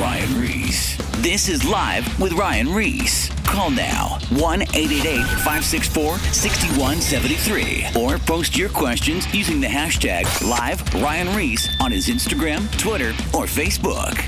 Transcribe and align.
Ryan 0.00 0.40
Ries. 0.40 0.96
This 1.18 1.50
is 1.50 1.62
Live 1.62 2.18
with 2.18 2.32
Ryan 2.32 2.72
Ries. 2.72 3.28
Call 3.44 3.68
now 3.68 4.18
1 4.30 4.62
888 4.62 5.26
564 5.44 6.16
6173 6.16 8.00
or 8.00 8.16
post 8.16 8.56
your 8.56 8.70
questions 8.70 9.32
using 9.34 9.60
the 9.60 9.66
hashtag 9.66 10.24
Live 10.48 10.82
Ryan 10.94 11.36
Ries 11.36 11.68
on 11.80 11.92
his 11.92 12.08
Instagram, 12.08 12.66
Twitter, 12.78 13.10
or 13.34 13.44
Facebook. 13.44 14.18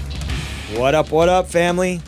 What 0.79 0.95
up, 0.95 1.11
what 1.11 1.31
up, 1.31 1.47
family? 1.49 2.03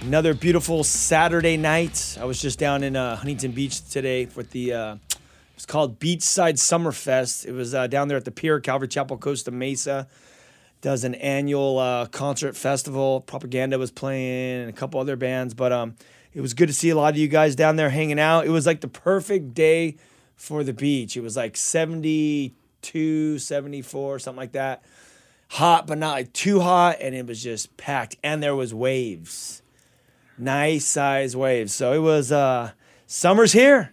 Another 0.00 0.32
beautiful 0.32 0.82
Saturday 0.82 1.58
night. 1.58 2.16
I 2.18 2.24
was 2.24 2.40
just 2.40 2.58
down 2.58 2.82
in 2.82 2.96
uh, 2.96 3.16
Huntington 3.16 3.52
Beach 3.52 3.86
today 3.90 4.26
with 4.34 4.52
the, 4.52 4.72
uh, 4.72 4.96
it's 5.54 5.66
called 5.66 6.00
Beachside 6.00 6.54
Summerfest. 6.54 7.44
It 7.44 7.52
was 7.52 7.74
uh, 7.74 7.88
down 7.88 8.08
there 8.08 8.16
at 8.16 8.24
the 8.24 8.30
pier, 8.30 8.58
Calvary 8.58 8.88
Chapel, 8.88 9.18
Costa 9.18 9.50
Mesa. 9.50 10.08
Does 10.82 11.04
an 11.04 11.14
annual 11.14 11.78
uh, 11.78 12.06
concert 12.06 12.56
festival. 12.56 13.22
Propaganda 13.22 13.78
was 13.78 13.90
playing 13.90 14.60
and 14.60 14.68
a 14.68 14.72
couple 14.72 15.00
other 15.00 15.16
bands, 15.16 15.54
but 15.54 15.72
um, 15.72 15.94
it 16.34 16.42
was 16.42 16.52
good 16.52 16.66
to 16.66 16.74
see 16.74 16.90
a 16.90 16.96
lot 16.96 17.14
of 17.14 17.18
you 17.18 17.28
guys 17.28 17.56
down 17.56 17.76
there 17.76 17.88
hanging 17.88 18.20
out. 18.20 18.44
It 18.44 18.50
was 18.50 18.66
like 18.66 18.80
the 18.80 18.88
perfect 18.88 19.54
day 19.54 19.96
for 20.34 20.64
the 20.64 20.74
beach. 20.74 21.16
It 21.16 21.22
was 21.22 21.36
like 21.36 21.56
72, 21.56 23.38
74, 23.38 24.18
something 24.18 24.36
like 24.36 24.52
that 24.52 24.82
hot, 25.52 25.86
but 25.86 25.98
not 25.98 26.12
like 26.12 26.32
too 26.32 26.60
hot, 26.60 26.96
and 27.00 27.14
it 27.14 27.26
was 27.26 27.42
just 27.42 27.76
packed. 27.76 28.16
And 28.24 28.42
there 28.42 28.56
was 28.56 28.72
waves, 28.74 29.62
nice 30.38 30.86
size 30.86 31.36
waves. 31.36 31.74
So 31.74 31.92
it 31.92 31.98
was 31.98 32.32
uh, 32.32 32.72
summer's 33.06 33.52
here. 33.52 33.91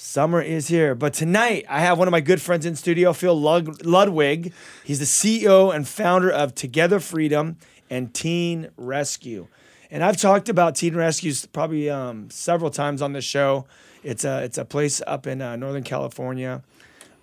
Summer 0.00 0.40
is 0.40 0.68
here. 0.68 0.94
But 0.94 1.12
tonight 1.12 1.66
I 1.68 1.80
have 1.80 1.98
one 1.98 2.06
of 2.06 2.12
my 2.12 2.20
good 2.20 2.40
friends 2.40 2.64
in 2.64 2.76
studio, 2.76 3.12
Phil 3.12 3.38
Lud- 3.38 3.84
Ludwig. 3.84 4.52
He's 4.84 5.00
the 5.00 5.04
CEO 5.04 5.74
and 5.74 5.88
founder 5.88 6.30
of 6.30 6.54
Together 6.54 7.00
Freedom 7.00 7.56
and 7.90 8.14
Teen 8.14 8.70
Rescue. 8.76 9.48
And 9.90 10.04
I've 10.04 10.16
talked 10.16 10.48
about 10.48 10.76
Teen 10.76 10.94
Rescues 10.94 11.46
probably 11.46 11.90
um, 11.90 12.30
several 12.30 12.70
times 12.70 13.02
on 13.02 13.12
this 13.12 13.24
show. 13.24 13.66
It's 14.04 14.24
a 14.24 14.44
it's 14.44 14.56
a 14.56 14.64
place 14.64 15.02
up 15.04 15.26
in 15.26 15.42
uh, 15.42 15.56
Northern 15.56 15.82
California 15.82 16.62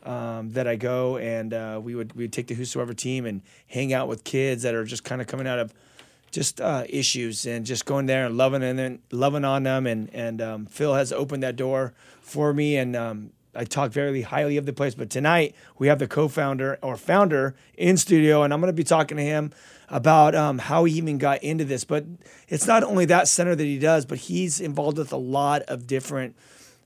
um, 0.04 0.52
that 0.52 0.68
I 0.68 0.76
go 0.76 1.16
and 1.16 1.54
uh, 1.54 1.80
we 1.82 1.96
would 1.96 2.12
we 2.12 2.26
would 2.26 2.34
take 2.34 2.48
the 2.48 2.56
Whosoever 2.56 2.94
team 2.94 3.26
and 3.26 3.42
hang 3.68 3.94
out 3.94 4.10
with 4.10 4.26
kids 4.26 4.64
that 4.64 4.76
are 4.76 4.84
just 4.84 5.06
kind 5.06 5.22
of 5.22 5.28
coming 5.28 5.48
out 5.48 5.60
of 5.60 5.74
just 6.30 6.60
uh, 6.60 6.84
issues 6.90 7.46
and 7.46 7.66
just 7.66 7.86
going 7.86 8.08
there 8.08 8.26
and 8.26 8.36
loving 8.36 8.62
and 8.62 9.00
loving 9.12 9.46
on 9.46 9.64
them 9.64 9.88
and 9.88 10.10
and 10.14 10.42
um, 10.42 10.66
Phil 10.66 10.94
has 10.94 11.14
opened 11.14 11.42
that 11.42 11.56
door 11.56 11.94
for 12.26 12.54
me 12.54 12.76
and 12.76 12.96
um, 12.96 13.32
I 13.54 13.64
talk 13.64 13.92
very 13.92 14.24
highly 14.24 14.58
of 14.58 14.66
the 14.66 14.74
place. 14.74 14.96
But 14.96 15.10
tonight 15.10 15.56
we 15.78 15.88
have 15.88 16.00
the 16.00 16.08
co-founder 16.08 16.80
or 16.82 16.98
founder 16.98 17.56
in 17.78 17.98
studio 17.98 18.44
and 18.44 18.54
I'm 18.54 18.60
going 18.60 18.70
to 18.70 18.74
be 18.74 18.84
talking 18.84 19.18
to 19.18 19.24
him 19.24 19.52
about 19.88 20.34
um, 20.34 20.58
how 20.58 20.84
he 20.86 20.96
even 20.96 21.20
got 21.20 21.44
into 21.44 21.64
this. 21.64 21.84
But 21.84 22.06
it's 22.48 22.68
not 22.68 22.84
only 22.84 23.06
that 23.06 23.28
center 23.28 23.56
that 23.56 23.64
he 23.64 23.80
does, 23.80 24.06
but 24.06 24.18
he's 24.18 24.60
involved 24.60 24.98
with 24.98 25.14
a 25.14 25.18
lot 25.18 25.62
of 25.64 25.88
different 25.88 26.36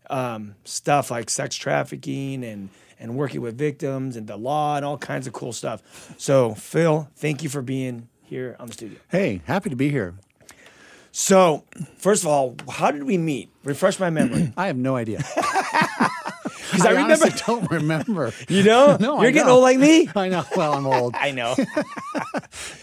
um, 0.09 0.55
stuff 0.65 1.09
like 1.09 1.29
sex 1.29 1.55
trafficking 1.55 2.43
and 2.43 2.69
and 3.01 3.15
working 3.15 3.39
with 3.39 3.57
victims 3.57 4.17
and 4.17 4.27
the 4.27 4.35
law 4.35 4.75
and 4.75 4.83
all 4.83 4.97
kinds 4.97 5.25
of 5.25 5.31
cool 5.31 5.53
stuff. 5.53 5.81
So, 6.17 6.53
Phil, 6.53 7.07
thank 7.15 7.43
you 7.43 7.49
for 7.49 7.61
being 7.61 8.09
here 8.23 8.57
on 8.59 8.67
the 8.67 8.73
studio. 8.73 8.99
Hey, 9.07 9.41
happy 9.45 9.69
to 9.69 9.77
be 9.77 9.89
here. 9.89 10.15
So, 11.21 11.65
first 11.97 12.23
of 12.23 12.29
all, 12.29 12.55
how 12.71 12.91
did 12.91 13.03
we 13.03 13.17
meet? 13.17 13.49
Refresh 13.65 13.99
my 13.99 14.09
memory. 14.09 14.53
I 14.57 14.67
have 14.67 14.77
no 14.77 14.95
idea. 14.95 15.21
Because 16.71 16.85
I, 16.85 16.91
remember, 16.91 17.13
honestly 17.25 17.41
don't 17.47 17.71
remember. 17.71 18.31
you 18.47 18.61
know, 18.63 18.95
No, 18.99 19.17
I 19.17 19.23
you're 19.23 19.31
getting 19.31 19.47
know. 19.47 19.55
old 19.55 19.63
like 19.63 19.79
me. 19.79 20.07
I 20.15 20.29
know. 20.29 20.43
Well, 20.55 20.73
I'm 20.73 20.85
old. 20.85 21.15
I 21.15 21.31
know. 21.31 21.55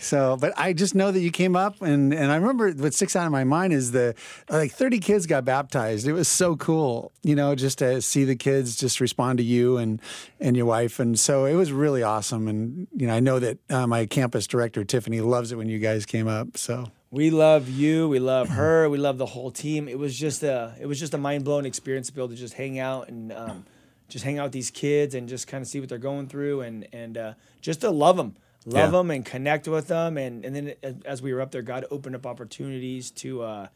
So, 0.01 0.37
but 0.37 0.53
I 0.57 0.73
just 0.73 0.97
know 0.97 1.13
that 1.13 1.21
you 1.21 1.31
came 1.31 1.55
up, 1.55 1.81
and 1.81 2.13
and 2.13 2.33
I 2.33 2.35
remember 2.35 2.73
what 2.73 2.95
sticks 2.95 3.15
out 3.15 3.27
in 3.27 3.31
my 3.33 3.45
mind 3.45 3.73
is 3.73 3.93
the 3.93 4.17
like 4.51 4.73
30 4.73 4.99
kids 4.99 5.27
got 5.27 5.45
baptized. 5.45 6.09
It 6.09 6.15
was 6.15 6.27
so 6.27 6.57
cool, 6.57 7.13
you 7.23 7.37
know, 7.37 7.55
just 7.55 7.79
to 7.79 8.03
see 8.03 8.25
the 8.25 8.35
kids 8.35 8.75
just 8.75 9.01
respond 9.01 9.39
to 9.39 9.45
you 9.45 9.77
and 9.77 10.03
and 10.41 10.57
your 10.57 10.67
wife, 10.67 10.99
and 10.99 11.17
so 11.17 11.45
it 11.45 11.55
was 11.55 11.71
really 11.71 12.03
awesome. 12.03 12.49
And 12.49 12.89
you 12.93 13.07
know, 13.07 13.15
I 13.15 13.21
know 13.21 13.39
that 13.39 13.59
uh, 13.71 13.87
my 13.87 14.07
campus 14.07 14.49
director 14.49 14.85
Tiffany 14.85 15.21
loves 15.21 15.53
it 15.53 15.57
when 15.57 15.69
you 15.69 15.79
guys 15.79 16.07
came 16.07 16.27
up. 16.27 16.57
So. 16.57 16.91
We 17.17 17.31
love 17.31 17.69
you. 17.71 18.09
We 18.09 18.19
love 18.19 18.51
her. 18.51 18.89
We 18.91 18.99
love 18.99 19.17
the 19.17 19.25
whole 19.27 19.51
team. 19.51 19.89
It 19.89 19.99
was 19.99 20.15
just 20.19 20.43
a 20.43 20.75
it 20.81 20.87
was 20.87 21.01
just 21.01 21.15
a 21.15 21.19
mind 21.19 21.45
blowing 21.45 21.65
experience 21.65 22.09
to 22.09 22.13
be 22.13 22.21
able 22.21 22.29
to 22.29 22.37
just 22.37 22.55
hang 22.55 22.79
out 22.79 23.09
and 23.09 23.33
um, 23.33 23.65
just 24.09 24.23
hang 24.25 24.39
out 24.39 24.45
with 24.45 24.53
these 24.53 24.71
kids 24.71 25.15
and 25.15 25.29
just 25.29 25.49
kind 25.49 25.63
of 25.63 25.69
see 25.69 25.81
what 25.81 25.89
they're 25.89 25.99
going 25.99 26.29
through 26.29 26.61
and 26.61 26.87
and 26.93 27.17
uh, 27.17 27.33
just 27.63 27.81
to 27.81 27.91
love 27.91 28.17
them, 28.19 28.37
love 28.67 28.93
Yeah. 28.93 28.99
them 28.99 29.11
and 29.11 29.25
connect 29.25 29.67
with 29.67 29.89
them. 29.89 30.19
And 30.19 30.45
and 30.45 30.55
then 30.55 30.75
as- 30.83 30.95
as 31.07 31.23
we 31.23 31.33
were 31.33 31.41
up 31.41 31.53
there, 31.53 31.63
God 31.63 31.87
opened 31.91 32.15
up 32.17 32.27
opportunities 32.27 33.11
to. 33.13 33.43
Uh, 33.43 33.67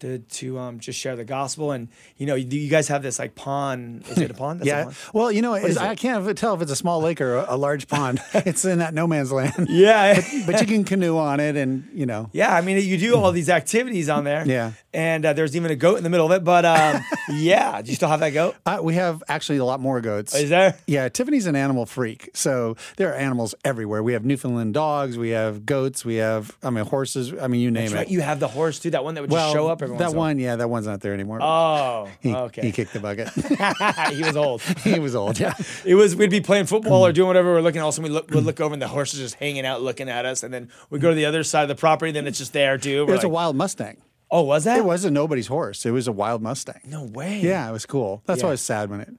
to, 0.00 0.18
to 0.18 0.58
um, 0.58 0.80
just 0.80 0.98
share 0.98 1.16
the 1.16 1.24
gospel 1.24 1.72
and 1.72 1.88
you 2.16 2.26
know 2.26 2.34
you, 2.34 2.46
you 2.46 2.70
guys 2.70 2.88
have 2.88 3.02
this 3.02 3.18
like 3.18 3.34
pond 3.34 4.04
is 4.08 4.18
it 4.18 4.30
a 4.30 4.34
pond 4.34 4.60
That's 4.60 4.66
a 4.68 4.70
Yeah. 4.70 4.84
pond? 4.84 4.96
Well, 5.12 5.32
you 5.32 5.42
know, 5.42 5.54
I 5.54 5.94
can't 5.94 6.36
tell 6.36 6.54
if 6.54 6.62
it's 6.62 6.72
a 6.72 6.76
small 6.76 7.00
lake 7.00 7.20
or 7.20 7.36
a, 7.36 7.46
a 7.54 7.56
large 7.56 7.88
pond. 7.88 8.20
it's 8.34 8.64
in 8.64 8.78
that 8.78 8.94
no 8.94 9.06
man's 9.06 9.32
land. 9.32 9.66
yeah 9.70 10.20
but 10.46 10.60
you 10.60 10.66
can 10.66 10.84
canoe 10.84 11.16
on 11.18 11.40
it, 11.40 11.56
and 11.56 11.88
you 11.92 12.06
know. 12.06 12.30
Yeah, 12.32 12.54
I 12.54 12.60
mean, 12.60 12.78
you 12.84 12.98
do 12.98 13.16
all 13.16 13.32
these 13.32 13.48
activities 13.48 14.08
on 14.08 14.24
there. 14.24 14.44
Yeah. 14.46 14.72
And 14.92 15.24
uh, 15.26 15.32
there's 15.32 15.54
even 15.56 15.70
a 15.70 15.76
goat 15.76 15.98
in 15.98 16.04
the 16.04 16.10
middle 16.10 16.26
of 16.26 16.32
it. 16.32 16.44
But 16.44 16.64
um, 16.64 17.02
yeah, 17.30 17.82
do 17.82 17.90
you 17.90 17.96
still 17.96 18.08
have 18.08 18.20
that 18.20 18.30
goat? 18.30 18.56
Uh, 18.64 18.78
we 18.82 18.94
have 18.94 19.22
actually 19.28 19.58
a 19.58 19.64
lot 19.64 19.80
more 19.80 20.00
goats. 20.00 20.34
Is 20.34 20.50
there? 20.50 20.78
Yeah, 20.86 21.08
Tiffany's 21.08 21.46
an 21.46 21.56
animal 21.56 21.86
freak. 21.86 22.30
So 22.34 22.76
there 22.96 23.10
are 23.12 23.14
animals 23.16 23.54
everywhere. 23.64 24.02
We 24.02 24.12
have 24.14 24.24
Newfoundland 24.24 24.74
dogs, 24.74 25.18
we 25.18 25.30
have 25.30 25.66
goats, 25.66 26.04
we 26.04 26.16
have, 26.16 26.56
I 26.62 26.70
mean, 26.70 26.84
horses. 26.86 27.34
I 27.40 27.48
mean, 27.48 27.60
you 27.60 27.70
name 27.70 27.84
That's 27.84 27.92
it. 27.92 27.96
right. 27.96 28.08
You 28.10 28.20
have 28.22 28.40
the 28.40 28.48
horse 28.48 28.78
too. 28.78 28.90
That 28.90 29.04
one 29.04 29.14
that 29.14 29.22
would 29.22 29.30
well, 29.30 29.46
just 29.46 29.54
show 29.56 29.68
up 29.68 29.82
that 29.88 29.98
once 29.98 30.12
in 30.12 30.16
a 30.16 30.18
one, 30.18 30.38
yeah, 30.38 30.56
that 30.56 30.68
one's 30.70 30.86
not 30.86 31.00
there 31.00 31.12
anymore. 31.14 31.38
Oh, 31.42 32.08
he, 32.20 32.34
okay. 32.34 32.62
he 32.62 32.72
kicked 32.72 32.92
the 32.92 33.00
bucket. 33.00 33.28
he 34.14 34.22
was 34.22 34.36
old. 34.36 34.62
he 34.84 34.98
was 34.98 35.14
old. 35.14 35.38
Yeah. 35.38 35.54
It 35.84 35.94
was 35.94 36.16
we'd 36.16 36.30
be 36.30 36.40
playing 36.40 36.66
football 36.66 37.04
or 37.06 37.12
doing 37.12 37.28
whatever 37.28 37.52
we're 37.52 37.60
looking. 37.60 37.80
all 37.80 37.86
Also, 37.86 38.02
we 38.02 38.08
look, 38.08 38.30
we'd 38.30 38.44
look 38.44 38.60
over 38.60 38.72
and 38.72 38.82
the 38.82 38.88
horse 38.88 39.14
is 39.14 39.20
just 39.20 39.34
hanging 39.36 39.64
out, 39.66 39.82
looking 39.82 40.08
at 40.08 40.24
us, 40.26 40.42
and 40.42 40.52
then 40.52 40.68
we 40.90 40.98
go 40.98 41.10
to 41.10 41.14
the 41.14 41.24
other 41.26 41.42
side 41.44 41.62
of 41.62 41.68
the 41.68 41.74
property. 41.76 42.12
Then 42.12 42.26
it's 42.26 42.38
just 42.38 42.52
there 42.52 42.78
too. 42.78 43.06
It 43.08 43.12
was 43.12 43.24
a 43.24 43.28
wild 43.28 43.56
Mustang. 43.56 43.98
oh, 44.30 44.42
was 44.42 44.64
that? 44.64 44.78
It 44.78 44.84
wasn't 44.84 45.14
nobody's 45.14 45.46
horse. 45.46 45.86
It 45.86 45.92
was 45.92 46.08
a 46.08 46.12
wild 46.12 46.42
Mustang. 46.42 46.80
No 46.84 47.04
way. 47.04 47.40
Yeah, 47.40 47.68
it 47.68 47.72
was 47.72 47.86
cool. 47.86 48.22
That's 48.26 48.40
Yeah. 48.40 48.46
why 48.46 48.48
I 48.48 48.52
was 48.52 48.60
sad 48.62 48.90
when 48.90 49.00
it 49.00 49.10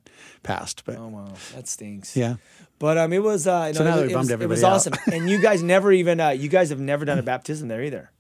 passed. 0.44 0.84
But 0.86 0.98
Oh 0.98 1.08
wow, 1.08 1.34
that 1.56 1.68
stinks. 1.68 2.16
yeah. 2.18 2.36
But 2.80 2.98
um, 2.98 3.12
it 3.14 3.24
was 3.24 3.48
uh, 3.48 3.74
So 3.74 3.84
no, 3.84 3.90
now 3.90 3.96
it, 3.96 3.96
that 3.96 4.02
we 4.10 4.16
was- 4.16 4.28
bummed 4.30 4.42
it 4.44 4.48
was, 4.50 4.64
out. 4.64 4.74
awesome. 4.74 4.94
and 5.12 5.30
you 5.30 5.40
guys 5.42 5.64
never 5.64 5.92
even 5.92 6.20
uh, 6.20 6.30
you 6.30 6.50
guys 6.50 6.70
have 6.70 6.80
never 6.80 7.06
done 7.06 7.18
a 7.20 7.24
baptism 7.24 7.68
there 7.70 7.82
either. 7.84 8.12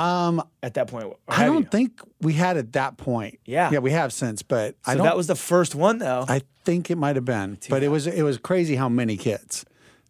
Um, 0.00 0.42
At 0.62 0.74
that 0.74 0.88
point, 0.88 1.12
I 1.28 1.44
don't 1.46 1.62
you? 1.62 1.68
think 1.70 2.00
we 2.20 2.32
had 2.32 2.56
at 2.56 2.72
that 2.72 2.96
point. 2.96 3.38
Yeah. 3.44 3.70
Yeah, 3.70 3.78
we 3.80 3.90
have 3.92 4.12
since, 4.12 4.42
but 4.42 4.76
I 4.86 4.94
don't 4.94 5.04
that 5.04 5.16
was 5.16 5.26
the 5.26 5.34
first 5.34 5.74
one 5.74 5.98
though. 5.98 6.24
I 6.28 6.42
think 6.64 6.90
it 6.90 6.96
might 6.96 7.16
have 7.16 7.24
been, 7.24 7.58
but 7.68 7.82
it 7.82 7.88
was 7.88 8.06
it 8.06 8.22
was 8.22 8.38
crazy 8.38 8.76
how 8.76 8.88
many 8.88 9.16
kids. 9.16 9.64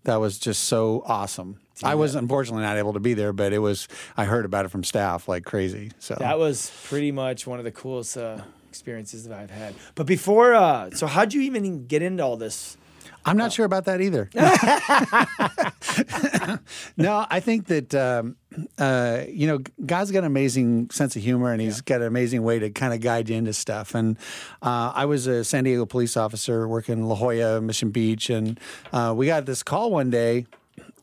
That 0.04 0.16
was 0.16 0.38
just 0.38 0.64
so 0.64 1.02
awesome. 1.06 1.60
I 1.82 1.94
was 1.94 2.14
unfortunately 2.14 2.62
not 2.62 2.76
able 2.76 2.92
to 2.92 3.00
be 3.00 3.14
there, 3.14 3.32
but 3.32 3.52
it 3.52 3.58
was. 3.58 3.88
I 4.16 4.24
heard 4.24 4.44
about 4.44 4.64
it 4.64 4.68
from 4.68 4.84
staff 4.84 5.28
like 5.28 5.44
crazy. 5.44 5.92
So 5.98 6.14
That 6.18 6.38
was 6.38 6.70
pretty 6.84 7.10
much 7.12 7.46
one 7.46 7.58
of 7.58 7.64
the 7.64 7.70
coolest 7.72 8.16
uh, 8.16 8.40
experiences 8.68 9.26
that 9.26 9.38
I've 9.38 9.50
had. 9.50 9.74
But 9.94 10.06
before, 10.06 10.54
uh, 10.54 10.90
so 10.90 11.06
how'd 11.06 11.32
you 11.34 11.40
even 11.42 11.86
get 11.86 12.02
into 12.02 12.22
all 12.22 12.36
this? 12.36 12.76
I'm 13.24 13.36
not 13.36 13.52
sure 13.52 13.66
about 13.66 13.84
that 13.84 14.00
either. 14.00 14.30
no, 16.96 17.26
I 17.30 17.40
think 17.40 17.66
that 17.66 17.94
um, 17.94 18.36
uh, 18.78 19.24
you 19.28 19.46
know 19.46 19.58
God's 19.84 20.10
got 20.10 20.20
an 20.20 20.24
amazing 20.24 20.90
sense 20.90 21.16
of 21.16 21.22
humor, 21.22 21.52
and 21.52 21.60
He's 21.60 21.80
got 21.80 22.00
an 22.00 22.06
amazing 22.06 22.42
way 22.42 22.58
to 22.58 22.70
kind 22.70 22.94
of 22.94 23.00
guide 23.00 23.28
you 23.28 23.36
into 23.36 23.52
stuff. 23.52 23.94
And 23.94 24.16
uh, 24.62 24.92
I 24.94 25.04
was 25.04 25.26
a 25.26 25.44
San 25.44 25.64
Diego 25.64 25.86
police 25.86 26.16
officer 26.16 26.66
working 26.66 26.98
in 26.98 27.08
La 27.08 27.14
Jolla, 27.14 27.60
Mission 27.60 27.90
Beach, 27.90 28.30
and 28.30 28.58
uh, 28.92 29.12
we 29.16 29.26
got 29.26 29.46
this 29.46 29.62
call 29.62 29.90
one 29.90 30.10
day, 30.10 30.46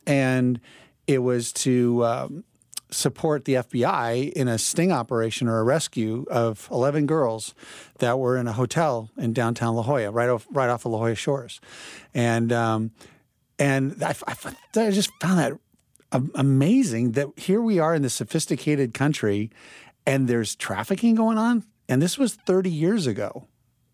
and 0.05 0.59
it 1.05 1.19
was 1.19 1.53
to 1.53 2.05
um, 2.05 2.43
support 2.89 3.45
the 3.45 3.55
FBI 3.55 4.31
in 4.31 4.47
a 4.47 4.57
sting 4.57 4.91
operation 4.91 5.47
or 5.47 5.59
a 5.59 5.63
rescue 5.63 6.25
of 6.29 6.67
11 6.71 7.05
girls 7.05 7.53
that 7.99 8.19
were 8.19 8.37
in 8.37 8.47
a 8.47 8.53
hotel 8.53 9.09
in 9.17 9.33
downtown 9.33 9.75
La 9.75 9.83
Jolla, 9.83 10.11
right 10.11 10.29
off 10.29 10.47
right 10.51 10.69
off 10.69 10.85
of 10.85 10.91
La 10.91 10.99
Jolla 10.99 11.15
shores, 11.15 11.59
and 12.13 12.51
um, 12.51 12.91
and 13.59 14.01
I, 14.03 14.15
I, 14.27 14.35
I 14.75 14.91
just 14.91 15.11
found 15.21 15.39
that 15.39 15.53
amazing 16.35 17.11
that 17.13 17.27
here 17.37 17.61
we 17.61 17.79
are 17.79 17.93
in 17.93 18.01
this 18.01 18.13
sophisticated 18.13 18.93
country, 18.93 19.51
and 20.05 20.27
there's 20.27 20.55
trafficking 20.55 21.15
going 21.15 21.37
on, 21.37 21.65
and 21.89 22.01
this 22.01 22.17
was 22.17 22.35
30 22.35 22.69
years 22.69 23.07
ago. 23.07 23.47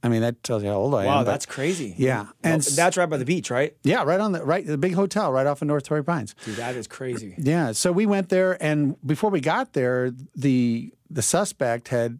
I 0.04 0.10
mean, 0.10 0.22
that 0.22 0.44
tells 0.44 0.64
you 0.64 0.70
how 0.70 0.76
old 0.76 0.94
I 0.96 1.02
am. 1.04 1.06
Wow, 1.08 1.24
that's 1.24 1.46
crazy. 1.46 1.96
Yeah, 1.98 2.28
and 2.44 2.62
s- 2.62 2.76
that's 2.76 2.98
right 2.98 3.10
by 3.10 3.16
the 3.18 3.24
beach, 3.26 3.50
right? 3.50 3.74
yeah, 3.84 4.04
right 4.04 4.20
on 4.20 4.34
the 4.34 4.44
right, 4.44 4.66
the 4.68 4.78
big 4.78 4.94
hotel 4.96 5.32
right 5.32 5.48
off 5.48 5.62
of 5.62 5.68
North 5.70 5.84
Torrey 5.86 6.04
Pines. 6.04 6.36
Dude, 6.46 6.58
that 6.58 6.76
is 6.76 6.88
crazy. 6.88 7.36
Yeah, 7.38 7.72
so 7.72 7.92
we 7.94 8.06
went 8.06 8.28
there, 8.30 8.62
and 8.62 8.98
before 9.08 9.30
we 9.30 9.40
got 9.40 9.72
there, 9.74 10.12
the 10.36 10.94
the 11.10 11.22
suspect 11.22 11.88
had 11.88 12.20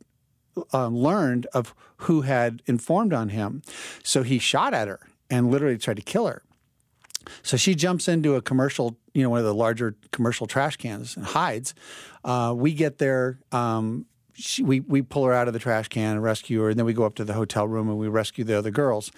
um, 0.72 0.96
learned 0.96 1.46
of 1.54 1.76
who 1.98 2.22
had 2.22 2.62
informed 2.68 3.12
on 3.12 3.30
him, 3.30 3.62
so 4.04 4.24
he 4.24 4.40
shot 4.40 4.74
at 4.74 4.88
her 4.88 5.00
and 5.30 5.52
literally 5.52 5.78
tried 5.78 5.98
to 5.98 6.02
kill 6.04 6.28
her. 6.28 6.42
So 7.42 7.58
she 7.58 7.74
jumps 7.74 8.08
into 8.08 8.36
a 8.36 8.42
commercial, 8.42 8.98
you 9.14 9.24
know, 9.24 9.30
one 9.30 9.40
of 9.40 9.46
the 9.46 9.54
larger 9.54 9.96
commercial 10.12 10.46
trash 10.46 10.76
cans 10.78 11.16
and 11.18 11.26
hides. 11.26 11.74
Uh, 12.24 12.54
we 12.56 12.74
get 12.74 12.98
there. 12.98 13.40
Um, 13.52 14.06
she, 14.34 14.64
we 14.64 14.80
we 14.82 15.02
pull 15.02 15.26
her 15.26 15.34
out 15.34 15.48
of 15.48 15.54
the 15.54 15.60
trash 15.60 15.88
can 15.88 16.14
and 16.14 16.24
rescue 16.24 16.62
her, 16.62 16.70
and 16.70 16.78
then 16.78 16.86
we 16.86 16.94
go 16.94 17.04
up 17.04 17.16
to 17.16 17.26
the 17.26 17.34
hotel 17.34 17.68
room 17.68 17.90
and 17.90 17.98
we 17.98 18.08
rescue 18.08 18.44
the 18.44 18.58
other 18.58 18.72
girls. 18.72 19.12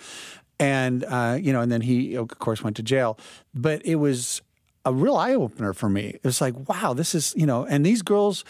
And 0.59 1.03
uh, 1.05 1.37
you 1.41 1.51
know, 1.51 1.61
and 1.61 1.71
then 1.71 1.81
he 1.81 2.15
of 2.15 2.27
course 2.39 2.63
went 2.63 2.75
to 2.77 2.83
jail. 2.83 3.17
But 3.53 3.85
it 3.85 3.95
was 3.95 4.41
a 4.85 4.93
real 4.93 5.15
eye 5.15 5.33
opener 5.33 5.73
for 5.73 5.89
me. 5.89 6.07
It 6.07 6.23
was 6.23 6.41
like, 6.41 6.69
wow, 6.69 6.93
this 6.93 7.15
is 7.15 7.33
you 7.35 7.45
know, 7.45 7.65
and 7.65 7.85
these 7.85 8.01
girls 8.01 8.45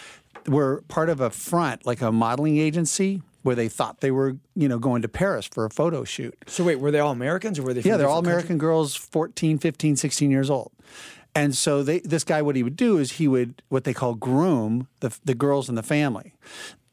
were 0.47 0.83
part 0.87 1.09
of 1.09 1.21
a 1.21 1.29
front, 1.29 1.85
like 1.85 2.01
a 2.01 2.11
modeling 2.11 2.57
agency 2.57 3.21
where 3.45 3.55
they 3.55 3.69
thought 3.69 4.01
they 4.01 4.09
were, 4.09 4.37
you 4.55 4.67
know, 4.67 4.79
going 4.79 5.03
to 5.03 5.07
Paris 5.07 5.45
for 5.45 5.65
a 5.65 5.69
photo 5.69 6.03
shoot. 6.03 6.35
So 6.47 6.63
wait, 6.63 6.79
were 6.79 6.89
they 6.89 6.99
all 6.99 7.11
Americans 7.11 7.59
or 7.59 7.63
were 7.63 7.75
they? 7.75 7.81
Yeah, 7.81 7.95
they're 7.97 8.07
all 8.07 8.19
American 8.19 8.57
girls, 8.57 8.95
14, 8.95 9.59
15, 9.59 9.95
16 9.95 10.31
years 10.31 10.49
old. 10.49 10.71
And 11.37 11.55
so 11.55 11.83
they, 11.83 11.99
this 11.99 12.23
guy, 12.23 12.41
what 12.41 12.55
he 12.55 12.63
would 12.63 12.77
do 12.77 12.97
is 12.97 13.13
he 13.13 13.27
would 13.27 13.61
what 13.67 13.83
they 13.83 13.93
call 13.93 14.15
groom 14.15 14.87
the, 15.01 15.15
the 15.25 15.35
girls 15.35 15.67
in 15.67 15.75
the 15.75 15.83
family. 15.83 16.33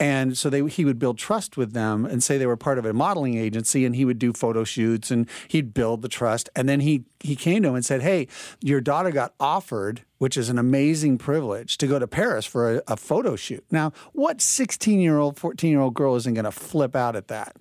And 0.01 0.37
so 0.37 0.51
they, 0.51 0.67
he 0.67 0.85
would 0.85 0.99
build 0.99 1.17
trust 1.17 1.57
with 1.57 1.75
them 1.75 2.05
and 2.05 2.25
say 2.25 2.37
they 2.37 2.47
were 2.47 2.57
part 2.57 2.77
of 2.77 2.85
a 2.85 2.93
modeling 2.93 3.37
agency, 3.37 3.85
and 3.87 3.95
he 3.95 4.05
would 4.05 4.19
do 4.19 4.33
photo 4.33 4.65
shoots 4.65 5.13
and 5.13 5.29
he'd 5.47 5.73
build 5.73 6.03
the 6.03 6.09
trust. 6.09 6.51
And 6.57 6.69
then 6.69 6.81
he 6.81 7.05
he 7.21 7.37
came 7.37 7.63
to 7.63 7.69
him 7.69 7.77
and 7.77 7.85
said, 7.85 8.03
"Hey, 8.03 8.27
your 8.61 8.81
daughter 8.81 9.13
got 9.13 9.33
offered, 9.39 10.03
which 10.19 10.37
is 10.37 10.49
an 10.49 10.59
amazing 10.59 11.19
privilege, 11.19 11.79
to 11.79 11.87
go 11.87 12.01
to 12.01 12.09
Paris 12.09 12.45
for 12.45 12.79
a, 12.79 12.83
a 12.89 12.97
photo 12.97 13.37
shoot. 13.37 13.65
Now, 13.71 13.93
what 14.13 14.41
sixteen 14.41 14.99
year 14.99 15.19
old, 15.19 15.39
fourteen 15.39 15.71
year 15.71 15.81
old 15.81 15.95
girl 15.95 16.17
isn't 16.17 16.35
going 16.35 16.47
to 16.47 16.51
flip 16.51 16.97
out 16.97 17.15
at 17.15 17.29
that? 17.29 17.59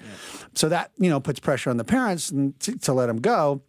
So 0.55 0.67
that 0.69 0.89
you 0.97 1.11
know 1.11 1.19
puts 1.19 1.39
pressure 1.39 1.69
on 1.69 1.77
the 1.77 1.83
parents 1.83 2.31
and 2.31 2.59
to, 2.61 2.75
to 2.79 2.93
let 2.93 3.07
him 3.07 3.21
go." 3.21 3.61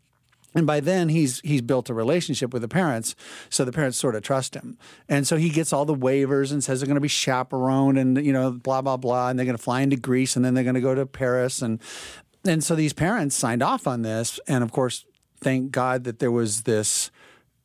And 0.54 0.66
by 0.66 0.80
then 0.80 1.08
he's 1.08 1.40
he's 1.40 1.62
built 1.62 1.88
a 1.88 1.94
relationship 1.94 2.52
with 2.52 2.62
the 2.62 2.68
parents, 2.68 3.14
so 3.48 3.64
the 3.64 3.72
parents 3.72 3.96
sort 3.96 4.14
of 4.14 4.22
trust 4.22 4.54
him. 4.54 4.76
And 5.08 5.26
so 5.26 5.36
he 5.36 5.48
gets 5.48 5.72
all 5.72 5.84
the 5.84 5.94
waivers 5.94 6.52
and 6.52 6.62
says 6.62 6.80
they're 6.80 6.86
going 6.86 6.96
to 6.96 7.00
be 7.00 7.08
chaperoned 7.08 7.98
and 7.98 8.24
you 8.24 8.32
know 8.32 8.50
blah 8.50 8.82
blah 8.82 8.96
blah, 8.96 9.28
and 9.28 9.38
they're 9.38 9.46
going 9.46 9.56
to 9.56 9.62
fly 9.62 9.80
into 9.80 9.96
Greece 9.96 10.36
and 10.36 10.44
then 10.44 10.54
they're 10.54 10.64
going 10.64 10.74
to 10.74 10.80
go 10.80 10.94
to 10.94 11.06
Paris 11.06 11.62
and 11.62 11.80
and 12.44 12.62
so 12.64 12.74
these 12.74 12.92
parents 12.92 13.36
signed 13.36 13.62
off 13.62 13.86
on 13.86 14.02
this, 14.02 14.40
and 14.48 14.64
of 14.64 14.72
course, 14.72 15.04
thank 15.40 15.70
God 15.70 16.04
that 16.04 16.18
there 16.18 16.30
was 16.30 16.62
this 16.62 17.10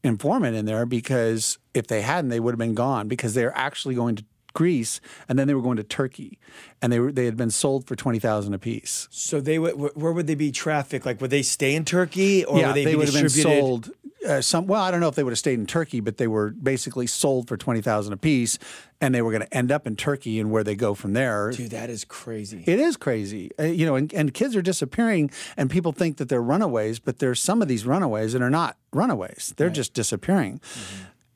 informant 0.03 0.55
in 0.55 0.65
there 0.65 0.85
because 0.85 1.57
if 1.73 1.87
they 1.87 2.01
hadn't, 2.01 2.29
they 2.29 2.39
would 2.39 2.51
have 2.51 2.59
been 2.59 2.75
gone 2.75 3.07
because 3.07 3.33
they're 3.33 3.55
actually 3.57 3.95
going 3.95 4.15
to 4.17 4.25
Greece 4.57 4.99
and 5.29 5.37
then 5.37 5.47
they 5.47 5.53
were 5.53 5.61
going 5.61 5.77
to 5.77 5.83
Turkey, 5.83 6.39
and 6.81 6.91
they 6.91 6.99
were 6.99 7.11
they 7.11 7.25
had 7.25 7.37
been 7.37 7.51
sold 7.51 7.85
for 7.85 7.95
twenty 7.95 8.17
thousand 8.17 8.55
apiece. 8.55 9.07
So 9.11 9.39
they 9.39 9.59
would. 9.59 9.73
Where 9.95 10.11
would 10.11 10.25
they 10.25 10.33
be 10.33 10.51
trafficked? 10.51 11.05
Like, 11.05 11.21
would 11.21 11.29
they 11.29 11.43
stay 11.43 11.75
in 11.75 11.85
Turkey 11.85 12.43
or 12.43 12.57
yeah, 12.59 12.67
would 12.67 12.75
they, 12.75 12.85
they, 12.85 12.91
be 12.93 12.97
would 12.97 13.07
have 13.09 13.21
been 13.21 13.29
sold. 13.29 13.91
Uh, 14.27 14.41
some 14.41 14.65
well, 14.65 14.81
I 14.81 14.89
don't 14.89 14.99
know 14.99 15.09
if 15.09 15.13
they 15.13 15.23
would 15.23 15.31
have 15.31 15.37
stayed 15.37 15.59
in 15.59 15.67
Turkey, 15.67 15.99
but 15.99 16.17
they 16.17 16.25
were 16.25 16.49
basically 16.49 17.05
sold 17.05 17.47
for 17.47 17.55
twenty 17.55 17.81
thousand 17.81 18.13
apiece, 18.13 18.57
and 18.99 19.13
they 19.13 19.21
were 19.21 19.29
going 19.29 19.43
to 19.43 19.53
end 19.55 19.71
up 19.71 19.85
in 19.85 19.95
Turkey, 19.95 20.39
and 20.39 20.49
where 20.49 20.63
they 20.63 20.75
go 20.75 20.95
from 20.95 21.13
there. 21.13 21.51
Dude, 21.51 21.69
that 21.69 21.91
is 21.91 22.03
crazy. 22.03 22.63
It 22.65 22.79
is 22.79 22.97
crazy, 22.97 23.51
uh, 23.59 23.65
you 23.65 23.85
know, 23.85 23.95
and, 23.95 24.11
and 24.11 24.33
kids 24.33 24.55
are 24.55 24.63
disappearing, 24.63 25.29
and 25.55 25.69
people 25.69 25.91
think 25.91 26.17
that 26.17 26.29
they're 26.29 26.41
runaways, 26.41 26.97
but 26.97 27.19
there's 27.19 27.39
some 27.39 27.61
of 27.61 27.67
these 27.67 27.85
runaways 27.85 28.33
that 28.33 28.41
are 28.41 28.49
not 28.49 28.75
runaways; 28.91 29.53
they're 29.55 29.69
just 29.69 29.93
disappearing. 29.93 30.59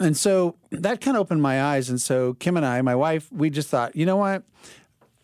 And 0.01 0.17
so 0.17 0.55
that 0.71 0.99
kind 0.99 1.15
of 1.15 1.21
opened 1.21 1.41
my 1.41 1.61
eyes. 1.61 1.89
And 1.89 2.01
so 2.01 2.33
Kim 2.35 2.57
and 2.57 2.65
I, 2.65 2.81
my 2.81 2.95
wife, 2.95 3.31
we 3.31 3.49
just 3.49 3.69
thought, 3.69 3.95
you 3.95 4.05
know 4.05 4.17
what? 4.17 4.43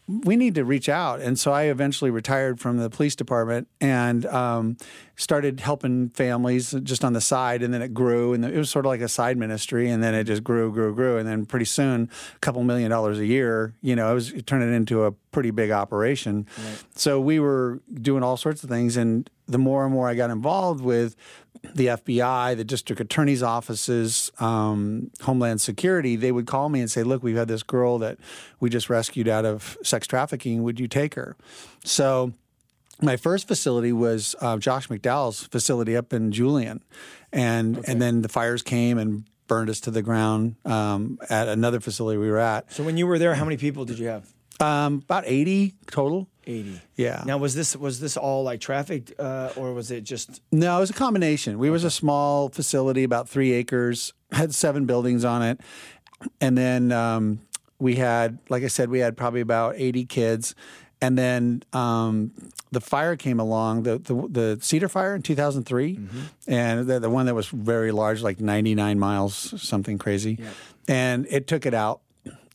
we 0.07 0.38
need 0.38 0.56
to 0.56 0.63
reach 0.63 0.88
out. 0.88 1.19
And 1.19 1.38
so 1.38 1.51
I 1.51 1.63
eventually 1.63 2.12
retired 2.12 2.59
from 2.59 2.77
the 2.77 2.89
police 2.89 3.15
department 3.15 3.68
and 3.81 4.25
um, 4.25 4.77
started 5.18 5.60
helping 5.60 6.10
families 6.10 6.74
just 6.84 7.04
on 7.04 7.14
the 7.14 7.22
side. 7.22 7.64
And 7.64 7.74
then 7.74 7.81
it 7.81 7.94
grew, 7.94 8.34
and 8.34 8.46
it 8.46 8.56
was 8.56 8.69
sort 8.69 8.86
of 8.86 8.90
like 8.92 9.02
a 9.02 9.10
side 9.10 9.36
ministry. 9.36 9.90
And 9.90 10.02
then 10.02 10.14
it 10.14 10.24
just 10.25 10.44
grew, 10.44 10.72
grew, 10.72 10.94
grew. 10.96 11.18
And 11.18 11.28
then 11.28 11.46
pretty 11.46 11.66
soon, 11.66 12.10
a 12.36 12.40
couple 12.40 12.64
million 12.64 12.90
dollars 12.92 13.19
a 13.19 13.25
year, 13.25 13.74
you 13.81 13.96
know, 13.96 14.12
it 14.12 14.14
was 14.14 14.31
it 14.31 14.48
turned 14.48 14.64
it 14.64 14.74
into 14.74 15.04
a 15.04 15.12
pretty 15.12 15.52
big 15.52 15.72
operation. 15.72 16.46
So 16.96 17.19
we 17.19 17.40
were 17.40 17.81
doing 17.94 18.24
all 18.24 18.38
sorts 18.38 18.64
of 18.64 18.69
things. 18.69 18.96
And 18.96 19.30
the 19.48 19.58
more 19.58 19.84
and 19.86 19.94
more 19.94 20.08
I 20.08 20.14
got 20.14 20.30
involved 20.30 20.81
with 20.81 21.16
the 21.74 21.88
FBI, 21.88 22.56
the 22.56 22.63
district 22.63 23.02
attorney's 23.02 23.42
offices, 23.42 24.31
um, 24.40 25.10
Homeland 25.24 25.60
Security, 25.62 26.16
they 26.16 26.31
would 26.31 26.46
call 26.46 26.70
me 26.70 26.80
and 26.80 26.92
say, 26.92 27.02
"Look, 27.02 27.24
we've 27.24 27.36
had 27.36 27.48
this 27.48 27.63
girl 27.63 27.98
that 28.00 28.20
we 28.60 28.70
just 28.70 28.90
rescued 28.90 29.28
out 29.28 29.46
of 29.46 29.78
sex 29.84 30.06
trafficking. 30.06 30.62
Would 30.63 30.80
you 30.80 30.88
take 30.88 31.16
her?" 31.16 31.36
So. 31.84 32.34
My 33.02 33.16
first 33.18 33.48
facility 33.48 33.94
was 33.94 34.36
uh, 34.42 34.58
Josh 34.58 34.88
McDowell's 34.88 35.44
facility 35.44 35.96
up 35.96 36.14
in 36.14 36.32
Julian, 36.32 36.84
and 37.32 37.84
and 37.88 38.02
then 38.02 38.22
the 38.22 38.30
fires 38.30 38.62
came 38.64 38.98
and 38.98 39.26
burned 39.48 39.70
us 39.70 39.80
to 39.82 39.92
the 39.92 40.02
ground 40.02 40.56
um, 40.66 41.20
at 41.30 41.48
another 41.48 41.80
facility 41.80 42.18
we 42.18 42.30
were 42.30 42.40
at. 42.40 42.72
So 42.72 42.84
when 42.84 42.98
you 42.98 43.08
were 43.08 43.20
there, 43.20 43.36
how 43.36 43.46
many 43.46 43.58
people 43.58 43.86
did 43.86 44.00
you 44.00 44.08
have? 44.08 44.28
Um, 44.60 44.96
about 45.06 45.24
eighty 45.28 45.76
total. 45.92 46.28
80. 46.50 46.80
Yeah. 46.96 47.24
Now 47.26 47.38
was 47.38 47.56
this 47.56 47.76
was 47.76 48.00
this 48.00 48.16
all 48.16 48.42
like 48.44 48.62
traffic 48.62 49.14
uh, 49.20 49.50
or 49.58 49.74
was 49.74 49.92
it 49.92 50.06
just 50.06 50.42
No, 50.50 50.78
it 50.78 50.80
was 50.80 50.90
a 50.90 50.94
combination. 50.94 51.60
We 51.60 51.70
was 51.70 51.84
a 51.84 51.92
small 51.92 52.48
facility, 52.48 53.04
about 53.04 53.28
three 53.28 53.52
acres, 53.52 54.14
had 54.32 54.56
seven 54.56 54.86
buildings 54.86 55.26
on 55.26 55.44
it, 55.44 55.60
and 56.40 56.58
then 56.58 56.94
um, 56.94 57.42
we 57.80 57.96
had, 57.96 58.40
like 58.50 58.64
I 58.64 58.68
said, 58.68 58.90
we 58.90 59.00
had 59.00 59.18
probably 59.18 59.42
about 59.42 59.76
eighty 59.76 60.06
kids, 60.06 60.56
and 61.02 61.18
then 61.18 61.64
um, 61.74 62.32
the 62.72 62.82
fire 62.82 63.16
came 63.16 63.40
along, 63.40 63.84
the 63.84 63.98
the, 64.00 64.14
the 64.30 64.58
Cedar 64.62 64.90
Fire 64.90 65.16
in 65.16 65.22
two 65.22 65.36
and 66.48 66.88
the, 66.88 67.00
the 67.00 67.10
one 67.10 67.26
that 67.28 67.36
was 67.36 67.48
very 67.48 67.92
large, 67.92 68.22
like 68.22 68.40
ninety 68.40 68.76
nine 68.76 69.00
miles, 69.00 69.62
something 69.62 69.98
crazy, 69.98 70.40
and 70.88 71.26
it 71.30 71.48
took 71.48 71.66
it 71.66 71.74
out. 71.74 72.02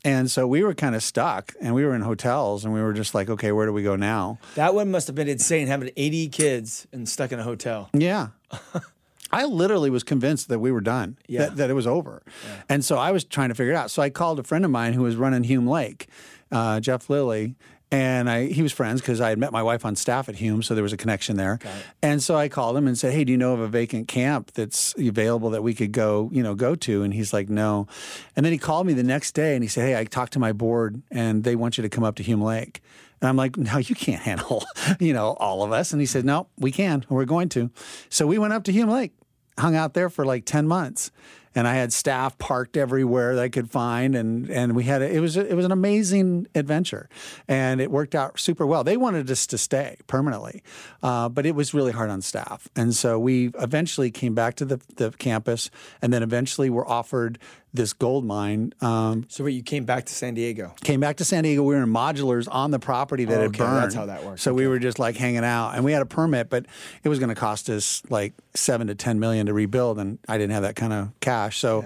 And 0.05 0.29
so 0.29 0.49
we 0.49 0.65
were 0.65 0.75
kind 0.75 0.97
of 0.97 1.03
stuck, 1.05 1.55
and 1.61 1.77
we 1.77 1.85
were 1.85 1.94
in 1.94 2.00
hotels, 2.03 2.65
and 2.65 2.75
we 2.75 2.81
were 2.83 2.93
just 2.93 3.15
like, 3.15 3.31
okay, 3.31 3.53
where 3.53 3.67
do 3.67 3.73
we 3.73 3.85
go 3.85 3.94
now? 3.94 4.39
that 4.56 4.75
one 4.75 4.91
must 4.91 5.06
have 5.06 5.15
been 5.15 5.29
insane 5.29 5.69
having 5.69 5.91
80 5.97 6.29
kids 6.31 6.89
and 6.93 7.09
stuck 7.09 7.31
in 7.31 7.39
a 7.39 7.44
hotel. 7.44 7.89
Yeah. 7.93 8.29
I 9.35 9.44
literally 9.47 9.91
was 9.91 10.03
convinced 10.03 10.49
that 10.49 10.59
we 10.59 10.73
were 10.73 10.81
done, 10.81 11.17
Yeah. 11.29 11.43
that, 11.47 11.56
that 11.56 11.71
it 11.71 11.75
was 11.75 11.87
over. 11.87 12.23
And 12.69 12.85
so 12.85 12.99
I 12.99 13.12
was 13.12 13.25
trying 13.25 13.49
to 13.50 13.55
figure 13.55 13.73
it 13.73 13.77
out. 13.77 13.91
So 13.93 14.03
I 14.03 14.11
called 14.11 14.39
a 14.41 14.43
friend 14.43 14.65
of 14.65 14.71
mine 14.73 14.93
who 14.93 15.03
was 15.03 15.15
running 15.17 15.44
Hume 15.44 15.67
Lake, 15.69 16.09
uh, 16.50 16.81
Jeff 16.81 17.09
Lilly. 17.09 17.55
And 17.93 18.31
I, 18.31 18.47
he 18.47 18.62
was 18.62 18.73
friends 18.73 19.03
because 19.03 19.21
I 19.21 19.29
had 19.29 19.39
met 19.39 19.53
my 19.53 19.62
wife 19.62 19.85
on 19.85 19.97
staff 19.97 20.31
at 20.31 20.37
Hume, 20.37 20.62
so 20.62 20.75
there 20.75 20.83
was 20.83 20.94
a 20.94 20.97
connection 20.97 21.37
there. 21.37 21.59
And 22.03 22.23
so 22.23 22.37
I 22.37 22.49
called 22.49 22.75
him 22.77 22.89
and 22.89 22.97
said, 22.99 23.12
"Hey, 23.12 23.23
do 23.23 23.31
you 23.31 23.39
know 23.39 23.53
of 23.53 23.61
a 23.61 23.69
vacant 23.69 24.09
camp 24.09 24.50
that's 24.53 24.94
available 24.99 25.50
that 25.50 25.62
we 25.62 25.75
could 25.75 25.93
go, 25.93 26.31
you 26.33 26.43
know, 26.43 26.55
go 26.55 26.75
to?" 26.75 27.03
And 27.03 27.12
he's 27.12 27.35
like, 27.35 27.50
"No." 27.50 27.87
And 28.35 28.47
then 28.47 28.53
he 28.53 28.59
called 28.59 28.87
me 28.87 28.94
the 28.94 29.03
next 29.03 29.32
day 29.32 29.55
and 29.55 29.63
he 29.63 29.69
said, 29.69 29.87
"Hey, 29.87 29.99
I 29.99 30.05
talked 30.05 30.32
to 30.32 30.39
my 30.39 30.53
board 30.53 31.03
and 31.11 31.44
they 31.44 31.55
want 31.55 31.77
you 31.77 31.82
to 31.82 31.91
come 31.91 32.03
up 32.03 32.17
to 32.17 32.22
Hume 32.22 32.43
Lake." 32.43 32.81
And 33.20 33.29
I'm 33.29 33.37
like, 33.37 33.56
no, 33.56 33.79
you 33.79 33.94
can't 33.94 34.20
handle, 34.20 34.65
you 34.99 35.13
know, 35.13 35.34
all 35.34 35.63
of 35.63 35.70
us. 35.70 35.93
And 35.93 36.01
he 36.01 36.06
said, 36.06 36.25
no, 36.25 36.49
we 36.58 36.72
can. 36.72 37.05
We're 37.08 37.25
going 37.25 37.49
to. 37.51 37.70
So 38.08 38.27
we 38.27 38.37
went 38.37 38.53
up 38.53 38.65
to 38.65 38.72
Hume 38.72 38.91
Lake, 38.91 39.13
hung 39.56 39.77
out 39.77 39.94
there 39.94 40.11
for 40.11 40.27
like 40.27 40.44
10 40.44 40.67
months. 40.67 41.13
And 41.55 41.69
I 41.69 41.75
had 41.75 41.93
staff 41.93 42.39
parked 42.39 42.77
everywhere 42.77 43.35
that 43.37 43.43
I 43.44 43.49
could 43.49 43.71
find, 43.71 44.15
and 44.15 44.49
and 44.51 44.75
we 44.75 44.85
had 44.85 45.03
a, 45.03 45.11
it 45.15 45.21
was 45.21 45.37
a, 45.37 45.47
it 45.47 45.55
was 45.55 45.65
an 45.65 45.73
amazing 45.73 46.47
adventure, 46.55 47.09
and 47.47 47.81
it 47.81 47.91
worked 47.91 48.15
out 48.15 48.41
super 48.41 48.67
well. 48.67 48.85
They 48.85 48.97
wanted 48.97 49.31
us 49.31 49.47
to 49.49 49.59
stay 49.59 49.97
permanently, 50.06 50.63
uh, 51.03 51.29
but 51.29 51.44
it 51.44 51.55
was 51.55 51.75
really 51.75 51.93
hard 51.93 52.09
on 52.11 52.23
staff, 52.23 52.69
and 52.75 52.94
so 52.94 53.19
we 53.19 53.51
eventually 53.59 54.11
came 54.11 54.35
back 54.35 54.55
to 54.56 54.65
the 54.65 54.81
the 54.97 55.11
campus, 55.11 55.71
and 56.01 56.13
then 56.13 56.23
eventually 56.23 56.71
were 56.71 56.89
offered 56.89 57.39
this 57.75 57.94
gold 57.94 58.23
mine 58.23 58.71
um, 58.82 59.25
So 59.31 59.44
wait, 59.44 59.53
you 59.53 59.63
came 59.63 59.87
back 59.87 60.05
to 60.05 60.13
San 60.13 60.35
Diego. 60.35 60.75
came 60.85 61.01
back 61.01 61.17
to 61.17 61.25
San 61.25 61.43
Diego. 61.43 61.63
We 61.63 61.75
were 61.75 61.82
in 61.82 61.89
modulars 61.89 62.47
on 62.51 62.71
the 62.71 62.79
property 62.79 63.25
that 63.25 63.39
Oh, 63.39 63.41
had 63.41 63.49
okay, 63.49 63.59
burned. 63.61 63.82
that's 63.85 63.94
how 63.94 64.05
that 64.06 64.25
works. 64.27 64.43
So 64.43 64.53
we 64.53 64.67
were 64.67 64.79
just 64.79 64.99
like 64.99 65.17
hanging 65.17 65.43
out, 65.44 65.71
and 65.75 65.82
we 65.82 65.93
had 65.93 66.03
a 66.03 66.06
permit, 66.06 66.51
but 66.51 66.67
it 67.03 67.09
was 67.09 67.19
going 67.19 67.31
to 67.31 67.35
cost 67.35 67.71
us 67.71 68.03
like 68.11 68.35
seven 68.55 68.89
to 68.89 68.94
ten 68.94 69.19
million 69.21 69.47
to 69.47 69.55
rebuild, 69.55 69.99
and 69.99 70.19
I 70.29 70.37
didn't 70.37 70.53
have 70.53 70.65
that 70.65 70.77
kind 70.77 70.93
of 70.93 71.13
cash. 71.21 71.42
So 71.51 71.84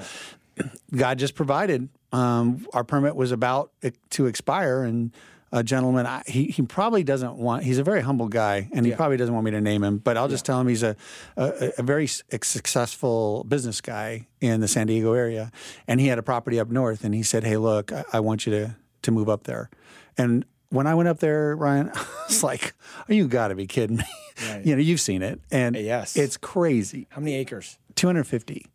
God 0.95 1.19
just 1.19 1.35
provided. 1.35 1.89
Um, 2.13 2.67
our 2.73 2.85
permit 2.85 3.15
was 3.17 3.33
about 3.33 3.73
to 4.11 4.27
expire, 4.27 4.83
and 4.85 5.13
a 5.53 5.63
gentleman, 5.63 6.07
I, 6.07 6.23
he 6.27 6.45
he 6.47 6.63
probably 6.63 7.03
doesn't 7.05 7.37
want. 7.37 7.63
He's 7.65 7.79
a 7.79 7.83
very 7.85 8.01
humble 8.01 8.29
guy, 8.29 8.69
and 8.73 8.85
he 8.87 8.91
Yeah. 8.91 8.97
probably 8.97 9.17
doesn't 9.17 9.35
want 9.35 9.45
me 9.45 9.51
to 9.53 9.61
name 9.61 9.83
him, 9.85 9.99
but 9.99 10.17
I'll 10.17 10.29
just 10.29 10.45
tell 10.45 10.61
him 10.61 10.69
he's 10.69 10.83
a 10.83 10.97
a, 11.37 11.73
a 11.79 11.83
very 11.83 12.07
successful 12.07 13.45
business 13.45 13.81
guy 13.81 14.27
in 14.41 14.61
the 14.61 14.69
San 14.69 14.87
Diego 14.87 15.13
area, 15.13 15.51
and 15.87 16.01
he 16.01 16.09
had 16.09 16.19
a 16.19 16.23
property 16.23 16.59
up 16.59 16.69
north, 16.71 17.05
and 17.05 17.15
he 17.15 17.23
said, 17.23 17.45
"Hey, 17.45 17.57
look, 17.57 17.93
I, 17.93 18.05
I 18.15 18.21
want 18.21 18.47
you 18.47 18.53
to 18.53 18.77
to 19.03 19.11
move 19.11 19.29
up 19.29 19.45
there," 19.45 19.71
and 20.19 20.45
when 20.71 20.87
I 20.87 20.95
went 20.95 21.09
up 21.09 21.21
there, 21.21 21.55
Ryan, 21.55 21.91
I 21.95 22.07
was 22.29 22.43
like, 22.43 22.75
"Oh, 23.09 23.13
you 23.13 23.29
got 23.29 23.49
to 23.49 23.55
be 23.55 23.67
kidding 23.67 23.97
me!" 23.99 24.05
Right. 24.51 24.67
You 24.67 24.75
know, 24.77 24.83
you've 24.83 25.01
seen 25.01 25.23
it, 25.23 25.41
and 25.51 25.77
Yes. 25.77 26.17
it's 26.17 26.37
crazy. 26.37 27.07
How 27.11 27.21
many 27.21 27.35
acres? 27.37 27.79
250. 27.95 28.67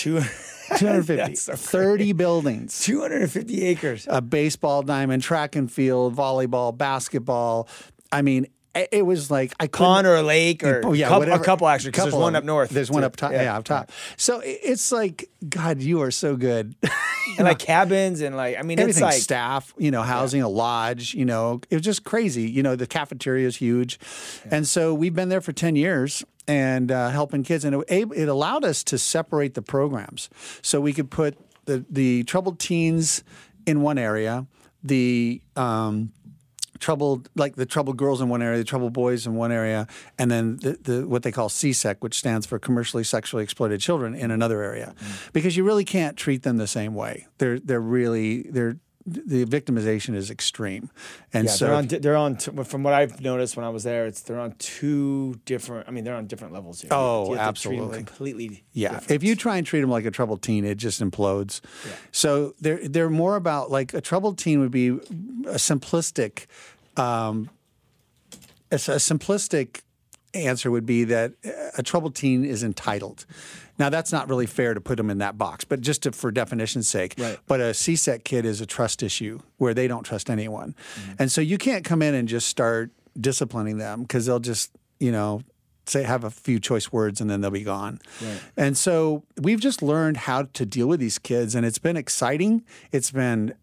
Two, 0.00 0.20
250. 0.78 1.14
That's 1.16 1.42
so 1.42 1.54
30 1.56 2.12
buildings. 2.12 2.80
250 2.80 3.62
acres. 3.66 4.06
A 4.10 4.22
baseball 4.22 4.82
diamond, 4.82 5.22
track 5.22 5.56
and 5.56 5.70
field, 5.70 6.16
volleyball, 6.16 6.76
basketball. 6.76 7.68
I 8.10 8.22
mean, 8.22 8.46
it 8.74 9.04
was 9.04 9.30
like 9.30 9.52
I 9.60 9.66
couldn't- 9.66 9.84
Pond 9.86 10.06
or 10.06 10.14
a 10.16 10.22
lake 10.22 10.64
or 10.64 10.80
Oh, 10.84 10.92
yeah, 10.94 11.08
couple- 11.08 11.18
whatever. 11.20 11.42
a 11.42 11.44
couple 11.44 11.68
actually 11.68 11.90
because 11.90 12.04
there's 12.04 12.14
one 12.14 12.34
up 12.34 12.44
north. 12.44 12.70
There's 12.70 12.90
one 12.90 13.04
up 13.04 13.14
top. 13.16 13.32
Yeah, 13.32 13.56
up 13.58 13.64
top. 13.64 13.90
So 14.16 14.40
it's 14.44 14.90
like, 14.90 15.28
God, 15.48 15.82
you 15.82 16.00
are 16.02 16.10
so 16.10 16.34
good. 16.36 16.74
and 17.36 17.46
like 17.46 17.58
cabins 17.58 18.20
and 18.22 18.36
like 18.36 18.56
I 18.56 18.62
mean 18.62 18.78
Everything, 18.78 19.02
it's 19.04 19.14
like 19.14 19.20
staff, 19.20 19.74
you 19.76 19.90
know, 19.90 20.02
housing, 20.02 20.40
a 20.40 20.48
lodge, 20.48 21.14
you 21.14 21.24
know, 21.26 21.60
it 21.68 21.76
was 21.76 21.84
just 21.84 22.04
crazy. 22.04 22.48
You 22.48 22.62
know, 22.62 22.74
the 22.76 22.86
cafeteria 22.86 23.46
is 23.46 23.56
huge, 23.56 23.98
and 24.50 24.66
so 24.66 24.94
we've 24.94 25.14
been 25.14 25.28
there 25.28 25.40
for 25.42 25.52
ten 25.52 25.74
years 25.76 26.24
and 26.50 26.90
uh, 26.90 27.10
helping 27.10 27.44
kids, 27.44 27.64
and 27.64 27.84
it, 27.88 28.08
it 28.12 28.28
allowed 28.28 28.64
us 28.64 28.82
to 28.82 28.98
separate 28.98 29.54
the 29.54 29.62
programs, 29.62 30.28
so 30.62 30.80
we 30.80 30.92
could 30.92 31.08
put 31.08 31.38
the 31.66 31.84
the 31.88 32.24
troubled 32.24 32.58
teens 32.58 33.22
in 33.66 33.82
one 33.82 33.98
area, 33.98 34.48
the 34.82 35.40
um, 35.54 36.12
troubled 36.80 37.30
like 37.36 37.54
the 37.54 37.66
troubled 37.66 37.96
girls 37.96 38.20
in 38.20 38.28
one 38.28 38.42
area, 38.42 38.58
the 38.58 38.64
troubled 38.64 38.92
boys 38.92 39.28
in 39.28 39.36
one 39.36 39.52
area, 39.52 39.86
and 40.18 40.28
then 40.28 40.56
the, 40.56 40.72
the 40.82 41.06
what 41.06 41.22
they 41.22 41.30
call 41.30 41.48
CSEC, 41.48 41.98
which 42.00 42.18
stands 42.18 42.46
for 42.46 42.58
commercially 42.58 43.04
sexually 43.04 43.44
exploited 43.44 43.80
children, 43.80 44.16
in 44.16 44.32
another 44.32 44.60
area, 44.60 44.92
because 45.32 45.56
you 45.56 45.62
really 45.62 45.84
can't 45.84 46.16
treat 46.16 46.42
them 46.42 46.56
the 46.56 46.66
same 46.66 46.96
way. 46.96 47.28
They're 47.38 47.60
they're 47.60 47.80
really 47.80 48.42
they're 48.50 48.76
the 49.06 49.44
victimization 49.46 50.14
is 50.14 50.30
extreme, 50.30 50.90
and 51.32 51.46
yeah, 51.46 51.50
so 51.50 51.64
they're 51.66 51.74
on 51.74 51.86
they're 51.88 52.16
on 52.16 52.36
t- 52.36 52.50
from 52.64 52.82
what 52.82 52.92
I've 52.92 53.20
noticed 53.22 53.56
when 53.56 53.64
I 53.64 53.70
was 53.70 53.82
there 53.82 54.06
it's 54.06 54.20
they're 54.20 54.38
on 54.38 54.52
two 54.58 55.40
different 55.46 55.88
I 55.88 55.90
mean 55.90 56.04
they're 56.04 56.14
on 56.14 56.26
different 56.26 56.52
levels 56.52 56.82
here. 56.82 56.90
Oh, 56.92 57.30
You 57.30 57.36
have 57.38 57.44
to 57.44 57.48
absolutely. 57.48 57.96
completely 57.96 58.64
Yeah, 58.74 58.90
different. 58.90 59.10
if 59.12 59.22
you 59.24 59.34
try 59.36 59.56
and 59.56 59.66
treat 59.66 59.80
them 59.80 59.90
like 59.90 60.04
a 60.04 60.10
troubled 60.10 60.42
teen, 60.42 60.64
it 60.66 60.76
just 60.76 61.00
implodes. 61.02 61.60
So 62.12 62.54
they're 62.60 62.86
they're 62.86 63.10
more 63.10 63.36
about 63.36 63.70
like 63.70 63.94
a 63.94 64.00
troubled 64.02 64.36
teen 64.38 64.60
would 64.60 64.70
be 64.70 64.88
a 64.88 65.56
simplistic, 65.56 66.44
um, 66.96 67.48
a, 68.70 68.74
s- 68.74 68.88
a 68.88 68.96
simplistic 68.96 69.80
answer 70.34 70.70
would 70.70 70.86
be 70.86 71.04
that 71.04 71.32
uh, 71.44 71.50
a 71.78 71.82
troubled 71.82 72.14
teen 72.14 72.44
is 72.44 72.62
entitled. 72.62 73.26
Now 73.78 73.88
that's 73.88 74.12
not 74.12 74.28
really 74.28 74.46
fair 74.46 74.74
to 74.74 74.80
put 74.80 74.96
them 74.96 75.10
in 75.10 75.18
that 75.18 75.38
box, 75.38 75.64
but 75.64 75.80
just 75.80 76.02
to, 76.02 76.12
for 76.12 76.30
definition's 76.30 76.88
sake. 76.88 77.14
Right. 77.18 77.38
But 77.46 77.60
a 77.60 77.72
CSEC 77.72 78.24
kid 78.24 78.44
is 78.44 78.60
a 78.60 78.66
trust 78.66 79.02
issue 79.02 79.40
where 79.56 79.74
they 79.74 79.88
don't 79.88 80.04
trust 80.04 80.28
anyone, 80.28 80.74
mm-hmm. 80.94 81.12
and 81.18 81.32
so 81.32 81.40
you 81.40 81.58
can't 81.58 81.84
come 81.84 82.02
in 82.02 82.14
and 82.14 82.28
just 82.28 82.48
start 82.48 82.90
disciplining 83.18 83.78
them 83.78 84.02
because 84.02 84.26
they'll 84.26 84.38
just 84.38 84.70
you 84.98 85.10
know 85.10 85.42
say 85.86 86.02
have 86.02 86.24
a 86.24 86.30
few 86.30 86.60
choice 86.60 86.92
words 86.92 87.20
and 87.20 87.28
then 87.28 87.40
they'll 87.40 87.50
be 87.50 87.64
gone. 87.64 88.00
And 88.56 88.76
so 88.76 89.24
we've 89.40 89.60
just 89.60 89.82
learned 89.82 90.18
how 90.18 90.44
to 90.44 90.66
deal 90.66 90.86
with 90.86 91.00
these 91.00 91.18
kids, 91.18 91.54
and 91.54 91.66
it's 91.66 91.78
been 91.78 91.96
exciting. 91.96 92.62
It's 92.92 93.10
been 93.10 93.54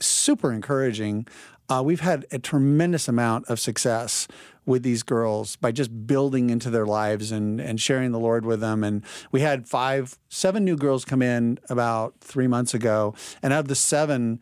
super 0.00 0.52
encouraging. 0.52 1.26
Uh, 1.68 1.82
we've 1.84 2.00
had 2.00 2.26
a 2.30 2.38
tremendous 2.38 3.08
amount 3.08 3.46
of 3.46 3.58
success 3.58 4.28
with 4.64 4.82
these 4.82 5.02
girls 5.02 5.56
by 5.56 5.70
just 5.70 6.06
building 6.06 6.50
into 6.50 6.70
their 6.70 6.86
lives 6.86 7.30
and, 7.30 7.60
and 7.60 7.80
sharing 7.80 8.12
the 8.12 8.18
Lord 8.18 8.44
with 8.44 8.60
them. 8.60 8.82
And 8.82 9.04
we 9.30 9.40
had 9.40 9.68
five, 9.68 10.18
seven 10.28 10.64
new 10.64 10.76
girls 10.76 11.04
come 11.04 11.22
in 11.22 11.58
about 11.68 12.14
three 12.20 12.48
months 12.48 12.74
ago. 12.74 13.14
And 13.42 13.52
of 13.52 13.68
the 13.68 13.76
seven, 13.76 14.40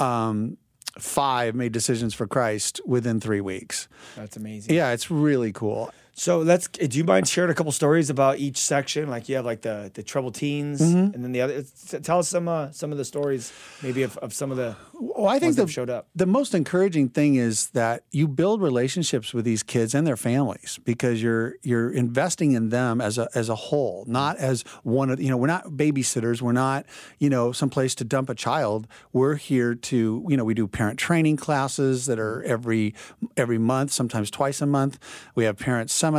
um, 0.00 0.56
five 0.98 1.54
made 1.54 1.72
decisions 1.72 2.12
for 2.12 2.26
Christ 2.26 2.80
within 2.84 3.20
three 3.20 3.40
weeks. 3.40 3.88
that's 4.16 4.36
amazing. 4.36 4.74
Yeah, 4.74 4.90
it's 4.90 5.10
really 5.10 5.52
cool. 5.52 5.92
So 6.22 6.38
let's. 6.38 6.68
Do 6.68 6.96
you 6.96 7.02
mind 7.02 7.26
sharing 7.26 7.50
a 7.50 7.54
couple 7.54 7.72
stories 7.72 8.08
about 8.08 8.38
each 8.38 8.56
section? 8.56 9.10
Like 9.10 9.28
you 9.28 9.34
have 9.34 9.44
like 9.44 9.62
the 9.62 9.90
the 9.92 10.04
troubled 10.04 10.36
teens, 10.36 10.80
Mm-hmm. 10.80 11.14
and 11.14 11.24
then 11.24 11.32
the 11.32 11.40
other. 11.40 11.64
Tell 12.00 12.20
us 12.20 12.28
some 12.28 12.46
uh, 12.46 12.70
some 12.70 12.92
of 12.92 12.98
the 12.98 13.04
stories, 13.04 13.52
maybe 13.82 14.04
of, 14.04 14.16
of 14.18 14.32
some 14.32 14.52
of 14.52 14.56
the 14.56 14.76
Well, 14.94 15.26
I 15.26 15.40
think 15.40 15.56
the, 15.56 15.66
showed 15.66 15.90
up. 15.90 16.06
the 16.14 16.26
most 16.26 16.54
encouraging 16.54 17.08
thing 17.08 17.34
is 17.34 17.70
that 17.70 18.04
you 18.12 18.28
build 18.28 18.62
relationships 18.62 19.34
with 19.34 19.44
these 19.44 19.64
kids 19.64 19.96
and 19.96 20.06
their 20.06 20.16
families 20.16 20.78
because 20.84 21.20
you're 21.20 21.56
you're 21.64 21.90
investing 21.90 22.52
in 22.52 22.68
them 22.68 23.00
as 23.00 23.18
a 23.18 23.26
as 23.34 23.48
a 23.48 23.56
whole, 23.56 24.04
not 24.06 24.36
as 24.36 24.62
one 24.84 25.10
of 25.10 25.20
you 25.20 25.28
know 25.28 25.36
we're 25.36 25.48
not 25.48 25.70
babysitters, 25.70 26.40
we're 26.40 26.52
not 26.52 26.86
you 27.18 27.30
know 27.30 27.50
someplace 27.50 27.96
to 27.96 28.04
dump 28.04 28.30
a 28.30 28.34
child. 28.36 28.86
We're 29.12 29.34
here 29.34 29.74
to 29.74 30.24
you 30.28 30.36
know 30.36 30.44
we 30.44 30.54
do 30.54 30.68
parent 30.68 31.00
training 31.00 31.38
classes 31.38 32.06
that 32.06 32.20
are 32.20 32.44
every 32.44 32.94
every 33.36 33.58
month, 33.58 33.90
sometimes 33.90 34.30
twice 34.30 34.60
a 34.62 34.66
month. 34.66 35.00
We 35.34 35.46
have 35.46 35.58
parent 35.58 35.90
seminars 35.90 36.11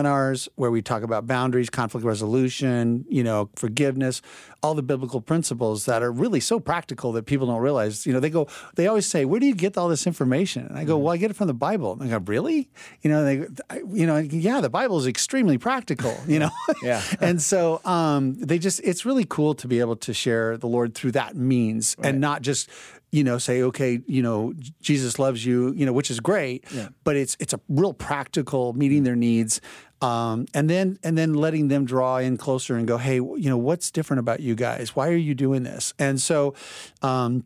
where 0.55 0.71
we 0.71 0.81
talk 0.81 1.03
about 1.03 1.27
boundaries, 1.27 1.69
conflict 1.69 2.05
resolution, 2.05 3.05
you 3.09 3.23
know, 3.23 3.49
forgiveness, 3.55 4.21
all 4.61 4.73
the 4.73 4.81
biblical 4.83 5.21
principles 5.21 5.85
that 5.85 6.01
are 6.03 6.11
really 6.11 6.39
so 6.39 6.59
practical 6.59 7.11
that 7.13 7.25
people 7.25 7.47
don't 7.47 7.61
realize. 7.61 8.05
You 8.05 8.13
know, 8.13 8.19
they 8.19 8.29
go, 8.29 8.47
they 8.75 8.87
always 8.87 9.05
say, 9.05 9.25
"Where 9.25 9.39
do 9.39 9.45
you 9.45 9.55
get 9.55 9.77
all 9.77 9.89
this 9.89 10.07
information?" 10.07 10.65
And 10.67 10.77
I 10.77 10.83
go, 10.83 10.97
"Well, 10.97 11.13
I 11.13 11.17
get 11.17 11.31
it 11.31 11.35
from 11.35 11.47
the 11.47 11.53
Bible." 11.53 11.93
And 11.93 12.03
I 12.03 12.17
go, 12.17 12.23
"Really?" 12.25 12.69
You 13.01 13.09
know, 13.09 13.23
they, 13.23 13.45
I- 13.69 13.81
you 13.91 14.07
know, 14.07 14.17
yeah, 14.17 14.61
the 14.61 14.69
Bible 14.69 14.97
is 14.99 15.07
extremely 15.07 15.57
practical. 15.57 16.15
You 16.27 16.39
know, 16.39 16.51
Yeah. 16.83 17.01
and 17.21 17.41
so 17.41 17.81
um, 17.85 18.35
they 18.39 18.57
just, 18.59 18.79
it's 18.83 19.05
really 19.05 19.25
cool 19.25 19.53
to 19.55 19.67
be 19.67 19.79
able 19.79 19.95
to 19.97 20.13
share 20.13 20.57
the 20.57 20.67
Lord 20.67 20.95
through 20.95 21.11
that 21.13 21.35
means 21.35 21.95
and 22.03 22.19
not 22.19 22.41
just. 22.41 22.69
You 23.13 23.23
know, 23.23 23.37
say 23.37 23.61
okay. 23.61 24.01
You 24.07 24.23
know, 24.23 24.53
Jesus 24.81 25.19
loves 25.19 25.45
you. 25.45 25.71
You 25.73 25.85
know, 25.85 25.93
which 25.93 26.09
is 26.09 26.19
great. 26.19 26.65
But 27.03 27.15
it's 27.15 27.37
it's 27.39 27.53
a 27.53 27.59
real 27.69 27.93
practical 27.93 28.73
meeting 28.73 29.03
their 29.03 29.15
needs, 29.15 29.61
um, 30.01 30.47
and 30.53 30.69
then 30.69 30.97
and 31.03 31.15
then 31.15 31.33
letting 31.33 31.67
them 31.67 31.85
draw 31.85 32.17
in 32.17 32.37
closer 32.37 32.75
and 32.75 32.87
go, 32.87 32.97
hey, 32.97 33.15
you 33.15 33.49
know, 33.49 33.57
what's 33.57 33.91
different 33.91 34.19
about 34.19 34.39
you 34.39 34.55
guys? 34.55 34.95
Why 34.95 35.09
are 35.09 35.15
you 35.15 35.35
doing 35.35 35.63
this? 35.63 35.93
And 35.99 36.19
so. 36.19 36.55
Um, 37.01 37.45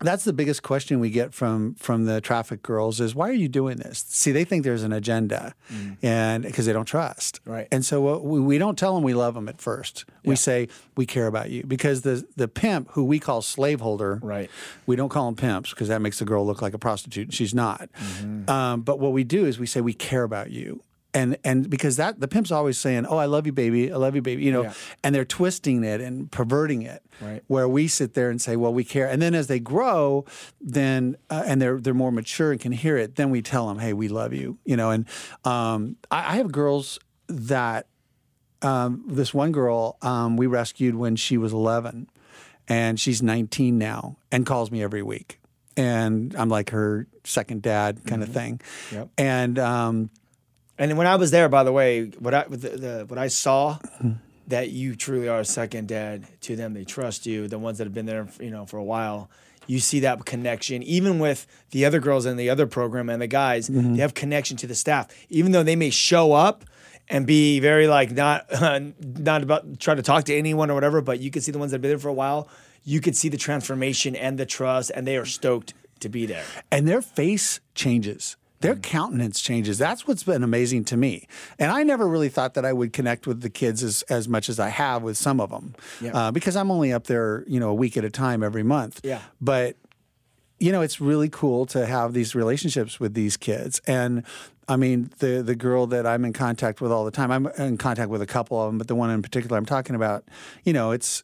that's 0.00 0.24
the 0.24 0.32
biggest 0.32 0.62
question 0.62 1.00
we 1.00 1.10
get 1.10 1.34
from 1.34 1.74
from 1.74 2.04
the 2.04 2.20
traffic 2.20 2.62
girls 2.62 3.00
is 3.00 3.14
why 3.14 3.28
are 3.28 3.34
you 3.34 3.48
doing 3.48 3.76
this? 3.76 4.04
See, 4.08 4.32
they 4.32 4.44
think 4.44 4.64
there's 4.64 4.82
an 4.82 4.92
agenda, 4.92 5.54
mm. 5.72 5.96
and 6.02 6.44
because 6.44 6.66
they 6.66 6.72
don't 6.72 6.84
trust. 6.84 7.40
Right. 7.44 7.68
And 7.70 7.84
so 7.84 8.00
what 8.00 8.24
we, 8.24 8.40
we 8.40 8.58
don't 8.58 8.78
tell 8.78 8.94
them 8.94 9.02
we 9.02 9.14
love 9.14 9.34
them 9.34 9.48
at 9.48 9.60
first. 9.60 10.04
We 10.24 10.36
say 10.36 10.68
we 10.94 11.06
care 11.06 11.26
about 11.26 11.50
you 11.50 11.64
because 11.64 12.02
the 12.02 12.26
the 12.36 12.48
pimp 12.48 12.90
who 12.92 13.04
we 13.04 13.18
call 13.18 13.42
slaveholder. 13.42 14.20
Right. 14.22 14.50
We 14.86 14.96
don't 14.96 15.08
call 15.08 15.26
them 15.26 15.36
pimps 15.36 15.70
because 15.70 15.88
that 15.88 16.02
makes 16.02 16.18
the 16.18 16.24
girl 16.24 16.44
look 16.44 16.60
like 16.60 16.74
a 16.74 16.78
prostitute. 16.78 17.32
She's 17.32 17.54
not. 17.54 17.88
Mm-hmm. 17.92 18.50
Um, 18.50 18.82
but 18.82 18.98
what 18.98 19.12
we 19.12 19.24
do 19.24 19.46
is 19.46 19.58
we 19.58 19.66
say 19.66 19.80
we 19.80 19.94
care 19.94 20.22
about 20.22 20.50
you. 20.50 20.82
And, 21.14 21.38
and 21.42 21.68
because 21.70 21.96
that 21.96 22.20
the 22.20 22.28
pimp's 22.28 22.52
always 22.52 22.78
saying, 22.78 23.06
"Oh, 23.06 23.16
I 23.16 23.24
love 23.24 23.46
you, 23.46 23.52
baby. 23.52 23.90
I 23.90 23.96
love 23.96 24.14
you, 24.14 24.20
baby," 24.20 24.42
you 24.44 24.52
know, 24.52 24.64
Yeah. 24.64 24.72
and 25.02 25.14
they're 25.14 25.24
twisting 25.24 25.82
it 25.82 26.02
and 26.02 26.30
perverting 26.30 26.82
it 26.82 27.02
Right. 27.20 27.42
where 27.46 27.66
we 27.66 27.88
sit 27.88 28.12
there 28.12 28.28
and 28.28 28.40
say, 28.40 28.56
"Well, 28.56 28.74
we 28.74 28.84
care," 28.84 29.08
and 29.08 29.20
then 29.22 29.34
as 29.34 29.46
they 29.46 29.58
grow, 29.58 30.26
then 30.60 31.16
uh, 31.30 31.44
and 31.46 31.62
they're 31.62 31.80
they're 31.80 31.94
more 31.94 32.12
mature 32.12 32.52
and 32.52 32.60
can 32.60 32.72
hear 32.72 32.98
it, 32.98 33.16
then 33.16 33.30
we 33.30 33.40
tell 33.40 33.68
them, 33.68 33.78
"Hey, 33.78 33.94
we 33.94 34.08
love 34.08 34.34
you," 34.34 34.58
you 34.66 34.76
know. 34.76 34.90
And 34.90 35.06
um, 35.44 35.96
I, 36.10 36.34
I 36.34 36.36
have 36.36 36.52
girls 36.52 36.98
that 37.26 37.86
um, 38.60 39.02
this 39.06 39.32
one 39.32 39.50
girl 39.50 39.96
um, 40.02 40.36
we 40.36 40.46
rescued 40.46 40.94
when 40.94 41.16
she 41.16 41.38
was 41.38 41.54
11, 41.54 42.10
and 42.68 43.00
she's 43.00 43.22
19 43.22 43.78
now, 43.78 44.18
and 44.30 44.44
calls 44.44 44.70
me 44.70 44.82
every 44.82 45.02
week, 45.02 45.40
and 45.74 46.36
I'm 46.36 46.50
like 46.50 46.68
her 46.70 47.06
second 47.24 47.62
dad 47.62 48.04
kind 48.04 48.22
of 48.22 48.28
thing, 48.28 48.60
Yep. 48.92 49.08
and. 49.16 49.58
And 50.78 50.96
when 50.96 51.06
I 51.06 51.16
was 51.16 51.30
there, 51.30 51.48
by 51.48 51.64
the 51.64 51.72
way, 51.72 52.06
what 52.18 52.34
I 52.34 52.44
the, 52.44 52.56
the, 52.56 53.04
what 53.08 53.18
I 53.18 53.28
saw 53.28 53.78
that 54.46 54.70
you 54.70 54.96
truly 54.96 55.28
are 55.28 55.40
a 55.40 55.44
second 55.44 55.88
dad 55.88 56.26
to 56.42 56.56
them. 56.56 56.72
They 56.74 56.84
trust 56.84 57.26
you. 57.26 57.48
The 57.48 57.58
ones 57.58 57.78
that 57.78 57.84
have 57.84 57.94
been 57.94 58.06
there, 58.06 58.28
you 58.40 58.50
know, 58.50 58.64
for 58.66 58.78
a 58.78 58.84
while. 58.84 59.30
You 59.66 59.80
see 59.80 60.00
that 60.00 60.24
connection, 60.24 60.82
even 60.82 61.18
with 61.18 61.46
the 61.72 61.84
other 61.84 62.00
girls 62.00 62.24
in 62.24 62.38
the 62.38 62.48
other 62.48 62.66
program 62.66 63.10
and 63.10 63.20
the 63.20 63.26
guys. 63.26 63.68
Mm-hmm. 63.68 63.96
They 63.96 64.00
have 64.00 64.14
connection 64.14 64.56
to 64.58 64.66
the 64.66 64.74
staff, 64.74 65.08
even 65.28 65.52
though 65.52 65.62
they 65.62 65.76
may 65.76 65.90
show 65.90 66.32
up 66.32 66.64
and 67.10 67.26
be 67.26 67.60
very 67.60 67.86
like 67.86 68.10
not 68.12 68.46
not 69.00 69.42
about 69.42 69.78
trying 69.78 69.98
to 69.98 70.02
talk 70.02 70.24
to 70.24 70.34
anyone 70.34 70.70
or 70.70 70.74
whatever. 70.74 71.02
But 71.02 71.20
you 71.20 71.30
can 71.30 71.42
see 71.42 71.52
the 71.52 71.58
ones 71.58 71.72
that 71.72 71.76
have 71.76 71.82
been 71.82 71.90
there 71.90 71.98
for 71.98 72.08
a 72.08 72.14
while. 72.14 72.48
You 72.82 73.02
could 73.02 73.14
see 73.14 73.28
the 73.28 73.36
transformation 73.36 74.16
and 74.16 74.38
the 74.38 74.46
trust, 74.46 74.90
and 74.94 75.06
they 75.06 75.18
are 75.18 75.26
stoked 75.26 75.74
to 76.00 76.08
be 76.08 76.24
there. 76.24 76.44
and 76.70 76.88
their 76.88 77.02
face 77.02 77.60
changes. 77.74 78.37
Their 78.60 78.74
countenance 78.76 79.40
changes. 79.40 79.78
That's 79.78 80.06
what's 80.06 80.24
been 80.24 80.42
amazing 80.42 80.84
to 80.86 80.96
me. 80.96 81.26
And 81.58 81.70
I 81.70 81.82
never 81.84 82.08
really 82.08 82.28
thought 82.28 82.54
that 82.54 82.64
I 82.64 82.72
would 82.72 82.92
connect 82.92 83.26
with 83.26 83.40
the 83.40 83.50
kids 83.50 83.82
as, 83.82 84.02
as 84.10 84.28
much 84.28 84.48
as 84.48 84.58
I 84.58 84.68
have 84.68 85.02
with 85.02 85.16
some 85.16 85.40
of 85.40 85.50
them, 85.50 85.74
Yeah. 86.00 86.10
uh, 86.12 86.30
because 86.32 86.56
I'm 86.56 86.70
only 86.70 86.92
up 86.92 87.04
there, 87.04 87.44
you 87.46 87.60
know, 87.60 87.70
a 87.70 87.74
week 87.74 87.96
at 87.96 88.04
a 88.04 88.10
time 88.10 88.42
every 88.42 88.62
month. 88.64 89.00
Yeah. 89.04 89.20
But 89.40 89.76
you 90.60 90.72
know, 90.72 90.82
it's 90.82 91.00
really 91.00 91.28
cool 91.28 91.66
to 91.66 91.86
have 91.86 92.12
these 92.14 92.34
relationships 92.34 92.98
with 92.98 93.14
these 93.14 93.36
kids. 93.36 93.80
And 93.86 94.24
I 94.68 94.74
mean, 94.76 95.10
the 95.20 95.40
the 95.40 95.54
girl 95.54 95.86
that 95.86 96.04
I'm 96.04 96.24
in 96.24 96.32
contact 96.32 96.80
with 96.80 96.90
all 96.90 97.04
the 97.04 97.12
time, 97.12 97.30
I'm 97.30 97.46
in 97.58 97.76
contact 97.78 98.10
with 98.10 98.22
a 98.22 98.26
couple 98.26 98.60
of 98.60 98.68
them, 98.68 98.76
but 98.78 98.88
the 98.88 98.96
one 98.96 99.08
in 99.10 99.22
particular 99.22 99.56
I'm 99.56 99.66
talking 99.66 99.94
about, 99.94 100.24
you 100.64 100.72
know, 100.72 100.90
it's 100.90 101.22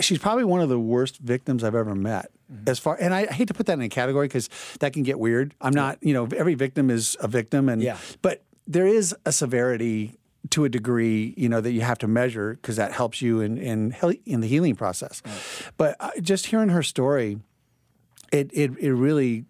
she's 0.00 0.18
probably 0.18 0.44
one 0.44 0.60
of 0.60 0.68
the 0.68 0.78
worst 0.78 1.18
victims 1.18 1.64
I've 1.64 1.74
ever 1.74 1.94
met. 1.94 2.30
Mm-hmm. 2.52 2.68
As 2.70 2.78
far 2.78 2.96
and 2.98 3.12
I 3.14 3.26
hate 3.26 3.48
to 3.48 3.54
put 3.54 3.66
that 3.66 3.74
in 3.74 3.82
a 3.82 3.88
category 3.90 4.26
because 4.26 4.48
that 4.80 4.92
can 4.94 5.02
get 5.02 5.18
weird. 5.18 5.54
I'm 5.60 5.74
not, 5.74 5.98
you 6.02 6.14
know, 6.14 6.26
every 6.36 6.54
victim 6.54 6.88
is 6.90 7.16
a 7.20 7.28
victim, 7.28 7.68
and 7.68 7.82
Yeah. 7.82 7.98
but 8.22 8.42
there 8.66 8.86
is 8.86 9.14
a 9.26 9.32
severity 9.32 10.18
to 10.50 10.64
a 10.64 10.68
degree, 10.68 11.34
you 11.36 11.48
know, 11.48 11.60
that 11.60 11.72
you 11.72 11.82
have 11.82 11.98
to 11.98 12.08
measure 12.08 12.54
because 12.54 12.76
that 12.76 12.92
helps 12.92 13.20
you 13.20 13.40
in 13.40 13.58
in 13.58 13.94
in 14.24 14.40
the 14.40 14.46
healing 14.46 14.76
process. 14.76 15.20
But 15.76 15.96
uh, 16.00 16.10
just 16.22 16.46
hearing 16.46 16.70
her 16.70 16.82
story, 16.82 17.38
it, 18.32 18.50
it 18.54 18.70
it 18.78 18.92
really 18.94 19.44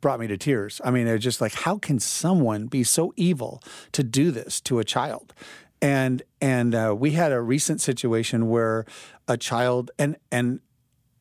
brought 0.00 0.20
me 0.20 0.26
to 0.28 0.36
tears. 0.36 0.80
I 0.84 0.90
mean, 0.92 1.08
it 1.08 1.12
was 1.14 1.22
just 1.24 1.40
like, 1.40 1.52
how 1.54 1.78
can 1.78 1.98
someone 1.98 2.66
be 2.66 2.84
so 2.84 3.12
evil 3.16 3.60
to 3.92 4.04
do 4.04 4.30
this 4.30 4.60
to 4.62 4.78
a 4.78 4.84
child? 4.84 5.34
And 5.82 6.22
and 6.40 6.74
uh, 6.74 6.94
we 6.96 7.12
had 7.12 7.32
a 7.32 7.40
recent 7.40 7.80
situation 7.80 8.48
where 8.48 8.84
a 9.26 9.36
child 9.36 9.90
and 9.98 10.16
and 10.30 10.60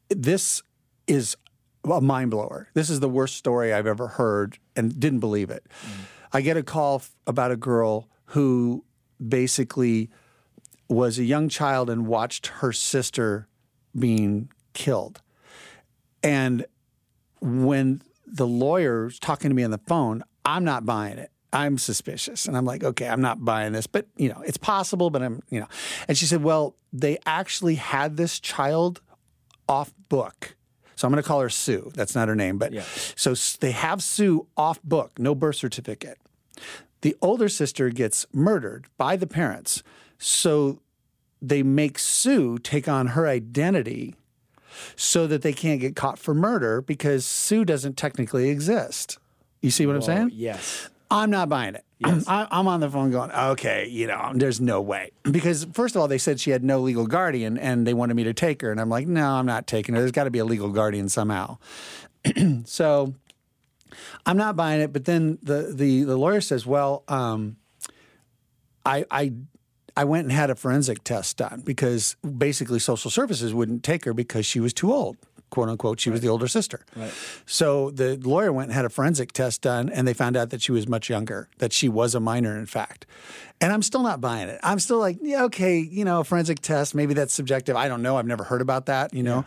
this 0.09 0.61
is 1.07 1.37
a 1.83 2.01
mind 2.01 2.31
blower. 2.31 2.69
This 2.73 2.89
is 2.89 2.99
the 2.99 3.09
worst 3.09 3.35
story 3.35 3.73
I've 3.73 3.87
ever 3.87 4.07
heard 4.07 4.57
and 4.75 4.99
didn't 4.99 5.19
believe 5.19 5.49
it. 5.49 5.65
Mm. 5.85 5.91
I 6.33 6.41
get 6.41 6.57
a 6.57 6.63
call 6.63 6.95
f- 6.97 7.15
about 7.27 7.51
a 7.51 7.55
girl 7.55 8.09
who 8.27 8.83
basically 9.25 10.09
was 10.89 11.17
a 11.17 11.23
young 11.23 11.49
child 11.49 11.89
and 11.89 12.07
watched 12.07 12.47
her 12.47 12.71
sister 12.71 13.47
being 13.97 14.49
killed. 14.73 15.21
And 16.23 16.65
when 17.39 18.01
the 18.25 18.47
lawyer's 18.47 19.19
talking 19.19 19.49
to 19.49 19.55
me 19.55 19.63
on 19.63 19.71
the 19.71 19.77
phone, 19.77 20.23
I'm 20.43 20.63
not 20.63 20.85
buying 20.85 21.17
it. 21.17 21.31
I'm 21.53 21.77
suspicious. 21.77 22.47
And 22.47 22.57
I'm 22.57 22.65
like, 22.65 22.83
okay, 22.83 23.07
I'm 23.07 23.21
not 23.21 23.45
buying 23.45 23.71
this, 23.71 23.87
but 23.87 24.07
you 24.17 24.29
know, 24.29 24.41
it's 24.45 24.57
possible, 24.57 25.09
but 25.09 25.23
I'm, 25.23 25.41
you 25.49 25.59
know. 25.59 25.67
And 26.07 26.17
she 26.17 26.25
said, 26.25 26.43
well, 26.43 26.75
they 26.91 27.17
actually 27.25 27.75
had 27.75 28.17
this 28.17 28.39
child 28.39 29.01
off 29.69 29.93
book. 30.09 30.54
So 30.95 31.07
I'm 31.07 31.11
going 31.11 31.21
to 31.21 31.27
call 31.27 31.41
her 31.41 31.49
Sue. 31.49 31.91
That's 31.93 32.15
not 32.15 32.27
her 32.27 32.35
name, 32.35 32.57
but 32.57 32.71
Yeah. 32.73 32.83
so 33.15 33.33
they 33.59 33.71
have 33.71 34.01
Sue 34.01 34.47
off 34.55 34.81
book, 34.83 35.19
no 35.19 35.35
birth 35.35 35.57
certificate. 35.57 36.17
The 37.01 37.15
older 37.21 37.49
sister 37.49 37.89
gets 37.89 38.25
murdered 38.33 38.87
by 38.97 39.15
the 39.17 39.27
parents. 39.27 39.83
So 40.17 40.81
they 41.41 41.61
make 41.63 41.99
Sue 41.99 42.57
take 42.57 42.87
on 42.87 43.07
her 43.07 43.27
identity 43.27 44.15
so 44.95 45.27
that 45.27 45.41
they 45.41 45.53
can't 45.53 45.79
get 45.81 45.95
caught 45.95 46.17
for 46.17 46.33
murder 46.33 46.81
because 46.81 47.25
Sue 47.25 47.63
doesn't 47.65 47.97
technically 47.97 48.49
exist. 48.49 49.17
You 49.61 49.71
see 49.71 49.85
what 49.85 49.95
I'm 49.95 50.01
saying? 50.01 50.31
Yes. 50.33 50.89
I'm 51.09 51.29
not 51.29 51.49
buying 51.49 51.75
it. 51.75 51.83
I, 52.03 52.47
I'm 52.51 52.67
on 52.67 52.81
the 52.81 52.89
phone 52.89 53.11
going, 53.11 53.31
okay, 53.31 53.87
you 53.87 54.07
know, 54.07 54.31
there's 54.35 54.59
no 54.59 54.81
way. 54.81 55.11
Because, 55.23 55.65
first 55.73 55.95
of 55.95 56.01
all, 56.01 56.07
they 56.07 56.17
said 56.17 56.39
she 56.39 56.51
had 56.51 56.63
no 56.63 56.79
legal 56.79 57.07
guardian 57.07 57.57
and 57.57 57.87
they 57.87 57.93
wanted 57.93 58.15
me 58.15 58.23
to 58.25 58.33
take 58.33 58.61
her. 58.61 58.71
And 58.71 58.81
I'm 58.81 58.89
like, 58.89 59.07
no, 59.07 59.25
I'm 59.31 59.45
not 59.45 59.65
taking 59.67 59.95
her. 59.95 60.01
There's 60.01 60.11
got 60.11 60.25
to 60.25 60.31
be 60.31 60.39
a 60.39 60.45
legal 60.45 60.69
guardian 60.69 61.09
somehow. 61.09 61.57
so 62.65 63.13
I'm 64.25 64.37
not 64.37 64.55
buying 64.55 64.81
it. 64.81 64.91
But 64.91 65.05
then 65.05 65.37
the, 65.41 65.73
the, 65.73 66.03
the 66.03 66.17
lawyer 66.17 66.41
says, 66.41 66.65
well, 66.65 67.03
um, 67.07 67.57
I, 68.85 69.05
I, 69.09 69.33
I 69.95 70.03
went 70.03 70.25
and 70.25 70.31
had 70.31 70.49
a 70.49 70.55
forensic 70.55 71.03
test 71.03 71.37
done 71.37 71.61
because 71.65 72.15
basically 72.37 72.79
social 72.79 73.09
services 73.09 73.53
wouldn't 73.53 73.83
take 73.83 74.05
her 74.05 74.13
because 74.13 74.45
she 74.45 74.59
was 74.59 74.73
too 74.73 74.91
old, 74.91 75.17
quote 75.49 75.69
unquote. 75.69 75.99
She 75.99 76.09
was 76.09 76.21
the 76.21 76.27
older 76.27 76.47
sister. 76.47 76.85
Right. 76.95 77.13
So 77.45 77.91
the 77.91 78.17
lawyer 78.17 78.51
went 78.51 78.69
and 78.69 78.75
had 78.75 78.85
a 78.85 78.89
forensic 78.89 79.31
test 79.31 79.61
done, 79.61 79.89
and 79.89 80.07
they 80.07 80.13
found 80.13 80.35
out 80.37 80.49
that 80.49 80.61
she 80.61 80.71
was 80.71 80.87
much 80.87 81.09
younger, 81.09 81.49
that 81.59 81.73
she 81.73 81.89
was 81.89 82.15
a 82.15 82.19
minor, 82.19 82.57
in 82.57 82.65
fact. 82.65 83.05
And 83.61 83.71
I'm 83.71 83.81
still 83.81 84.03
not 84.03 84.19
buying 84.21 84.49
it. 84.49 84.59
I'm 84.63 84.79
still 84.79 84.99
like, 84.99 85.17
yeah, 85.21 85.43
okay, 85.45 85.77
you 85.77 86.03
know, 86.05 86.21
a 86.21 86.23
forensic 86.23 86.59
test, 86.59 86.93
maybe 86.93 87.13
that's 87.13 87.33
subjective. 87.33 87.75
I 87.75 87.87
don't 87.87 88.01
know. 88.01 88.17
I've 88.17 88.27
never 88.27 88.43
heard 88.43 88.61
about 88.61 88.87
that, 88.87 89.13
you 89.13 89.23
know. 89.23 89.45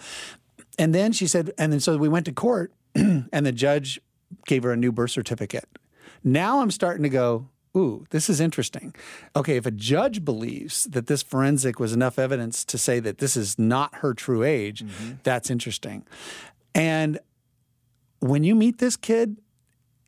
And 0.79 0.95
then 0.95 1.13
she 1.13 1.27
said, 1.27 1.53
and 1.59 1.73
then 1.73 1.81
so 1.81 1.97
we 1.99 2.09
went 2.09 2.27
to 2.27 2.33
court, 2.33 2.73
and 2.95 3.47
the 3.47 3.53
judge 3.53 4.01
gave 4.47 4.63
her 4.63 4.73
a 4.73 4.77
new 4.77 4.93
birth 4.93 5.11
certificate. 5.11 5.67
Now 6.25 6.61
I'm 6.61 6.71
starting 6.71 7.03
to 7.03 7.09
go, 7.09 7.49
ooh, 7.77 8.07
this 8.11 8.29
is 8.29 8.41
interesting. 8.41 8.95
Okay, 9.37 9.57
if 9.57 9.67
a 9.67 9.71
judge 9.71 10.25
believes 10.25 10.85
that 10.85 11.07
this 11.07 11.23
forensic 11.23 11.79
was 11.79 11.93
enough 11.93 12.19
evidence 12.19 12.65
to 12.67 12.79
say 12.79 13.01
that 13.01 13.19
this 13.19 13.37
is 13.37 13.59
not 13.59 13.97
her 13.97 14.15
true 14.15 14.43
age, 14.43 14.85
mm-hmm. 14.85 15.15
that's 15.23 15.51
interesting. 15.51 16.05
And 16.75 17.19
when 18.21 18.45
you 18.45 18.55
meet 18.55 18.79
this 18.79 18.97
kid, 18.97 19.39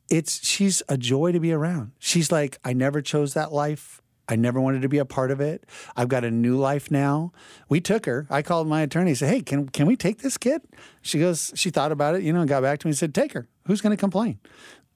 it's 0.09 0.45
she's 0.45 0.83
a 0.89 0.97
joy 0.97 1.31
to 1.31 1.39
be 1.39 1.53
around. 1.53 1.91
She's 1.99 2.31
like, 2.31 2.57
I 2.65 2.73
never 2.73 3.01
chose 3.01 3.33
that 3.33 3.53
life. 3.53 4.01
I 4.27 4.35
never 4.37 4.61
wanted 4.61 4.81
to 4.83 4.89
be 4.89 4.97
a 4.97 5.05
part 5.05 5.29
of 5.29 5.41
it. 5.41 5.65
I've 5.97 6.07
got 6.07 6.23
a 6.23 6.31
new 6.31 6.57
life 6.57 6.89
now. 6.89 7.33
We 7.67 7.81
took 7.81 8.05
her. 8.05 8.27
I 8.29 8.41
called 8.41 8.65
my 8.67 8.81
attorney. 8.81 9.11
And 9.11 9.17
said, 9.17 9.29
"Hey, 9.29 9.41
can 9.41 9.67
can 9.67 9.87
we 9.87 9.97
take 9.97 10.19
this 10.19 10.37
kid?" 10.37 10.61
She 11.01 11.19
goes. 11.19 11.51
She 11.55 11.69
thought 11.69 11.91
about 11.91 12.15
it, 12.15 12.23
you 12.23 12.31
know, 12.31 12.39
and 12.39 12.47
got 12.47 12.61
back 12.61 12.79
to 12.79 12.87
me 12.87 12.91
and 12.91 12.97
said, 12.97 13.13
"Take 13.13 13.33
her. 13.33 13.49
Who's 13.65 13.81
going 13.81 13.91
to 13.91 13.99
complain?" 13.99 14.39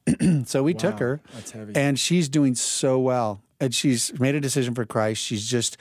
so 0.46 0.64
we 0.64 0.74
took 0.74 1.00
her, 1.00 1.22
that's 1.34 1.52
heavy. 1.52 1.76
and 1.76 2.00
she's 2.00 2.30
doing 2.30 2.56
so 2.56 3.00
well. 3.00 3.42
And 3.60 3.74
she's 3.74 4.18
made 4.20 4.36
a 4.36 4.42
decision 4.42 4.76
for 4.76 4.86
Christ. 4.86 5.22
She's 5.22 5.48
just 5.50 5.78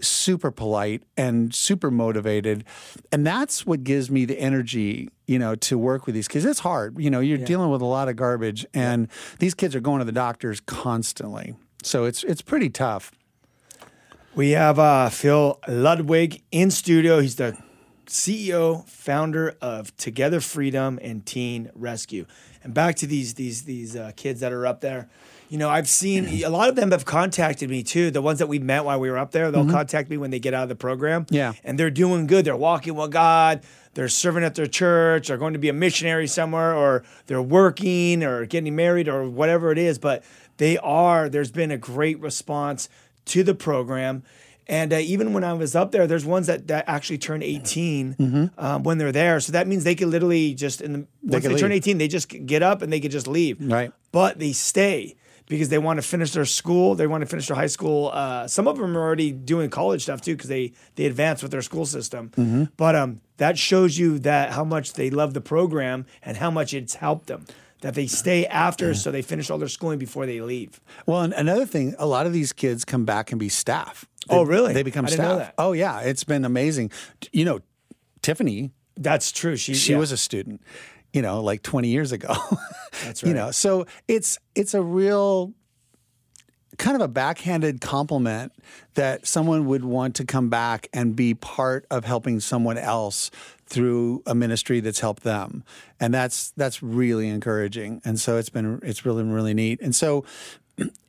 super 0.00 0.50
polite 0.50 1.02
and 1.16 1.54
super 1.54 1.90
motivated, 1.90 2.64
and 3.12 3.26
that's 3.26 3.66
what 3.66 3.82
gives 3.84 4.10
me 4.10 4.24
the 4.24 4.38
energy, 4.38 5.10
you 5.26 5.38
know, 5.38 5.54
to 5.56 5.76
work 5.76 6.06
with 6.06 6.14
these 6.14 6.28
kids. 6.28 6.44
It's 6.44 6.60
hard, 6.60 6.98
you 6.98 7.10
know. 7.10 7.20
You're 7.20 7.36
dealing 7.38 7.70
with 7.70 7.82
a 7.82 7.86
lot 7.86 8.08
of 8.08 8.16
garbage, 8.16 8.64
and 8.72 9.08
these 9.40 9.54
kids 9.54 9.74
are 9.74 9.80
going 9.80 9.98
to 9.98 10.04
the 10.04 10.12
doctors 10.12 10.60
constantly. 10.60 11.54
So 11.82 12.04
it's 12.04 12.22
it's 12.24 12.42
pretty 12.42 12.70
tough. 12.70 13.12
We 14.36 14.50
have 14.50 14.78
uh, 14.78 15.08
Phil 15.10 15.58
Ludwig 15.66 16.42
in 16.52 16.70
studio. 16.70 17.20
He's 17.20 17.36
the 17.36 17.58
CEO, 18.10 18.86
founder 18.88 19.56
of 19.60 19.96
Together 19.96 20.40
Freedom 20.40 20.98
and 21.00 21.24
Teen 21.24 21.70
Rescue. 21.74 22.26
And 22.62 22.74
back 22.74 22.96
to 22.96 23.06
these 23.06 23.34
these 23.34 23.62
these 23.62 23.96
uh, 23.96 24.12
kids 24.16 24.40
that 24.40 24.52
are 24.52 24.66
up 24.66 24.80
there. 24.80 25.08
You 25.48 25.58
know, 25.58 25.68
I've 25.68 25.88
seen 25.88 26.26
a 26.44 26.48
lot 26.48 26.68
of 26.68 26.76
them 26.76 26.90
have 26.90 27.04
contacted 27.04 27.70
me 27.70 27.82
too. 27.82 28.10
The 28.10 28.22
ones 28.22 28.38
that 28.40 28.48
we 28.48 28.58
met 28.58 28.84
while 28.84 29.00
we 29.00 29.10
were 29.10 29.18
up 29.18 29.30
there, 29.30 29.50
they'll 29.50 29.68
contact 29.68 30.10
me 30.10 30.16
when 30.16 30.30
they 30.30 30.38
get 30.38 30.54
out 30.54 30.64
of 30.64 30.68
the 30.68 30.76
program. 30.76 31.26
Yeah. 31.30 31.54
and 31.64 31.78
they're 31.78 31.90
doing 31.90 32.26
good. 32.26 32.44
They're 32.44 32.56
walking 32.56 32.94
with 32.94 33.10
God. 33.10 33.62
They're 33.94 34.08
serving 34.08 34.44
at 34.44 34.54
their 34.54 34.66
church. 34.66 35.28
They're 35.28 35.38
going 35.38 35.54
to 35.54 35.58
be 35.58 35.68
a 35.68 35.72
missionary 35.72 36.28
somewhere, 36.28 36.74
or 36.74 37.02
they're 37.26 37.42
working, 37.42 38.22
or 38.22 38.46
getting 38.46 38.76
married, 38.76 39.08
or 39.08 39.28
whatever 39.28 39.72
it 39.72 39.78
is. 39.78 39.98
But 39.98 40.22
they 40.58 40.78
are. 40.78 41.28
There's 41.28 41.50
been 41.50 41.70
a 41.72 41.78
great 41.78 42.20
response 42.20 42.88
to 43.26 43.42
the 43.42 43.54
program. 43.54 44.22
And 44.70 44.92
uh, 44.92 44.98
even 44.98 45.32
when 45.32 45.42
I 45.42 45.52
was 45.52 45.74
up 45.74 45.90
there, 45.90 46.06
there's 46.06 46.24
ones 46.24 46.46
that, 46.46 46.68
that 46.68 46.84
actually 46.86 47.18
turn 47.18 47.42
18 47.42 48.50
um, 48.56 48.84
when 48.84 48.98
they're 48.98 49.10
there. 49.10 49.40
So 49.40 49.50
that 49.50 49.66
means 49.66 49.82
they 49.82 49.96
can 49.96 50.10
literally 50.12 50.54
just 50.54 50.80
in 50.80 50.92
the 50.92 50.98
once 51.22 51.42
can 51.42 51.52
they 51.52 51.58
turn 51.58 51.72
18, 51.72 51.98
they 51.98 52.06
just 52.06 52.28
get 52.28 52.62
up 52.62 52.80
and 52.80 52.92
they 52.92 53.00
can 53.00 53.10
just 53.10 53.26
leave. 53.26 53.58
Right. 53.60 53.92
But 54.12 54.38
they 54.38 54.52
stay 54.52 55.16
because 55.46 55.70
they 55.70 55.78
want 55.78 55.96
to 55.98 56.02
finish 56.02 56.30
their 56.30 56.44
school. 56.44 56.94
They 56.94 57.08
want 57.08 57.22
to 57.22 57.26
finish 57.26 57.48
their 57.48 57.56
high 57.56 57.66
school. 57.66 58.12
Uh, 58.14 58.46
some 58.46 58.68
of 58.68 58.78
them 58.78 58.96
are 58.96 59.00
already 59.00 59.32
doing 59.32 59.70
college 59.70 60.04
stuff 60.04 60.20
too 60.20 60.36
because 60.36 60.48
they 60.48 60.72
they 60.94 61.06
advance 61.06 61.42
with 61.42 61.50
their 61.50 61.62
school 61.62 61.84
system. 61.84 62.30
But 62.76 62.94
um, 62.94 63.20
that 63.38 63.58
shows 63.58 63.98
you 63.98 64.20
that 64.20 64.52
how 64.52 64.62
much 64.62 64.92
they 64.92 65.10
love 65.10 65.34
the 65.34 65.40
program 65.40 66.06
and 66.22 66.36
how 66.36 66.52
much 66.52 66.72
it's 66.74 66.94
helped 66.94 67.26
them. 67.26 67.44
That 67.82 67.94
they 67.94 68.06
stay 68.06 68.46
after, 68.46 68.94
so 68.94 69.10
they 69.10 69.22
finish 69.22 69.48
all 69.48 69.56
their 69.58 69.68
schooling 69.68 69.98
before 69.98 70.26
they 70.26 70.40
leave. 70.42 70.80
Well, 71.06 71.22
and 71.22 71.32
another 71.32 71.64
thing, 71.64 71.94
a 71.98 72.06
lot 72.06 72.26
of 72.26 72.32
these 72.32 72.52
kids 72.52 72.84
come 72.84 73.06
back 73.06 73.32
and 73.32 73.40
be 73.40 73.48
staff. 73.48 74.06
Oh, 74.28 74.42
really? 74.42 74.74
They 74.74 74.82
become 74.82 75.06
staff. 75.06 75.52
Oh, 75.56 75.72
yeah, 75.72 76.00
it's 76.00 76.24
been 76.24 76.44
amazing. 76.44 76.90
You 77.32 77.44
know, 77.46 77.60
Tiffany, 78.22 78.70
That's 78.96 79.32
true. 79.32 79.56
She 79.56 79.74
she 79.74 79.92
yeah. 79.92 79.98
was 79.98 80.12
a 80.12 80.16
student. 80.16 80.62
You 81.12 81.22
know, 81.22 81.42
like 81.42 81.62
20 81.62 81.88
years 81.88 82.12
ago. 82.12 82.28
That's 83.04 83.22
right. 83.22 83.28
You 83.28 83.34
know, 83.34 83.50
so 83.50 83.86
it's 84.06 84.38
it's 84.54 84.74
a 84.74 84.82
real 84.82 85.54
kind 86.78 86.96
of 86.96 87.02
a 87.02 87.08
backhanded 87.08 87.80
compliment 87.80 88.52
that 88.94 89.26
someone 89.26 89.66
would 89.66 89.84
want 89.84 90.14
to 90.16 90.24
come 90.24 90.48
back 90.48 90.88
and 90.92 91.14
be 91.16 91.34
part 91.34 91.86
of 91.90 92.04
helping 92.04 92.40
someone 92.40 92.78
else 92.78 93.30
through 93.66 94.22
a 94.26 94.34
ministry 94.34 94.80
that's 94.80 95.00
helped 95.00 95.22
them. 95.22 95.64
And 96.00 96.12
that's 96.12 96.50
that's 96.52 96.82
really 96.82 97.28
encouraging. 97.28 98.02
And 98.04 98.18
so 98.18 98.36
it's 98.36 98.48
been 98.48 98.80
it's 98.82 99.04
really 99.04 99.22
really 99.22 99.54
neat. 99.54 99.80
And 99.80 99.94
so 99.94 100.24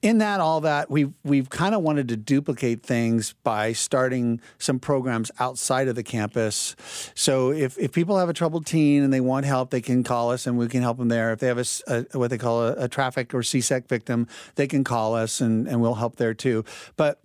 in 0.01 0.17
that 0.17 0.39
all 0.39 0.61
that 0.61 0.89
we've 0.89 1.13
we've 1.23 1.49
kind 1.49 1.75
of 1.75 1.81
wanted 1.81 2.07
to 2.09 2.17
duplicate 2.17 2.83
things 2.83 3.33
by 3.43 3.73
starting 3.73 4.41
some 4.57 4.79
programs 4.79 5.31
outside 5.39 5.87
of 5.87 5.95
the 5.95 6.03
campus. 6.03 6.75
So 7.15 7.51
if, 7.51 7.77
if 7.77 7.91
people 7.91 8.17
have 8.17 8.29
a 8.29 8.33
troubled 8.33 8.65
teen 8.65 9.03
and 9.03 9.13
they 9.13 9.21
want 9.21 9.45
help, 9.45 9.69
they 9.69 9.81
can 9.81 10.03
call 10.03 10.31
us 10.31 10.47
and 10.47 10.57
we 10.57 10.67
can 10.67 10.81
help 10.81 10.97
them 10.97 11.07
there. 11.07 11.31
If 11.33 11.39
they 11.39 11.47
have 11.47 11.59
a, 11.59 11.65
a- 11.87 12.17
what 12.17 12.29
they 12.29 12.37
call 12.37 12.63
a, 12.63 12.73
a 12.73 12.87
traffic 12.87 13.33
or 13.33 13.39
CSEC 13.39 13.87
victim, 13.87 14.27
they 14.55 14.67
can 14.67 14.83
call 14.83 15.15
us 15.15 15.41
and, 15.41 15.67
and 15.67 15.81
we'll 15.81 15.95
help 15.95 16.15
there 16.15 16.33
too. 16.33 16.65
But 16.95 17.21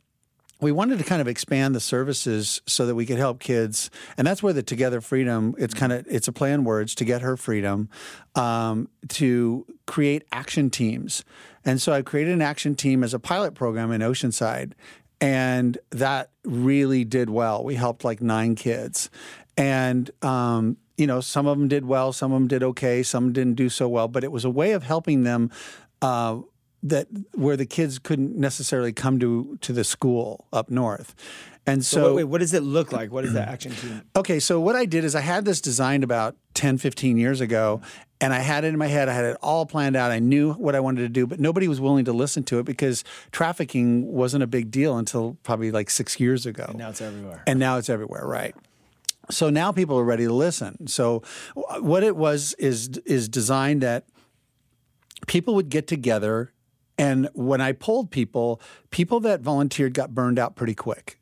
we 0.60 0.72
wanted 0.72 0.98
to 0.98 1.04
kind 1.04 1.20
of 1.20 1.28
expand 1.28 1.74
the 1.74 1.80
services 1.80 2.62
so 2.66 2.86
that 2.86 2.94
we 2.94 3.04
could 3.04 3.18
help 3.18 3.40
kids 3.40 3.90
and 4.16 4.26
that's 4.26 4.42
where 4.42 4.52
the 4.52 4.62
together 4.62 5.00
freedom 5.00 5.54
it's 5.58 5.74
kind 5.74 5.92
of 5.92 6.06
it's 6.08 6.28
a 6.28 6.32
play 6.32 6.52
on 6.52 6.64
words 6.64 6.94
to 6.94 7.04
get 7.04 7.20
her 7.20 7.36
freedom 7.36 7.88
um, 8.34 8.88
to 9.08 9.66
create 9.86 10.24
action 10.32 10.70
teams 10.70 11.24
and 11.66 11.82
so 11.82 11.92
i 11.92 12.00
created 12.00 12.32
an 12.32 12.40
action 12.40 12.74
team 12.74 13.04
as 13.04 13.12
a 13.12 13.18
pilot 13.18 13.54
program 13.54 13.92
in 13.92 14.00
oceanside 14.00 14.72
and 15.20 15.78
that 15.90 16.30
really 16.44 17.02
did 17.02 17.30
well. 17.30 17.64
We 17.64 17.74
helped 17.74 18.04
like 18.04 18.20
nine 18.20 18.54
kids. 18.54 19.10
And 19.56 20.10
um, 20.22 20.76
you 20.96 21.06
know 21.06 21.20
some 21.20 21.46
of 21.46 21.58
them 21.58 21.68
did 21.68 21.84
well 21.84 22.12
some 22.12 22.32
of 22.32 22.40
them 22.40 22.48
did 22.48 22.62
okay 22.62 23.02
some 23.02 23.32
didn't 23.32 23.54
do 23.54 23.68
so 23.68 23.86
well 23.86 24.08
but 24.08 24.24
it 24.24 24.32
was 24.32 24.46
a 24.46 24.50
way 24.50 24.72
of 24.72 24.82
helping 24.82 25.24
them 25.24 25.50
uh, 26.00 26.38
that 26.82 27.08
where 27.34 27.56
the 27.56 27.66
kids 27.66 27.98
couldn't 27.98 28.36
necessarily 28.36 28.92
come 28.92 29.18
to 29.20 29.58
to 29.60 29.72
the 29.72 29.84
school 29.84 30.46
up 30.52 30.70
north. 30.70 31.14
And 31.68 31.84
so, 31.84 31.96
So, 31.96 32.06
wait, 32.10 32.16
wait, 32.16 32.24
what 32.24 32.40
does 32.40 32.54
it 32.54 32.62
look 32.62 32.92
like? 32.92 33.10
What 33.10 33.24
is 33.24 33.32
the 33.32 33.42
action 33.42 33.72
team? 33.72 34.02
Okay, 34.16 34.38
so 34.38 34.60
what 34.60 34.76
I 34.76 34.84
did 34.84 35.02
is 35.04 35.16
I 35.16 35.20
had 35.20 35.44
this 35.44 35.60
designed 35.60 36.04
about 36.04 36.36
10, 36.54 36.78
15 36.78 37.16
years 37.16 37.40
ago, 37.40 37.80
and 38.20 38.32
I 38.32 38.38
had 38.38 38.62
it 38.64 38.68
in 38.68 38.78
my 38.78 38.86
head. 38.86 39.08
I 39.08 39.14
had 39.14 39.24
it 39.24 39.36
all 39.42 39.66
planned 39.66 39.96
out. 39.96 40.12
I 40.12 40.20
knew 40.20 40.52
what 40.52 40.76
I 40.76 40.80
wanted 40.80 41.00
to 41.02 41.08
do, 41.08 41.26
but 41.26 41.40
nobody 41.40 41.66
was 41.66 41.80
willing 41.80 42.04
to 42.04 42.12
listen 42.12 42.44
to 42.44 42.60
it 42.60 42.66
because 42.66 43.02
trafficking 43.32 44.06
wasn't 44.12 44.44
a 44.44 44.46
big 44.46 44.70
deal 44.70 44.96
until 44.96 45.36
probably 45.42 45.72
like 45.72 45.90
six 45.90 46.20
years 46.20 46.46
ago. 46.46 46.66
And 46.68 46.78
Now 46.78 46.90
it's 46.90 47.00
everywhere. 47.00 47.42
And 47.48 47.58
now 47.58 47.78
it's 47.78 47.90
everywhere, 47.90 48.24
right? 48.26 48.54
So 49.28 49.50
now 49.50 49.72
people 49.72 49.98
are 49.98 50.04
ready 50.04 50.24
to 50.26 50.32
listen. 50.32 50.86
So 50.86 51.24
what 51.80 52.04
it 52.04 52.16
was 52.16 52.54
is 52.60 52.96
is 53.04 53.28
designed 53.28 53.82
that 53.82 54.04
people 55.26 55.56
would 55.56 55.68
get 55.68 55.88
together 55.88 56.52
and 56.98 57.28
when 57.34 57.60
I 57.60 57.72
polled 57.72 58.10
people, 58.10 58.60
people 58.90 59.20
that 59.20 59.40
volunteered 59.40 59.94
got 59.94 60.14
burned 60.14 60.38
out 60.38 60.56
pretty 60.56 60.74
quick. 60.74 61.18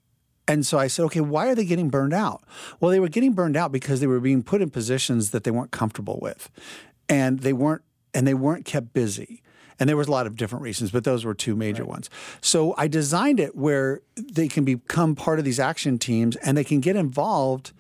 And 0.47 0.67
so 0.67 0.79
I 0.79 0.89
said, 0.89 1.05
okay, 1.07 1.21
why 1.21 1.49
are 1.49 1.55
they 1.55 1.65
getting 1.65 1.89
burned 1.89 2.13
out? 2.13 2.45
Well, 2.79 2.91
they 2.91 3.01
were 3.01 3.09
getting 3.09 3.33
burned 3.33 3.57
out 3.57 3.73
because 3.73 4.01
they 4.01 4.07
were 4.07 4.21
being 4.21 4.43
put 4.43 4.61
in 4.61 4.71
positions 4.71 5.31
that 5.31 5.45
they 5.45 5.51
weren't 5.51 5.71
comfortable 5.71 6.19
with. 6.21 6.51
And 7.09 7.41
they 7.41 7.53
weren't 7.53 7.83
and 8.13 8.27
they 8.27 8.35
weren't 8.35 8.65
kept 8.65 8.93
busy. 8.93 9.43
And 9.81 9.89
there 9.89 9.97
was 9.97 10.07
a 10.07 10.13
lot 10.13 10.27
of 10.27 10.37
different 10.37 10.63
reasons, 10.63 10.93
but 10.93 11.03
those 11.03 11.25
were 11.25 11.35
two 11.35 11.57
major 11.57 11.85
ones. 11.85 12.09
So 12.41 12.75
I 12.79 12.87
designed 12.87 13.41
it 13.41 13.57
where 13.57 14.03
they 14.15 14.47
can 14.47 14.65
become 14.65 15.17
part 15.17 15.41
of 15.41 15.45
these 15.45 15.59
action 15.59 15.99
teams 15.99 16.37
and 16.37 16.57
they 16.57 16.63
can 16.63 16.81
get 16.81 16.95
involved 16.95 17.73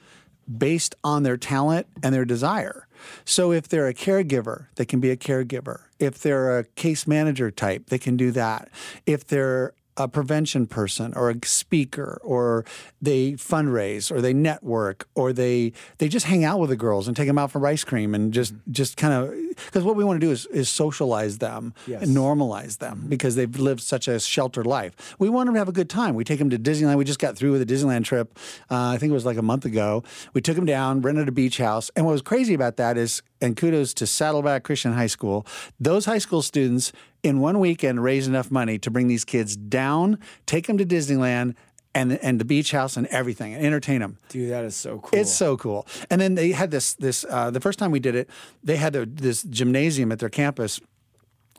based 0.59 0.95
on 1.05 1.23
their 1.23 1.37
talent 1.37 1.87
and 2.03 2.13
their 2.13 2.25
desire. 2.25 2.89
So 3.25 3.53
if 3.53 3.69
they're 3.69 3.87
a 3.87 3.95
caregiver, 3.95 4.67
they 4.75 4.85
can 4.85 4.99
be 4.99 5.11
a 5.11 5.17
caregiver. 5.17 5.83
If 6.05 6.21
they're 6.21 6.59
a 6.59 6.65
case 6.65 7.07
manager 7.07 7.51
type, 7.51 7.87
they 7.87 7.99
can 7.99 8.17
do 8.17 8.31
that. 8.33 8.69
If 9.07 9.27
they're 9.27 9.75
a 9.97 10.09
prevention 10.09 10.67
person 10.67 11.13
or 11.15 11.31
a 11.31 11.37
speaker 11.45 12.21
or 12.25 12.65
they 13.01 13.33
fundraise 13.35 14.11
or 14.11 14.21
they 14.21 14.33
network 14.33 15.09
or 15.15 15.33
they 15.33 15.73
they 15.99 16.09
just 16.09 16.27
hang 16.27 16.45
out 16.45 16.59
with 16.59 16.69
the 16.69 16.77
girls 16.77 17.07
and 17.07 17.17
take 17.17 17.29
them 17.29 17.39
out 17.39 17.51
for 17.51 17.65
ice 17.65 17.85
cream 17.85 18.13
and 18.15 18.33
just 18.33 18.55
just 18.71 18.97
kind 18.97 19.15
of 19.15 19.33
because 19.67 19.85
what 19.85 19.95
we 19.95 20.03
want 20.03 20.21
to 20.21 20.27
do 20.27 20.33
is 20.33 20.47
is 20.47 20.69
socialize 20.69 21.39
them 21.39 21.73
Yes. 21.87 22.03
and 22.03 22.17
normalize 22.17 22.79
them 22.79 23.05
because 23.09 23.37
they've 23.37 23.57
lived 23.57 23.81
such 23.83 24.09
a 24.09 24.19
sheltered 24.19 24.67
life. 24.67 25.15
We 25.21 25.29
want 25.29 25.47
them 25.47 25.55
to 25.55 25.61
have 25.61 25.69
a 25.69 25.73
good 25.73 25.89
time. 25.91 26.15
We 26.17 26.25
take 26.25 26.39
them 26.41 26.51
to 26.51 26.59
Disneyland. 26.59 26.97
We 26.97 27.05
just 27.05 27.21
got 27.21 27.37
through 27.37 27.53
with 27.53 27.63
a 27.63 27.67
Disneyland 27.67 28.05
trip. 28.05 28.37
Uh, 28.71 28.89
I 28.89 28.99
think 28.99 29.11
it 29.11 29.15
was 29.15 29.25
like 29.27 29.37
a 29.37 29.43
month 29.43 29.65
ago. 29.65 30.03
We 30.33 30.41
took 30.41 30.57
them 30.57 30.65
down, 30.67 31.03
rented 31.03 31.29
a 31.29 31.33
beach 31.33 31.59
house, 31.59 31.91
and 31.95 32.05
what 32.05 32.13
was 32.13 32.23
crazy 32.23 32.55
about 32.55 32.77
that 32.79 32.97
is, 32.97 33.23
and 33.41 33.57
kudos 33.57 33.95
to 33.95 34.07
Saddleback 34.07 34.65
Christian 34.65 34.93
High 34.95 35.07
School, 35.07 35.47
those 35.79 36.05
high 36.07 36.19
school 36.19 36.43
students 36.43 36.93
in 37.25 37.41
one 37.41 37.59
weekend 37.59 38.05
raise 38.05 38.29
enough 38.29 38.51
money 38.51 38.79
to 38.79 38.91
bring 38.91 39.09
these 39.09 39.25
kids 39.25 39.57
down, 39.57 40.19
take 40.47 40.67
them 40.67 40.79
to 40.79 40.87
Disneyland. 40.87 41.57
And, 41.97 42.15
and 42.25 42.41
the 42.41 42.45
beach 42.45 42.73
house 42.73 42.97
and 42.97 43.07
everything 43.07 43.55
and 43.55 43.65
entertain 43.65 44.01
them. 44.01 44.19
Dude, 44.29 44.51
that 44.51 44.65
is 44.65 44.75
so 44.75 44.99
cool. 44.99 45.17
It's 45.17 45.33
so 45.33 45.57
cool. 45.57 45.87
And 46.11 46.21
then 46.21 46.35
they 46.35 46.51
had 46.51 46.73
this 46.73 46.95
this 46.95 47.25
uh, 47.31 47.53
the 47.53 47.61
first 47.61 47.79
time 47.79 47.93
we 47.93 48.01
did 48.01 48.17
it, 48.17 48.29
they 48.65 48.75
had 48.75 48.95
the, 48.95 49.07
this 49.07 49.45
gymnasium 49.45 50.11
at 50.11 50.19
their 50.19 50.29
campus. 50.29 50.81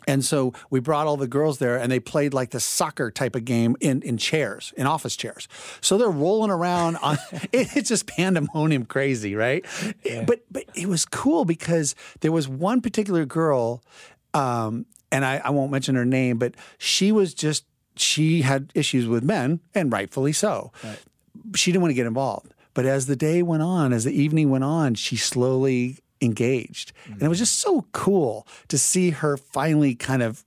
And 0.09 0.25
so 0.25 0.51
we 0.69 0.81
brought 0.81 1.07
all 1.07 1.15
the 1.15 1.25
girls 1.25 1.59
there 1.59 1.77
and 1.77 1.89
they 1.89 2.01
played 2.01 2.33
like 2.33 2.49
the 2.49 2.59
soccer 2.59 3.11
type 3.11 3.33
of 3.33 3.45
game 3.45 3.77
in, 3.79 4.01
in 4.01 4.17
chairs, 4.17 4.73
in 4.75 4.87
office 4.87 5.15
chairs. 5.15 5.47
So 5.79 5.97
they're 5.97 6.09
rolling 6.09 6.51
around 6.51 6.97
on 7.01 7.17
it, 7.53 7.77
it's 7.77 7.87
just 7.87 8.05
pandemonium 8.05 8.87
crazy, 8.87 9.35
right? 9.35 9.65
Yeah. 10.03 10.25
But 10.25 10.41
but 10.51 10.65
it 10.75 10.89
was 10.89 11.05
cool 11.05 11.45
because 11.45 11.95
there 12.19 12.33
was 12.33 12.45
one 12.45 12.81
particular 12.81 13.25
girl, 13.25 13.81
um, 14.33 14.85
and 15.15 15.25
I, 15.25 15.41
I 15.43 15.49
won't 15.49 15.71
mention 15.71 15.95
her 15.95 16.05
name, 16.05 16.37
but 16.37 16.53
she 16.77 17.11
was 17.11 17.33
just 17.33 17.65
she 17.95 18.41
had 18.41 18.71
issues 18.75 19.07
with 19.07 19.23
men, 19.23 19.59
and 19.73 19.91
rightfully 19.91 20.33
so 20.33 20.71
she 21.55 21.71
didn't 21.71 21.81
want 21.81 21.91
to 21.91 21.95
get 21.95 22.07
involved. 22.07 22.53
But 22.73 22.85
as 22.85 23.05
the 23.07 23.15
day 23.15 23.41
went 23.41 23.63
on, 23.63 23.93
as 23.93 24.03
the 24.03 24.11
evening 24.11 24.49
went 24.49 24.63
on, 24.63 24.95
she 24.95 25.15
slowly 25.15 25.99
engaged. 26.21 26.91
And 27.05 27.23
it 27.23 27.27
was 27.29 27.39
just 27.39 27.59
so 27.59 27.85
cool 27.91 28.47
to 28.67 28.77
see 28.77 29.11
her 29.11 29.37
finally 29.37 29.95
kind 29.95 30.21
of 30.21 30.44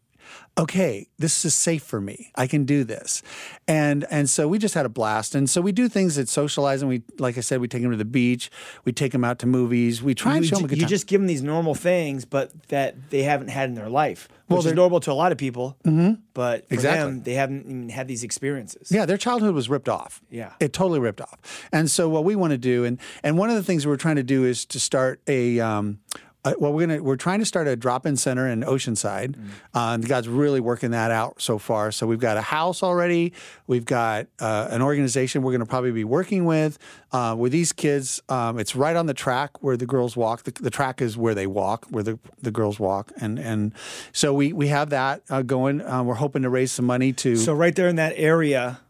okay, 0.58 1.06
this 1.18 1.44
is 1.44 1.54
safe 1.54 1.82
for 1.82 2.00
me. 2.00 2.32
I 2.34 2.46
can 2.46 2.64
do 2.64 2.84
this. 2.84 3.22
And 3.66 4.04
and 4.10 4.28
so 4.28 4.48
we 4.48 4.58
just 4.58 4.74
had 4.74 4.84
a 4.86 4.88
blast. 4.88 5.34
And 5.34 5.48
so 5.48 5.60
we 5.60 5.72
do 5.72 5.88
things 5.88 6.16
that 6.16 6.28
socialize 6.28 6.82
and 6.82 6.88
we 6.88 7.02
like 7.18 7.38
I 7.38 7.40
said, 7.42 7.60
we 7.60 7.68
take 7.68 7.82
them 7.82 7.90
to 7.92 7.96
the 7.96 8.04
beach, 8.04 8.50
we 8.84 8.92
take 8.92 9.12
them 9.12 9.24
out 9.24 9.38
to 9.40 9.46
movies, 9.46 10.02
we 10.02 10.14
try 10.14 10.36
and 10.36 10.44
show 10.46 10.56
them 10.56 10.64
a 10.64 10.68
good 10.68 10.78
you 10.78 10.82
time. 10.84 10.88
just 10.88 11.06
give 11.06 11.20
them 11.20 11.26
these 11.28 11.42
normal 11.42 11.74
things, 11.74 12.24
but 12.24 12.50
that 12.68 13.10
they 13.10 13.22
haven't 13.22 13.48
had 13.48 13.68
in 13.68 13.74
their 13.74 13.88
life, 13.88 14.28
Well, 14.48 14.62
they're- 14.62 14.74
normal 14.74 15.00
to 15.00 15.12
a 15.12 15.14
lot 15.14 15.32
of 15.32 15.38
people. 15.38 15.76
Mm-hmm. 15.84 16.20
But 16.34 16.68
for 16.68 16.74
Exactly. 16.74 17.10
them, 17.12 17.22
they 17.24 17.34
haven't 17.34 17.60
even 17.66 17.88
had 17.88 18.06
these 18.08 18.22
experiences. 18.24 18.90
Yeah, 18.92 19.06
their 19.06 19.16
childhood 19.16 19.54
was 19.54 19.68
ripped 19.68 19.88
off. 19.88 20.20
Yeah. 20.30 20.52
it 20.60 20.72
totally 20.72 21.00
ripped 21.00 21.20
off. 21.20 21.68
And 21.72 21.90
so 21.90 22.08
what 22.08 22.24
we 22.24 22.34
want 22.36 22.52
to 22.52 22.58
do, 22.58 22.84
and 22.84 22.98
and 23.22 23.36
one 23.38 23.50
of 23.50 23.56
the 23.56 23.62
things 23.62 23.86
we're 23.86 23.96
trying 23.96 24.16
to 24.16 24.22
do 24.22 24.44
is 24.44 24.64
to 24.66 24.80
start 24.80 25.20
a. 25.26 25.60
Um, 25.60 25.98
uh, 26.48 26.54
well, 26.58 26.72
we're 26.72 26.86
gonna 26.86 27.02
we're 27.02 27.16
trying 27.16 27.38
to 27.40 27.44
start 27.44 27.68
a 27.68 27.76
drop-in 27.76 28.16
center 28.16 28.48
in 28.48 28.62
Oceanside. 28.62 29.36
Uh, 29.74 29.94
and 29.94 30.06
God's 30.06 30.28
really 30.28 30.60
working 30.60 30.90
that 30.92 31.10
out 31.10 31.40
so 31.40 31.58
far. 31.58 31.92
So 31.92 32.06
we've 32.06 32.18
got 32.18 32.36
a 32.36 32.42
house 32.42 32.82
already. 32.82 33.32
We've 33.66 33.84
got 33.84 34.26
uh, 34.40 34.68
an 34.70 34.82
organization 34.82 35.42
we're 35.42 35.52
going 35.52 35.60
to 35.60 35.66
probably 35.66 35.92
be 35.92 36.04
working 36.04 36.44
with 36.44 36.78
uh, 37.12 37.34
with 37.38 37.52
these 37.52 37.72
kids. 37.72 38.22
Um, 38.28 38.58
it's 38.58 38.74
right 38.74 38.96
on 38.96 39.06
the 39.06 39.14
track 39.14 39.62
where 39.62 39.76
the 39.76 39.86
girls 39.86 40.16
walk. 40.16 40.44
The, 40.44 40.52
the 40.52 40.70
track 40.70 41.00
is 41.02 41.16
where 41.16 41.34
they 41.34 41.46
walk, 41.46 41.86
where 41.90 42.02
the, 42.02 42.18
the 42.40 42.50
girls 42.50 42.80
walk, 42.80 43.12
and 43.20 43.38
and 43.38 43.72
so 44.12 44.32
we 44.32 44.52
we 44.52 44.68
have 44.68 44.90
that 44.90 45.22
uh, 45.30 45.42
going. 45.42 45.80
Uh, 45.82 46.02
we're 46.02 46.14
hoping 46.14 46.42
to 46.42 46.50
raise 46.50 46.72
some 46.72 46.86
money 46.86 47.12
to 47.14 47.36
So 47.36 47.54
right 47.54 47.74
there 47.74 47.88
in 47.88 47.96
that 47.96 48.14
area. 48.16 48.80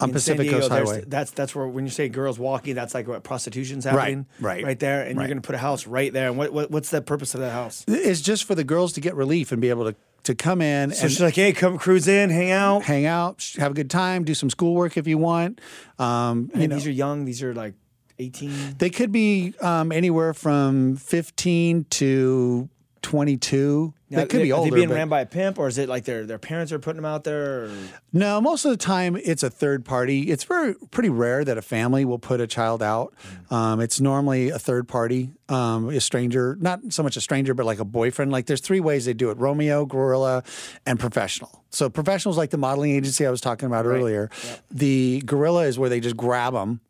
On 0.00 0.12
Pacific 0.12 0.42
Diego, 0.42 0.60
Coast 0.60 0.70
Highway. 0.70 1.04
That's 1.06 1.30
that's 1.30 1.54
where 1.54 1.66
when 1.66 1.84
you 1.84 1.90
say 1.90 2.08
girls 2.08 2.38
walking, 2.38 2.74
that's 2.74 2.94
like 2.94 3.08
what 3.08 3.22
prostitution's 3.22 3.84
happening. 3.84 4.26
right, 4.40 4.56
Right 4.56 4.64
right 4.64 4.78
there, 4.78 5.02
and 5.02 5.16
right. 5.16 5.24
you're 5.24 5.28
gonna 5.28 5.40
put 5.40 5.54
a 5.54 5.58
house 5.58 5.86
right 5.86 6.12
there. 6.12 6.28
And 6.28 6.36
what, 6.36 6.52
what 6.52 6.70
what's 6.70 6.90
the 6.90 7.00
purpose 7.00 7.34
of 7.34 7.40
that 7.40 7.52
house? 7.52 7.84
It's 7.88 8.20
just 8.20 8.44
for 8.44 8.54
the 8.54 8.64
girls 8.64 8.92
to 8.94 9.00
get 9.00 9.14
relief 9.14 9.52
and 9.52 9.60
be 9.60 9.70
able 9.70 9.90
to, 9.90 9.96
to 10.24 10.34
come 10.34 10.60
in 10.60 10.90
So 10.92 11.02
and 11.02 11.10
she's 11.10 11.22
like, 11.22 11.34
hey, 11.34 11.52
come 11.52 11.78
cruise 11.78 12.08
in, 12.08 12.30
hang 12.30 12.50
out. 12.50 12.82
hang 12.82 13.06
out, 13.06 13.52
have 13.56 13.72
a 13.72 13.74
good 13.74 13.90
time, 13.90 14.24
do 14.24 14.34
some 14.34 14.50
schoolwork 14.50 14.96
if 14.96 15.06
you 15.06 15.18
want. 15.18 15.60
Um, 15.98 16.50
you 16.54 16.68
know, 16.68 16.76
these 16.76 16.86
are 16.86 16.90
young. 16.90 17.24
These 17.24 17.42
are 17.42 17.54
like 17.54 17.74
18. 18.18 18.76
they 18.78 18.90
could 18.90 19.12
be 19.12 19.54
um, 19.60 19.92
anywhere 19.92 20.34
from 20.34 20.96
15 20.96 21.84
to 21.90 22.68
22. 23.06 23.94
Now, 24.10 24.18
they 24.18 24.26
could 24.26 24.42
be 24.42 24.50
are 24.50 24.56
older. 24.56 24.70
they 24.70 24.76
being 24.76 24.88
but- 24.88 24.96
ran 24.96 25.08
by 25.08 25.20
a 25.20 25.26
pimp, 25.26 25.60
or 25.60 25.68
is 25.68 25.78
it 25.78 25.88
like 25.88 26.04
their 26.04 26.26
their 26.26 26.38
parents 26.38 26.72
are 26.72 26.78
putting 26.80 26.96
them 26.96 27.04
out 27.04 27.22
there? 27.22 27.66
Or? 27.66 27.70
No, 28.12 28.40
most 28.40 28.64
of 28.64 28.72
the 28.72 28.76
time 28.76 29.16
it's 29.16 29.44
a 29.44 29.50
third 29.50 29.84
party. 29.84 30.22
It's 30.30 30.42
very 30.42 30.74
pretty 30.90 31.08
rare 31.08 31.44
that 31.44 31.56
a 31.56 31.62
family 31.62 32.04
will 32.04 32.18
put 32.18 32.40
a 32.40 32.48
child 32.48 32.82
out. 32.82 33.14
Um, 33.48 33.80
it's 33.80 34.00
normally 34.00 34.48
a 34.50 34.58
third 34.58 34.88
party, 34.88 35.30
um, 35.48 35.88
a 35.88 36.00
stranger, 36.00 36.56
not 36.60 36.80
so 36.90 37.04
much 37.04 37.16
a 37.16 37.20
stranger, 37.20 37.54
but 37.54 37.64
like 37.64 37.78
a 37.78 37.84
boyfriend. 37.84 38.32
Like 38.32 38.46
there's 38.46 38.60
three 38.60 38.80
ways 38.80 39.04
they 39.04 39.14
do 39.14 39.30
it: 39.30 39.38
Romeo, 39.38 39.86
Gorilla, 39.86 40.42
and 40.84 40.98
professional. 40.98 41.62
So 41.70 41.88
professionals 41.88 42.36
like 42.36 42.50
the 42.50 42.58
modeling 42.58 42.90
agency 42.90 43.24
I 43.24 43.30
was 43.30 43.40
talking 43.40 43.66
about 43.66 43.86
earlier. 43.86 44.30
The 44.70 45.22
Gorilla 45.24 45.66
is 45.66 45.78
where 45.78 45.88
they 45.88 46.00
just 46.00 46.16
grab 46.16 46.54
them. 46.54 46.80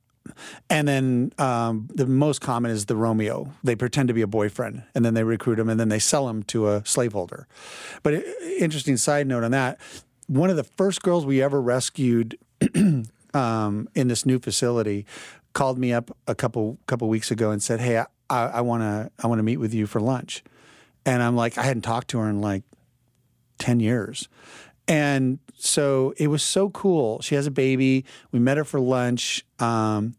And 0.70 0.86
then 0.88 1.32
um, 1.38 1.88
the 1.94 2.06
most 2.06 2.40
common 2.40 2.70
is 2.70 2.86
the 2.86 2.96
Romeo. 2.96 3.52
They 3.64 3.76
pretend 3.76 4.08
to 4.08 4.14
be 4.14 4.22
a 4.22 4.26
boyfriend, 4.26 4.82
and 4.94 5.04
then 5.04 5.14
they 5.14 5.24
recruit 5.24 5.58
him, 5.58 5.68
and 5.68 5.78
then 5.78 5.88
they 5.88 5.98
sell 5.98 6.28
him 6.28 6.42
to 6.44 6.68
a 6.68 6.82
slaveholder. 6.84 7.46
But 8.02 8.14
i- 8.14 8.24
interesting 8.58 8.96
side 8.96 9.26
note 9.26 9.44
on 9.44 9.50
that: 9.52 9.78
one 10.26 10.50
of 10.50 10.56
the 10.56 10.64
first 10.64 11.02
girls 11.02 11.24
we 11.26 11.42
ever 11.42 11.60
rescued 11.60 12.38
um, 13.34 13.88
in 13.94 14.08
this 14.08 14.24
new 14.26 14.38
facility 14.38 15.06
called 15.52 15.78
me 15.78 15.92
up 15.92 16.16
a 16.26 16.34
couple 16.34 16.78
couple 16.86 17.08
weeks 17.08 17.30
ago 17.30 17.50
and 17.50 17.62
said, 17.62 17.80
"Hey, 17.80 18.02
I 18.28 18.60
want 18.60 18.82
to 18.82 19.10
I 19.22 19.26
want 19.26 19.38
to 19.38 19.42
meet 19.44 19.58
with 19.58 19.72
you 19.74 19.86
for 19.86 20.00
lunch," 20.00 20.42
and 21.04 21.22
I'm 21.22 21.36
like, 21.36 21.56
I 21.58 21.62
hadn't 21.62 21.82
talked 21.82 22.08
to 22.08 22.18
her 22.18 22.28
in 22.28 22.40
like 22.40 22.62
10 23.58 23.80
years. 23.80 24.28
And 24.88 25.38
so 25.56 26.14
it 26.16 26.28
was 26.28 26.42
so 26.42 26.70
cool. 26.70 27.20
She 27.20 27.34
has 27.34 27.46
a 27.46 27.50
baby. 27.50 28.04
We 28.32 28.38
met 28.38 28.56
her 28.56 28.64
for 28.64 28.80
lunch. 28.80 29.44
Um, 29.58 30.14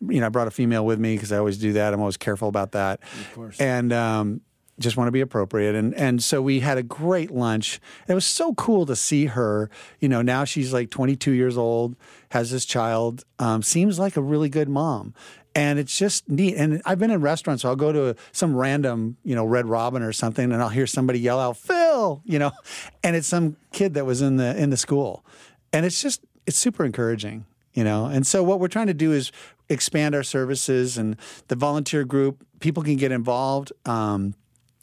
you 0.00 0.20
know, 0.20 0.26
I 0.26 0.28
brought 0.30 0.48
a 0.48 0.50
female 0.50 0.84
with 0.84 0.98
me 0.98 1.14
because 1.14 1.32
I 1.32 1.38
always 1.38 1.58
do 1.58 1.74
that. 1.74 1.92
I'm 1.92 2.00
always 2.00 2.16
careful 2.16 2.48
about 2.48 2.72
that. 2.72 3.00
Of 3.02 3.34
course. 3.34 3.60
And 3.60 3.92
um, 3.92 4.40
just 4.80 4.96
want 4.96 5.08
to 5.08 5.12
be 5.12 5.20
appropriate. 5.20 5.74
And 5.74 5.94
and 5.94 6.22
so 6.22 6.42
we 6.42 6.60
had 6.60 6.78
a 6.78 6.82
great 6.82 7.30
lunch. 7.30 7.80
It 8.08 8.14
was 8.14 8.24
so 8.24 8.54
cool 8.54 8.86
to 8.86 8.96
see 8.96 9.26
her. 9.26 9.70
You 10.00 10.08
know, 10.08 10.22
now 10.22 10.44
she's 10.44 10.72
like 10.72 10.90
22 10.90 11.32
years 11.32 11.56
old, 11.56 11.96
has 12.30 12.50
this 12.50 12.64
child, 12.64 13.24
um, 13.38 13.62
seems 13.62 13.98
like 13.98 14.16
a 14.16 14.22
really 14.22 14.48
good 14.48 14.68
mom. 14.68 15.14
And 15.54 15.78
it's 15.80 15.98
just 15.98 16.28
neat. 16.28 16.54
And 16.56 16.80
I've 16.84 16.98
been 17.00 17.10
in 17.10 17.20
restaurants, 17.20 17.62
so 17.62 17.68
I'll 17.70 17.76
go 17.76 17.90
to 17.92 18.14
some 18.32 18.54
random, 18.54 19.16
you 19.24 19.34
know, 19.34 19.44
Red 19.44 19.66
Robin 19.66 20.00
or 20.02 20.12
something, 20.12 20.44
and 20.52 20.62
I'll 20.62 20.68
hear 20.68 20.86
somebody 20.86 21.18
yell 21.18 21.40
out, 21.40 21.56
"Phil," 21.56 22.22
you 22.24 22.38
know, 22.38 22.52
and 23.02 23.16
it's 23.16 23.26
some 23.26 23.56
kid 23.72 23.94
that 23.94 24.06
was 24.06 24.22
in 24.22 24.36
the 24.36 24.56
in 24.56 24.70
the 24.70 24.76
school, 24.76 25.24
and 25.72 25.84
it's 25.84 26.00
just 26.00 26.20
it's 26.46 26.56
super 26.56 26.84
encouraging, 26.84 27.46
you 27.74 27.82
know. 27.82 28.06
And 28.06 28.24
so 28.26 28.44
what 28.44 28.60
we're 28.60 28.68
trying 28.68 28.86
to 28.86 28.94
do 28.94 29.12
is 29.12 29.32
expand 29.68 30.14
our 30.14 30.22
services 30.22 30.96
and 30.96 31.16
the 31.48 31.56
volunteer 31.56 32.04
group. 32.04 32.44
People 32.60 32.82
can 32.84 32.96
get 32.96 33.10
involved. 33.12 33.72
Um, 33.84 34.34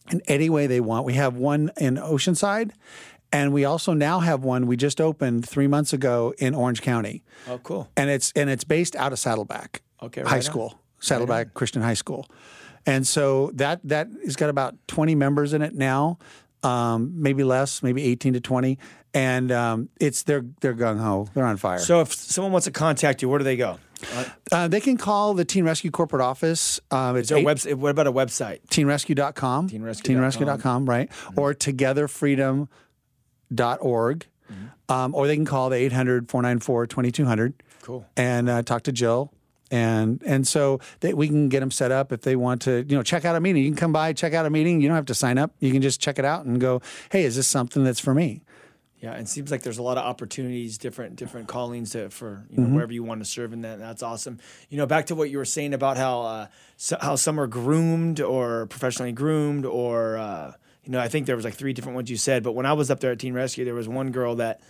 in 0.10 0.21
any 0.27 0.49
way 0.49 0.67
they 0.67 0.80
want. 0.80 1.06
We 1.06 1.15
have 1.15 1.36
one 1.36 1.69
in 1.75 1.95
Oceanside, 1.97 2.71
And 3.34 3.51
we 3.51 3.65
also 3.65 3.91
now 3.91 4.21
have 4.21 4.41
one 4.41 4.65
we 4.65 4.77
just 4.77 5.01
opened 5.01 5.45
three 5.45 5.67
months 5.67 5.91
ago 5.91 6.34
in 6.38 6.56
Orange 6.56 6.82
County, 6.82 7.23
Oh, 7.45 7.58
cool. 7.58 7.89
and 7.97 8.10
it's 8.10 8.32
and 8.34 8.49
it's 8.49 8.63
based 8.63 8.95
out 8.95 9.12
of 9.12 9.19
Saddleback 9.19 9.82
Okay, 10.01 10.21
High 10.21 10.38
on. 10.38 10.41
School, 10.41 10.79
Saddleback 10.99 11.53
Christian 11.53 11.81
High 11.81 11.95
School, 11.95 12.27
and 12.86 13.05
so 13.07 13.51
that 13.55 13.79
that 13.86 14.07
has 14.25 14.36
got 14.36 14.49
about 14.49 14.75
twenty 14.88 15.15
members 15.15 15.53
in 15.53 15.62
it 15.62 15.73
now, 15.75 16.17
um, 16.63 17.13
maybe 17.21 17.43
less, 17.43 17.81
maybe 17.83 18.03
eighteen 18.03 18.33
to 18.33 18.39
twenty, 18.41 18.77
and 19.13 19.51
um, 19.51 19.89
it's 19.99 20.23
they're 20.23 20.45
they're 20.62 20.75
gung 20.75 20.99
ho, 20.99 21.27
they're 21.33 21.45
on 21.45 21.57
fire. 21.57 21.79
So 21.79 22.01
if 22.01 22.13
someone 22.13 22.51
wants 22.51 22.65
to 22.65 22.71
contact 22.71 23.21
you, 23.21 23.29
where 23.29 23.39
do 23.39 23.43
they 23.45 23.57
go? 23.57 23.79
Uh, 24.51 24.67
they 24.67 24.79
can 24.79 24.95
call 24.95 25.33
the 25.33 25.43
Teen 25.43 25.65
Rescue 25.65 25.89
corporate 25.89 26.21
office. 26.21 26.79
Um, 26.91 27.15
it's 27.15 27.31
Is 27.31 27.36
there 27.36 27.39
a 27.39 27.41
website? 27.43 27.73
What 27.75 27.89
about 27.89 28.05
a 28.05 28.12
website? 28.12 28.60
teenrescue.com. 28.67 29.69
Teenrescue.com. 29.69 30.15
Teenrescue.com, 30.15 30.86
right? 30.88 31.10
Or 31.36 31.55
togetherfreedom.org. 31.55 32.67
Um, 34.89 35.13
or 35.15 35.27
they 35.27 35.36
can 35.36 35.43
call 35.45 35.69
the 35.69 35.75
800 35.77 36.29
494 36.29 36.88
2200 36.88 37.63
Cool. 37.81 38.05
and 38.15 38.47
uh, 38.47 38.62
talk 38.62 38.83
to 38.83 38.91
Jill. 38.93 39.33
And 39.69 40.21
and 40.25 40.47
so 40.47 40.80
they, 41.01 41.13
we 41.13 41.27
can 41.27 41.49
get 41.49 41.60
them 41.60 41.71
set 41.71 41.91
up 41.91 42.12
if 42.13 42.21
they 42.21 42.36
want 42.36 42.62
to, 42.63 42.86
you 42.88 42.95
know, 42.95 43.03
check 43.03 43.25
out 43.25 43.36
a 43.36 43.39
meeting. 43.41 43.63
You 43.63 43.69
can 43.69 43.77
come 43.77 43.91
by, 43.91 44.13
check 44.13 44.34
out 44.34 44.45
a 44.45 44.49
meeting. 44.49 44.80
You 44.82 44.88
don't 44.88 44.95
have 44.95 45.06
to 45.08 45.13
sign 45.13 45.38
up. 45.38 45.51
You 45.60 45.71
can 45.73 45.82
just 45.82 45.99
check 45.99 46.17
it 46.19 46.25
out 46.25 46.45
and 46.45 46.60
go, 46.62 46.82
hey, 47.12 47.23
is 47.23 47.36
this 47.36 47.47
something 47.47 47.84
that's 47.84 47.99
for 47.99 48.13
me? 48.13 48.43
Yeah, 48.99 49.13
it 49.13 49.27
seems 49.27 49.51
like 49.51 49.62
there's 49.62 49.77
a 49.77 49.84
lot 49.84 49.97
of 49.99 50.06
opportunities, 50.06 50.77
different 50.80 51.17
different 51.17 51.47
callings 51.47 51.91
to, 51.91 52.10
for 52.10 52.45
you 52.49 52.58
know 52.58 52.63
Mm-hmm. 52.63 52.75
wherever 52.75 52.93
you 52.93 53.03
want 53.03 53.21
to 53.21 53.25
serve 53.25 53.53
in 53.53 53.62
that. 53.62 53.77
That's 53.77 54.01
awesome. 54.01 54.39
You 54.69 54.77
know, 54.77 54.86
back 54.88 55.06
to 55.08 55.15
what 55.15 55.30
you 55.30 55.38
were 55.38 55.45
saying 55.45 55.73
about 55.73 55.97
how 55.97 56.21
uh, 56.21 56.47
so, 56.77 56.97
how 56.99 57.15
some 57.15 57.39
are 57.39 57.45
groomed 57.47 58.19
or 58.21 58.65
professionally 58.67 59.12
groomed, 59.12 59.65
or 59.65 60.17
uh, 60.17 60.53
you 60.84 60.91
know, 60.91 60.99
I 60.99 61.10
think 61.10 61.27
there 61.27 61.36
was 61.36 61.45
like 61.45 61.53
three 61.56 61.73
different 61.73 61.95
ones 61.95 62.10
you 62.10 62.17
said. 62.17 62.41
But 62.41 62.53
when 62.53 62.65
I 62.65 62.73
was 62.73 62.89
up 62.89 62.99
there 63.01 63.12
at 63.12 63.19
Teen 63.19 63.34
Rescue, 63.34 63.65
there 63.65 63.75
was 63.75 63.88
one 63.88 64.12
girl 64.12 64.36
that 64.36 64.62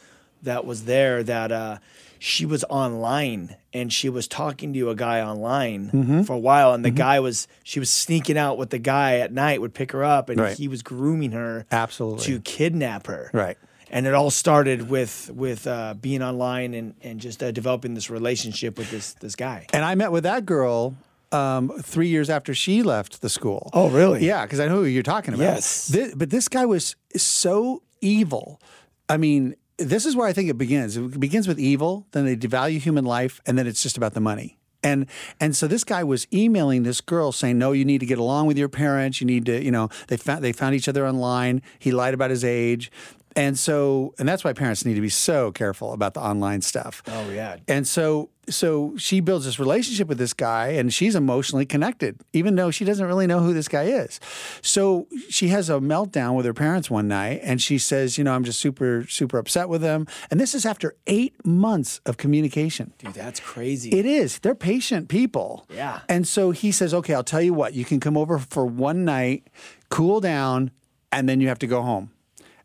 that 0.43 0.65
was 0.65 0.83
there 0.83 1.23
that 1.23 1.51
uh, 1.53 1.77
she 2.19 2.45
was 2.45 2.63
online 2.69 3.55
and 3.73 3.91
she 3.91 4.09
was 4.09 4.27
talking 4.27 4.73
to 4.73 4.89
a 4.89 4.95
guy 4.95 5.21
online 5.21 5.91
Mm-hmm. 5.91 6.21
for 6.23 6.33
a 6.33 6.39
while, 6.39 6.73
and 6.73 6.83
the 6.83 6.89
guy 6.91 7.19
was 7.19 7.47
she 7.63 7.79
was 7.79 7.89
sneaking 7.89 8.37
out 8.37 8.57
with 8.57 8.69
the 8.71 8.79
guy 8.79 9.17
at 9.19 9.31
night, 9.31 9.61
would 9.61 9.73
pick 9.73 9.91
her 9.91 10.03
up, 10.03 10.29
and 10.29 10.39
Right. 10.39 10.57
he 10.57 10.67
was 10.67 10.81
grooming 10.83 11.31
her 11.31 11.65
Absolutely. 11.71 12.25
to 12.25 12.39
kidnap 12.41 13.07
her 13.07 13.29
Right. 13.33 13.57
and 13.91 14.05
it 14.07 14.13
all 14.13 14.31
started 14.31 14.89
with 14.89 15.29
with 15.33 15.67
uh, 15.67 15.93
being 15.99 16.21
online 16.23 16.73
and 16.73 16.93
and 17.01 17.19
just 17.19 17.41
uh, 17.43 17.51
developing 17.51 17.93
this 17.93 18.09
relationship 18.09 18.77
with 18.77 18.89
this 18.91 19.13
this 19.13 19.35
guy. 19.35 19.65
And 19.73 19.83
I 19.85 19.95
met 19.95 20.11
with 20.11 20.23
that 20.23 20.45
girl 20.45 20.95
um, 21.31 21.69
three 21.81 22.07
years 22.07 22.29
after 22.29 22.53
she 22.53 22.83
left 22.83 23.21
the 23.21 23.29
school. 23.29 23.69
Oh, 23.73 23.89
really? 23.89 24.25
Yeah, 24.25 24.43
because 24.45 24.61
I 24.61 24.67
know 24.67 24.77
who 24.77 24.85
you're 24.85 25.03
talking 25.03 25.33
about. 25.33 25.43
Yes. 25.43 25.89
Thi- 25.91 26.13
but 26.15 26.29
this 26.29 26.47
guy 26.47 26.65
was 26.65 26.95
so 27.17 27.83
evil. 28.01 28.61
I 29.09 29.17
mean, 29.17 29.55
this 29.77 30.05
is 30.05 30.15
where 30.15 30.27
I 30.27 30.33
think 30.33 30.49
it 30.49 30.57
begins. 30.57 30.97
It 30.97 31.19
begins 31.19 31.47
with 31.47 31.59
evil, 31.59 32.07
then 32.11 32.25
they 32.25 32.35
devalue 32.35 32.79
human 32.79 33.05
life, 33.05 33.41
and 33.45 33.57
then 33.57 33.67
it's 33.67 33.81
just 33.81 33.97
about 33.97 34.13
the 34.13 34.21
money. 34.21 34.57
And 34.83 35.07
and 35.39 35.55
so 35.55 35.67
this 35.67 35.83
guy 35.83 36.03
was 36.03 36.27
emailing 36.31 36.83
this 36.83 37.01
girl 37.01 37.31
saying, 37.31 37.57
"No, 37.57 37.71
you 37.71 37.83
need 37.83 37.99
to 37.99 38.05
get 38.05 38.19
along 38.19 38.47
with 38.47 38.57
your 38.57 38.69
parents. 38.69 39.19
You 39.19 39.27
need 39.27 39.45
to, 39.47 39.63
you 39.63 39.71
know, 39.71 39.89
they 40.07 40.17
found 40.17 40.43
they 40.43 40.51
found 40.51 40.75
each 40.75 40.87
other 40.87 41.07
online. 41.07 41.61
He 41.79 41.91
lied 41.91 42.13
about 42.13 42.29
his 42.29 42.43
age." 42.43 42.91
And 43.37 43.57
so, 43.57 44.15
and 44.17 44.27
that's 44.27 44.43
why 44.43 44.51
parents 44.51 44.83
need 44.83 44.95
to 44.95 45.01
be 45.01 45.09
so 45.09 45.51
careful 45.51 45.93
about 45.93 46.15
the 46.15 46.21
online 46.21 46.61
stuff. 46.61 47.03
Oh 47.07 47.29
yeah, 47.29 47.57
And 47.67 47.87
so 47.87 48.31
so 48.49 48.95
she 48.97 49.19
builds 49.19 49.45
this 49.45 49.59
relationship 49.59 50.07
with 50.07 50.17
this 50.17 50.33
guy 50.33 50.69
and 50.69 50.93
she's 50.93 51.15
emotionally 51.15 51.65
connected, 51.65 52.19
even 52.33 52.55
though 52.55 52.71
she 52.71 52.85
doesn't 52.85 53.05
really 53.05 53.27
know 53.27 53.39
who 53.39 53.53
this 53.53 53.67
guy 53.67 53.83
is. 53.83 54.19
So 54.61 55.07
she 55.29 55.49
has 55.49 55.69
a 55.69 55.73
meltdown 55.73 56.33
with 56.35 56.45
her 56.45 56.53
parents 56.53 56.89
one 56.89 57.07
night 57.07 57.41
and 57.43 57.61
she 57.61 57.77
says, 57.77 58.17
you 58.17 58.23
know, 58.23 58.33
I'm 58.33 58.43
just 58.43 58.59
super, 58.59 59.05
super 59.07 59.37
upset 59.37 59.69
with 59.69 59.81
them. 59.81 60.07
And 60.31 60.39
this 60.39 60.55
is 60.55 60.65
after 60.65 60.95
eight 61.07 61.45
months 61.45 61.99
of 62.05 62.17
communication. 62.17 62.93
dude, 62.97 63.13
that's 63.13 63.39
crazy. 63.39 63.91
It 63.91 64.05
is. 64.05 64.39
They're 64.39 64.55
patient 64.55 65.09
people. 65.09 65.67
Yeah. 65.69 65.99
And 66.07 66.27
so 66.27 66.51
he 66.51 66.71
says, 66.71 66.93
okay, 66.93 67.13
I'll 67.13 67.23
tell 67.23 67.41
you 67.41 67.53
what, 67.53 67.73
you 67.73 67.85
can 67.85 67.99
come 67.99 68.17
over 68.17 68.39
for 68.39 68.65
one 68.65 69.03
night, 69.05 69.47
cool 69.89 70.21
down, 70.21 70.71
and 71.11 71.27
then 71.27 71.41
you 71.41 71.49
have 71.49 71.59
to 71.59 71.67
go 71.67 71.81
home. 71.81 72.11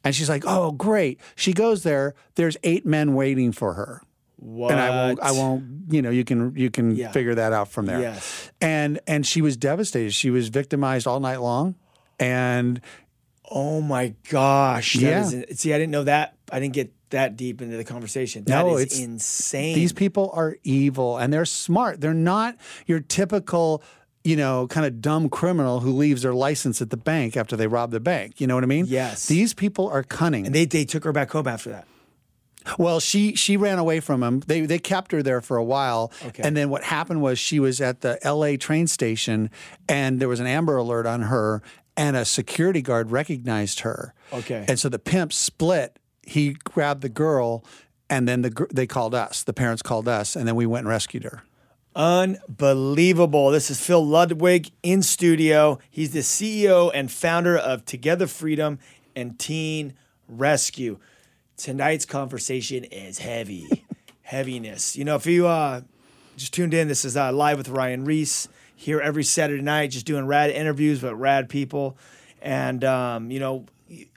And 0.04 0.14
she's 0.14 0.28
like, 0.28 0.44
oh, 0.46 0.72
great. 0.72 1.20
She 1.36 1.52
goes 1.52 1.82
there. 1.82 2.14
There's 2.34 2.56
eight 2.64 2.84
men 2.86 3.14
waiting 3.14 3.52
for 3.52 3.74
her 3.74 4.02
what? 4.36 4.72
and 4.72 4.80
I 4.80 4.88
won't, 4.90 5.20
I 5.20 5.30
won't, 5.32 5.64
you 5.90 6.02
know, 6.02 6.10
you 6.10 6.24
can, 6.24 6.56
you 6.56 6.68
can 6.70 6.96
Yeah. 6.96 7.12
figure 7.12 7.36
that 7.36 7.52
out 7.52 7.68
from 7.68 7.86
there. 7.86 8.00
Yes. 8.00 8.50
And, 8.60 8.98
and 9.06 9.24
she 9.24 9.40
was 9.40 9.56
devastated. 9.56 10.12
She 10.12 10.30
was 10.30 10.48
victimized 10.48 11.06
all 11.06 11.20
night 11.20 11.40
long. 11.40 11.76
And 12.18 12.80
Oh 13.54 13.80
my 13.82 14.14
gosh. 14.30 14.94
That 14.94 15.00
Yeah. 15.02 15.30
is- 15.50 15.60
see, 15.60 15.74
I 15.74 15.78
didn't 15.78 15.92
know 15.92 16.04
that. 16.04 16.36
I 16.50 16.58
didn't 16.58 16.72
get 16.74 16.92
that 17.10 17.36
deep 17.36 17.60
into 17.60 17.76
the 17.76 17.84
conversation. 17.84 18.44
That 18.44 18.64
No, 18.64 18.76
is 18.78 18.82
it's- 18.86 18.98
insane. 19.00 19.74
these 19.74 19.92
people 19.92 20.30
are 20.32 20.56
evil 20.64 21.18
and 21.18 21.30
they're 21.32 21.44
smart. 21.44 22.00
They're 22.00 22.14
not 22.14 22.56
your 22.86 23.00
typical, 23.00 23.82
you 24.24 24.36
know, 24.36 24.66
kind 24.68 24.86
of 24.86 25.00
dumb 25.00 25.28
criminal 25.28 25.80
who 25.80 25.92
leaves 25.92 26.22
her 26.22 26.32
license 26.34 26.80
at 26.80 26.90
the 26.90 26.96
bank 26.96 27.36
after 27.36 27.56
they 27.56 27.66
rob 27.66 27.90
the 27.90 28.00
bank. 28.00 28.40
You 28.40 28.46
know 28.46 28.54
what 28.54 28.64
I 28.64 28.68
mean? 28.68 28.86
Yes. 28.88 29.26
These 29.26 29.54
people 29.54 29.88
are 29.88 30.02
cunning. 30.02 30.46
and 30.46 30.54
they 30.54 30.64
they 30.64 30.84
took 30.84 31.04
her 31.04 31.12
back 31.12 31.30
home 31.32 31.46
after 31.48 31.70
that. 31.70 31.86
Well, 32.78 33.00
she 33.00 33.34
she 33.34 33.56
ran 33.56 33.78
away 33.80 33.98
from 33.98 34.22
him. 34.22 34.38
They 34.46 34.60
they 34.66 34.78
kept 34.78 35.10
her 35.10 35.20
there 35.22 35.40
for 35.40 35.56
a 35.56 35.64
while, 35.64 36.12
Okay. 36.26 36.42
and 36.44 36.56
then 36.56 36.70
what 36.70 36.84
happened 36.84 37.20
was 37.20 37.38
she 37.40 37.58
was 37.58 37.80
at 37.80 38.02
the 38.02 38.24
L.A. 38.24 38.56
train 38.56 38.86
station, 38.86 39.50
and 39.88 40.20
there 40.20 40.28
was 40.28 40.38
an 40.38 40.46
Amber 40.46 40.76
Alert 40.76 41.04
on 41.04 41.22
her, 41.22 41.60
and 41.96 42.16
a 42.16 42.24
security 42.24 42.80
guard 42.80 43.10
recognized 43.10 43.80
her. 43.80 44.14
Okay. 44.32 44.64
and 44.68 44.78
so 44.78 44.88
the 44.88 45.00
pimp 45.00 45.32
split. 45.32 45.98
He 46.24 46.52
grabbed 46.62 47.02
the 47.02 47.08
girl, 47.08 47.64
and 48.08 48.28
then 48.28 48.42
the 48.42 48.66
they 48.72 48.86
called 48.86 49.12
us. 49.12 49.42
The 49.42 49.52
parents 49.52 49.82
called 49.82 50.06
us, 50.06 50.36
and 50.36 50.46
then 50.46 50.54
we 50.54 50.64
went 50.66 50.82
and 50.84 50.88
rescued 50.88 51.24
her. 51.24 51.42
Unbelievable. 51.94 53.50
This 53.50 53.70
is 53.70 53.78
Phil 53.78 54.04
Ludwig 54.04 54.70
in 54.82 55.02
studio. 55.02 55.78
He's 55.90 56.12
the 56.12 56.20
CEO 56.20 56.90
and 56.94 57.12
founder 57.12 57.56
of 57.56 57.84
Together 57.84 58.26
Freedom 58.26 58.78
and 59.14 59.38
Teen 59.38 59.92
Rescue. 60.26 60.98
Tonight's 61.58 62.06
conversation 62.06 62.84
is 62.84 63.18
heavy. 63.18 63.84
Heaviness. 64.22 64.96
You 64.96 65.04
know, 65.04 65.16
if 65.16 65.26
you 65.26 65.46
uh, 65.46 65.82
just 66.38 66.54
tuned 66.54 66.72
in, 66.72 66.88
this 66.88 67.04
is 67.04 67.14
uh, 67.14 67.30
live 67.30 67.58
with 67.58 67.68
Ryan 67.68 68.06
Ries 68.06 68.48
here 68.74 68.98
every 68.98 69.24
Saturday 69.24 69.62
night, 69.62 69.90
just 69.90 70.06
doing 70.06 70.26
rad 70.26 70.48
interviews 70.48 71.02
with 71.02 71.12
rad 71.12 71.50
people. 71.50 71.98
And, 72.40 72.82
um, 72.84 73.30
you 73.30 73.38
know, 73.38 73.66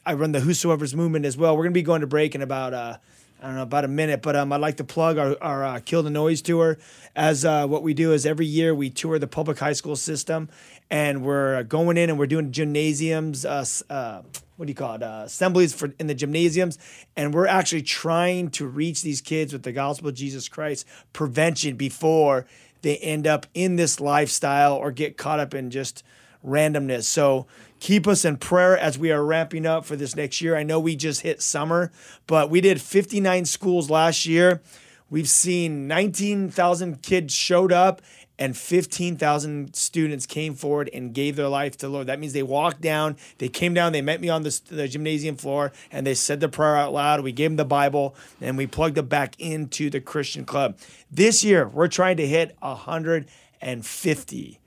I 0.06 0.14
run 0.14 0.32
the 0.32 0.40
Whosoever's 0.40 0.96
movement 0.96 1.26
as 1.26 1.36
well. 1.36 1.58
We're 1.58 1.64
going 1.64 1.74
to 1.74 1.78
be 1.78 1.84
going 1.84 2.02
to 2.02 2.08
break 2.08 2.36
in 2.36 2.42
about 2.42 2.74
uh, 2.74 2.98
I 3.46 3.50
don't 3.50 3.58
know 3.58 3.62
about 3.62 3.86
a 3.86 3.88
minute, 3.88 4.24
but 4.24 4.36
um, 4.36 4.52
I'd 4.52 4.60
like 4.60 4.78
to 4.78 4.84
plug 4.84 5.20
our, 5.20 5.38
our 5.40 5.64
uh, 5.64 5.80
Kill 5.80 6.02
the 6.02 6.10
Noise 6.10 6.42
tour. 6.42 6.80
As 7.16 7.46
uh, 7.46 7.68
what 7.68 7.84
we 7.84 7.94
do 7.94 8.12
is 8.12 8.26
every 8.26 8.48
year 8.48 8.74
we 8.74 8.90
tour 8.90 9.20
the 9.20 9.28
public 9.28 9.60
high 9.60 9.74
school 9.74 9.96
system, 9.96 10.50
and 10.90 11.24
we're 11.24 11.62
going 11.62 11.96
in 11.96 12.10
and 12.10 12.18
we're 12.18 12.26
doing 12.26 12.52
gymnasiums. 12.52 13.46
Uh, 13.46 13.64
uh, 13.88 14.24
what 14.56 14.66
do 14.66 14.72
you 14.72 14.76
call 14.76 14.96
it? 14.96 15.04
Uh, 15.04 15.22
assemblies 15.26 15.76
for 15.76 15.94
in 16.00 16.08
the 16.08 16.16
gymnasiums, 16.16 16.80
and 17.16 17.36
we're 17.36 17.46
actually 17.46 17.84
trying 17.84 18.50
to 18.50 18.66
reach 18.66 19.04
these 19.04 19.22
kids 19.22 19.54
with 19.54 19.62
the 19.62 19.72
gospel 19.72 20.10
of 20.10 20.16
Jesus 20.16 20.50
Christ 20.50 20.88
prevention 21.14 21.76
before 21.76 22.48
they 22.82 22.98
end 22.98 23.28
up 23.28 23.46
in 23.54 23.76
this 23.76 24.00
lifestyle 24.00 24.74
or 24.74 24.92
get 24.92 25.18
caught 25.18 25.40
up 25.40 25.54
in 25.54 25.70
just 25.70 26.04
randomness. 26.44 27.04
So 27.04 27.46
keep 27.80 28.08
us 28.08 28.26
in 28.26 28.38
prayer 28.38 28.78
as 28.78 28.98
we 28.98 29.12
are 29.12 29.24
ramping 29.24 29.66
up 29.66 29.86
for 29.86 29.96
this 29.96 30.16
next 30.16 30.42
year. 30.42 30.56
I 30.56 30.64
know 30.64 30.80
we 30.80 30.96
just 30.96 31.22
hit 31.22 31.42
summer, 31.42 31.92
but 32.28 32.50
we 32.50 32.62
did 32.62 32.82
59 32.82 33.46
schools 33.46 33.90
last 33.90 34.26
year. 34.26 34.62
We've 35.10 35.30
seen 35.30 35.88
19,000 35.88 37.02
kids 37.02 37.34
showed 37.34 37.72
up 37.72 38.02
and 38.38 38.58
15,000 38.58 39.76
students 39.76 40.26
came 40.26 40.56
forward 40.56 40.90
and 40.94 41.14
gave 41.14 41.36
their 41.36 41.48
life 41.48 41.78
to 41.78 41.88
the 41.88 41.92
Lord. 41.92 42.08
That 42.08 42.20
means 42.20 42.34
they 42.34 42.44
walked 42.44 42.82
down, 42.82 43.18
they 43.38 43.48
came 43.48 43.74
down, 43.74 43.94
they 43.94 44.02
met 44.02 44.20
me 44.20 44.30
on 44.30 44.44
the, 44.44 44.62
the 44.68 44.88
gymnasium 44.88 45.38
floor, 45.38 45.72
and 45.92 46.06
they 46.06 46.16
said 46.16 46.40
the 46.40 46.50
prayer 46.50 46.76
out 46.76 46.94
loud. 46.94 47.22
We 47.22 47.32
gave 47.32 47.52
them 47.52 47.58
the 47.58 47.66
Bible, 47.66 48.16
and 48.42 48.58
we 48.58 48.68
plugged 48.68 48.96
them 48.96 49.08
back 49.08 49.40
into 49.40 49.90
the 49.90 50.02
Christian 50.02 50.46
club. 50.46 50.78
This 51.10 51.44
year, 51.44 51.68
we're 51.68 51.88
trying 51.88 52.18
to 52.18 52.28
hit 52.28 52.56
150. 52.60 54.60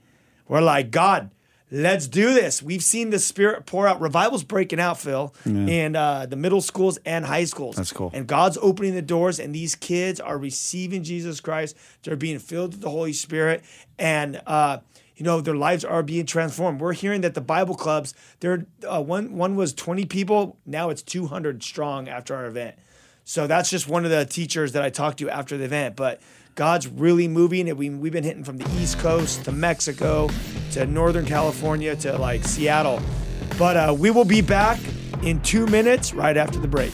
We're 0.47 0.61
like, 0.61 0.89
God, 0.89 1.29
let's 1.71 2.07
do 2.07 2.33
this. 2.33 2.63
We've 2.63 2.83
seen 2.83 3.09
the 3.09 3.19
Spirit 3.19 3.65
pour 3.65 3.87
out. 3.87 4.01
Revival's 4.01 4.43
breaking 4.43 4.79
out, 4.79 4.99
Phil, 4.99 5.33
in 5.45 5.95
uh, 5.95 6.25
the 6.25 6.35
middle 6.35 6.61
schools 6.61 6.97
and 7.05 7.25
high 7.25 7.45
schools. 7.45 7.75
That's 7.75 7.91
cool. 7.91 8.11
And 8.13 8.27
God's 8.27 8.57
opening 8.61 8.95
the 8.95 9.01
doors, 9.01 9.39
and 9.39 9.53
these 9.53 9.75
kids 9.75 10.19
are 10.19 10.37
receiving 10.37 11.03
Jesus 11.03 11.39
Christ. 11.39 11.75
They're 12.03 12.15
being 12.15 12.39
filled 12.39 12.73
with 12.73 12.81
the 12.81 12.89
Holy 12.89 13.13
Spirit, 13.13 13.63
and 13.97 14.41
uh, 14.47 14.79
you 15.15 15.23
know 15.25 15.41
their 15.41 15.55
lives 15.55 15.85
are 15.85 16.03
being 16.03 16.25
transformed. 16.25 16.81
We're 16.81 16.93
hearing 16.93 17.21
that 17.21 17.33
the 17.33 17.41
Bible 17.41 17.75
clubs, 17.75 18.13
there, 18.39 18.65
uh, 18.87 19.01
one 19.01 19.35
one 19.35 19.55
was 19.55 19.73
twenty 19.73 20.05
people, 20.05 20.57
now 20.65 20.89
it's 20.89 21.01
two 21.01 21.27
hundred 21.27 21.63
strong 21.63 22.07
after 22.07 22.35
our 22.35 22.45
event. 22.45 22.75
So 23.25 23.45
that's 23.45 23.69
just 23.69 23.87
one 23.87 24.05
of 24.05 24.11
the 24.11 24.25
teachers 24.25 24.71
that 24.71 24.81
I 24.81 24.89
talked 24.89 25.19
to 25.19 25.29
after 25.29 25.57
the 25.57 25.65
event, 25.65 25.95
but. 25.95 26.21
God's 26.55 26.87
really 26.87 27.27
moving, 27.27 27.75
we, 27.77 27.89
we've 27.89 28.11
been 28.11 28.23
hitting 28.23 28.43
from 28.43 28.57
the 28.57 28.69
East 28.81 28.99
Coast 28.99 29.45
to 29.45 29.51
Mexico 29.51 30.29
to 30.71 30.85
Northern 30.85 31.25
California 31.25 31.95
to 31.97 32.17
like 32.17 32.43
Seattle. 32.43 33.01
But 33.57 33.77
uh, 33.77 33.95
we 33.97 34.11
will 34.11 34.25
be 34.25 34.41
back 34.41 34.79
in 35.23 35.41
two 35.41 35.65
minutes, 35.67 36.13
right 36.13 36.37
after 36.37 36.59
the 36.59 36.67
break. 36.67 36.93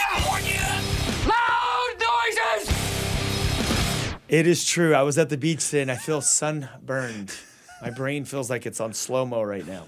It 4.31 4.47
is 4.47 4.63
true. 4.63 4.95
I 4.95 5.01
was 5.01 5.17
at 5.17 5.27
the 5.27 5.35
beach 5.35 5.65
today 5.65 5.81
and 5.81 5.91
I 5.91 5.97
feel 5.97 6.21
sunburned. 6.21 7.35
My 7.81 7.89
brain 7.89 8.23
feels 8.23 8.49
like 8.49 8.65
it's 8.65 8.79
on 8.79 8.93
slow 8.93 9.25
mo 9.25 9.43
right 9.43 9.67
now. 9.67 9.87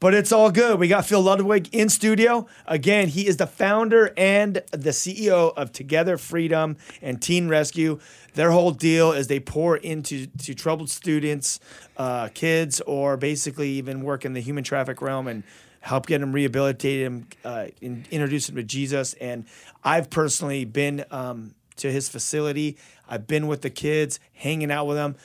But 0.00 0.14
it's 0.14 0.32
all 0.32 0.50
good. 0.50 0.80
We 0.80 0.88
got 0.88 1.06
Phil 1.06 1.22
Ludwig 1.22 1.72
in 1.72 1.88
studio. 1.88 2.48
Again, 2.66 3.06
he 3.06 3.28
is 3.28 3.36
the 3.36 3.46
founder 3.46 4.12
and 4.16 4.54
the 4.72 4.90
CEO 4.90 5.54
of 5.56 5.70
Together 5.70 6.18
Freedom 6.18 6.76
and 7.02 7.22
Teen 7.22 7.46
Rescue. 7.46 8.00
Their 8.32 8.50
whole 8.50 8.72
deal 8.72 9.12
is 9.12 9.28
they 9.28 9.38
pour 9.38 9.76
into 9.76 10.26
to 10.26 10.54
troubled 10.54 10.90
students, 10.90 11.60
uh, 11.96 12.30
kids, 12.34 12.80
or 12.80 13.16
basically 13.16 13.68
even 13.68 14.02
work 14.02 14.24
in 14.24 14.32
the 14.32 14.40
human 14.40 14.64
traffic 14.64 15.02
realm 15.02 15.28
and 15.28 15.44
help 15.78 16.06
get 16.08 16.20
them 16.20 16.32
rehabilitated, 16.32 17.06
them, 17.06 17.28
uh, 17.44 17.66
in, 17.80 18.06
introduce 18.10 18.48
them 18.48 18.56
to 18.56 18.64
Jesus. 18.64 19.14
And 19.14 19.44
I've 19.84 20.10
personally 20.10 20.64
been 20.64 21.04
um, 21.12 21.54
to 21.76 21.90
his 21.90 22.08
facility. 22.08 22.76
I've 23.08 23.26
been 23.26 23.46
with 23.46 23.62
the 23.62 23.70
kids, 23.70 24.20
hanging 24.32 24.70
out 24.70 24.86
with 24.86 24.96
them. 24.96 25.16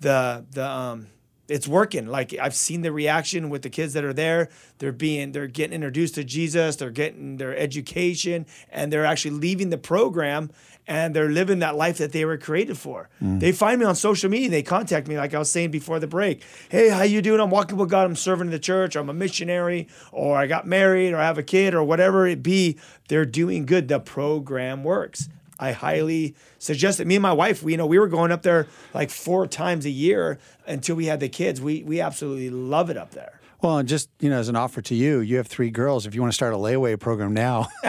The 0.00 0.44
the 0.50 0.68
um, 0.68 1.08
it's 1.48 1.66
working. 1.66 2.06
Like 2.06 2.34
I've 2.38 2.54
seen 2.54 2.82
the 2.82 2.92
reaction 2.92 3.48
with 3.48 3.62
the 3.62 3.70
kids 3.70 3.94
that 3.94 4.04
are 4.04 4.12
there. 4.12 4.48
They're 4.78 4.92
being 4.92 5.32
they're 5.32 5.46
getting 5.46 5.74
introduced 5.74 6.14
to 6.16 6.24
Jesus. 6.24 6.76
They're 6.76 6.90
getting 6.90 7.36
their 7.38 7.56
education, 7.56 8.46
and 8.70 8.92
they're 8.92 9.06
actually 9.06 9.32
leaving 9.32 9.70
the 9.70 9.78
program 9.78 10.50
and 10.88 11.14
they're 11.14 11.28
living 11.28 11.58
that 11.58 11.76
life 11.76 11.98
that 11.98 12.12
they 12.12 12.24
were 12.24 12.38
created 12.38 12.78
for. 12.78 13.10
They 13.20 13.52
find 13.52 13.78
me 13.78 13.84
on 13.84 13.94
social 13.94 14.30
media. 14.30 14.48
They 14.48 14.62
contact 14.62 15.06
me, 15.06 15.18
like 15.18 15.34
I 15.34 15.38
was 15.38 15.52
saying 15.52 15.70
before 15.70 16.00
the 16.00 16.06
break. 16.06 16.42
Hey, 16.70 16.88
how 16.88 17.02
you 17.02 17.20
doing? 17.20 17.40
I'm 17.40 17.50
walking 17.50 17.76
with 17.76 17.90
God. 17.90 18.06
I'm 18.06 18.16
serving 18.16 18.46
in 18.46 18.52
the 18.52 18.58
church. 18.58 18.96
I'm 18.96 19.10
a 19.10 19.12
missionary, 19.12 19.86
or 20.12 20.38
I 20.38 20.46
got 20.46 20.66
married, 20.66 21.12
or 21.12 21.18
I 21.18 21.26
have 21.26 21.36
a 21.36 21.42
kid, 21.42 21.74
or 21.74 21.84
whatever 21.84 22.26
it 22.26 22.42
be. 22.42 22.78
They're 23.08 23.26
doing 23.26 23.66
good. 23.66 23.88
The 23.88 24.00
program 24.00 24.82
works. 24.82 25.28
I 25.58 25.72
highly 25.72 26.34
suggest 26.58 27.00
it. 27.00 27.06
Me 27.06 27.16
and 27.16 27.22
my 27.22 27.32
wife, 27.32 27.62
we 27.62 27.72
you 27.72 27.78
know 27.78 27.86
we 27.86 27.98
were 27.98 28.08
going 28.08 28.30
up 28.32 28.42
there 28.42 28.66
like 28.94 29.10
four 29.10 29.46
times 29.46 29.84
a 29.86 29.90
year 29.90 30.38
until 30.66 30.96
we 30.96 31.06
had 31.06 31.20
the 31.20 31.28
kids. 31.28 31.60
We 31.60 31.82
we 31.82 32.00
absolutely 32.00 32.50
love 32.50 32.90
it 32.90 32.96
up 32.96 33.10
there. 33.12 33.40
Well, 33.60 33.78
and 33.78 33.88
just 33.88 34.08
you 34.20 34.30
know, 34.30 34.38
as 34.38 34.48
an 34.48 34.54
offer 34.54 34.80
to 34.82 34.94
you, 34.94 35.18
you 35.18 35.36
have 35.38 35.48
three 35.48 35.70
girls. 35.70 36.06
If 36.06 36.14
you 36.14 36.20
want 36.20 36.32
to 36.32 36.34
start 36.36 36.54
a 36.54 36.56
layaway 36.56 36.98
program 36.98 37.34
now, 37.34 37.66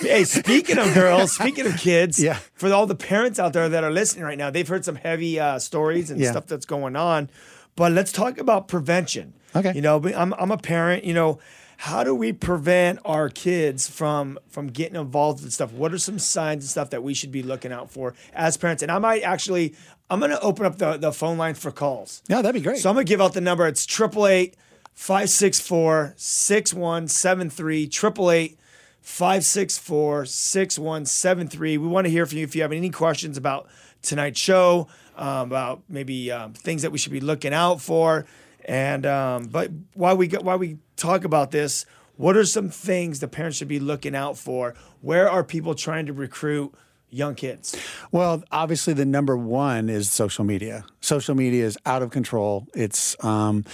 hey, 0.00 0.24
speaking 0.24 0.78
of 0.78 0.92
girls, 0.94 1.32
speaking 1.32 1.66
of 1.66 1.76
kids, 1.76 2.18
Yeah. 2.20 2.38
for 2.54 2.72
all 2.72 2.86
the 2.86 2.94
parents 2.94 3.38
out 3.38 3.52
there 3.52 3.68
that 3.68 3.84
are 3.84 3.90
listening 3.90 4.24
right 4.24 4.38
now, 4.38 4.50
they've 4.50 4.66
heard 4.66 4.84
some 4.84 4.96
heavy 4.96 5.38
uh, 5.38 5.58
stories 5.58 6.10
and 6.10 6.20
Yeah. 6.20 6.32
stuff 6.32 6.46
that's 6.46 6.66
going 6.66 6.96
on. 6.96 7.30
But 7.76 7.92
let's 7.92 8.10
talk 8.12 8.38
about 8.38 8.68
prevention. 8.68 9.34
Okay. 9.54 9.72
You 9.74 9.80
know, 9.80 10.02
I'm, 10.14 10.32
I'm 10.34 10.50
a 10.50 10.58
parent, 10.58 11.04
you 11.04 11.14
know, 11.14 11.38
how 11.80 12.04
do 12.04 12.14
we 12.14 12.30
prevent 12.30 12.98
our 13.06 13.30
kids 13.30 13.88
from 13.88 14.38
from 14.50 14.66
getting 14.66 14.96
involved 14.96 15.42
with 15.42 15.50
stuff? 15.50 15.72
What 15.72 15.94
are 15.94 15.98
some 15.98 16.18
signs 16.18 16.62
and 16.64 16.70
stuff 16.70 16.90
that 16.90 17.02
we 17.02 17.14
should 17.14 17.32
be 17.32 17.42
looking 17.42 17.72
out 17.72 17.90
for 17.90 18.14
as 18.34 18.58
parents? 18.58 18.82
And 18.82 18.92
I 18.92 18.98
might 18.98 19.22
actually, 19.22 19.74
I'm 20.10 20.18
going 20.18 20.30
to 20.30 20.40
open 20.40 20.66
up 20.66 20.76
the, 20.76 20.98
the 20.98 21.10
phone 21.10 21.38
line 21.38 21.54
for 21.54 21.70
calls. 21.70 22.22
yeah, 22.28 22.42
that'd 22.42 22.52
be 22.52 22.62
great. 22.62 22.80
So 22.80 22.90
I'm 22.90 22.96
gonna 22.96 23.04
give 23.04 23.22
out 23.22 23.32
the 23.32 23.40
number. 23.40 23.66
It's 23.66 23.86
888 23.86 24.56
564 24.92 26.12
6173. 26.18 27.82
888 27.84 28.58
564 29.00 30.26
6173. 30.26 31.78
We 31.78 31.88
want 31.88 32.04
to 32.04 32.10
hear 32.10 32.26
from 32.26 32.38
you 32.38 32.44
if 32.44 32.54
you 32.54 32.60
have 32.60 32.72
any 32.72 32.90
questions 32.90 33.38
about 33.38 33.70
tonight's 34.02 34.38
show, 34.38 34.86
um, 35.16 35.46
about 35.46 35.80
maybe 35.88 36.30
um, 36.30 36.52
things 36.52 36.82
that 36.82 36.92
we 36.92 36.98
should 36.98 37.12
be 37.12 37.20
looking 37.20 37.54
out 37.54 37.80
for. 37.80 38.26
And 38.70 39.04
um, 39.04 39.46
but 39.46 39.72
while 39.94 40.16
we 40.16 40.28
while 40.28 40.56
we 40.56 40.78
talk 40.94 41.24
about 41.24 41.50
this, 41.50 41.86
what 42.16 42.36
are 42.36 42.44
some 42.44 42.68
things 42.68 43.18
the 43.18 43.26
parents 43.26 43.58
should 43.58 43.66
be 43.66 43.80
looking 43.80 44.14
out 44.14 44.38
for? 44.38 44.76
Where 45.00 45.28
are 45.28 45.42
people 45.42 45.74
trying 45.74 46.06
to 46.06 46.12
recruit 46.12 46.72
young 47.08 47.34
kids? 47.34 47.76
Well, 48.12 48.44
obviously, 48.52 48.92
the 48.92 49.04
number 49.04 49.36
one 49.36 49.88
is 49.88 50.08
social 50.08 50.44
media. 50.44 50.84
Social 51.00 51.34
media 51.34 51.64
is 51.64 51.76
out 51.84 52.02
of 52.02 52.10
control. 52.12 52.68
It's 52.72 53.16
um, 53.24 53.64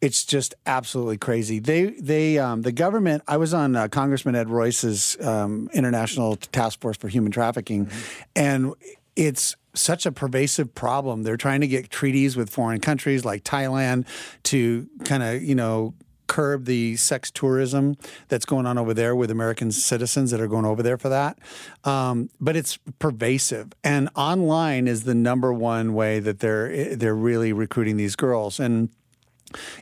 it's 0.00 0.24
just 0.24 0.54
absolutely 0.66 1.18
crazy. 1.18 1.58
They 1.58 1.86
they 1.86 2.38
um, 2.38 2.62
the 2.62 2.70
government. 2.70 3.24
I 3.26 3.38
was 3.38 3.52
on 3.54 3.74
uh, 3.74 3.88
Congressman 3.88 4.36
Ed 4.36 4.48
Royce's 4.48 5.16
um, 5.20 5.68
International 5.74 6.36
Task 6.36 6.80
Force 6.80 6.96
for 6.96 7.08
Human 7.08 7.32
Trafficking, 7.32 7.90
and 8.36 8.72
it's 9.16 9.56
such 9.74 10.06
a 10.06 10.12
pervasive 10.12 10.74
problem. 10.74 11.22
They're 11.22 11.36
trying 11.36 11.60
to 11.60 11.66
get 11.66 11.90
treaties 11.90 12.36
with 12.36 12.50
foreign 12.50 12.80
countries 12.80 13.24
like 13.24 13.44
Thailand 13.44 14.06
to 14.44 14.88
kind 15.04 15.22
of 15.22 15.42
you 15.42 15.54
know 15.54 15.94
curb 16.26 16.64
the 16.64 16.96
sex 16.96 17.30
tourism 17.30 17.96
that's 18.28 18.46
going 18.46 18.66
on 18.66 18.78
over 18.78 18.94
there 18.94 19.14
with 19.14 19.30
American 19.30 19.70
citizens 19.70 20.30
that 20.30 20.40
are 20.40 20.48
going 20.48 20.64
over 20.64 20.82
there 20.82 20.96
for 20.96 21.08
that. 21.10 21.38
Um, 21.84 22.30
but 22.40 22.56
it's 22.56 22.78
pervasive, 22.98 23.72
and 23.82 24.08
online 24.16 24.88
is 24.88 25.04
the 25.04 25.14
number 25.14 25.52
one 25.52 25.94
way 25.94 26.20
that 26.20 26.40
they're 26.40 26.96
they're 26.96 27.14
really 27.14 27.52
recruiting 27.52 27.96
these 27.96 28.16
girls. 28.16 28.58
And 28.58 28.88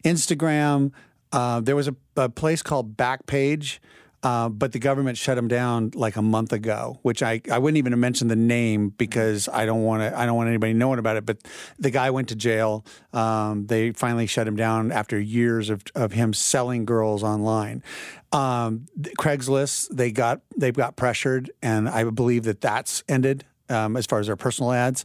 Instagram, 0.05 0.93
uh, 1.33 1.61
there 1.61 1.77
was 1.77 1.89
a, 1.89 1.97
a 2.17 2.29
place 2.29 2.63
called 2.63 2.97
Backpage. 2.97 3.79
Uh, 4.23 4.49
but 4.49 4.71
the 4.71 4.79
government 4.79 5.19
shut 5.19 5.37
him 5.37 5.49
down 5.49 5.91
like 5.95 6.17
a 6.17 6.23
month 6.23 6.53
ago, 6.53 6.99
which 7.03 7.23
I, 7.23 7.41
I 7.51 7.59
wouldn't 7.59 7.79
even 7.79 7.99
mention 7.99 8.29
the 8.29 8.37
name 8.37 8.91
because 8.91 9.49
I 9.49 9.67
don't 9.67 9.83
want 9.83 10.03
to 10.03 10.17
I 10.17 10.27
don't 10.27 10.37
want 10.37 10.49
anybody 10.49 10.75
knowing 10.75 11.01
about 11.01 11.17
it. 11.17 11.27
But 11.27 11.39
the 11.79 11.91
guy 11.91 12.11
went 12.11 12.29
to 12.29 12.37
jail. 12.37 12.85
Um, 13.13 13.67
they 13.67 13.91
finally 13.91 14.27
shut 14.27 14.47
him 14.47 14.55
down 14.55 14.93
after 14.93 15.19
years 15.19 15.71
of, 15.71 15.83
of 15.97 16.13
him 16.13 16.33
selling 16.33 16.85
girls 16.85 17.25
online. 17.25 17.83
Um, 18.31 18.87
Craigslist 19.19 19.89
they 19.89 20.13
got 20.13 20.41
they've 20.57 20.75
got 20.75 20.97
pressured, 20.97 21.51
and 21.61 21.89
I 21.89 22.05
believe 22.05 22.45
that 22.45 22.61
that's 22.61 23.03
ended 23.09 23.45
um, 23.73 23.97
as 23.97 24.07
far 24.07 24.21
as 24.21 24.27
their 24.27 24.37
personal 24.37 24.73
ads. 24.73 25.05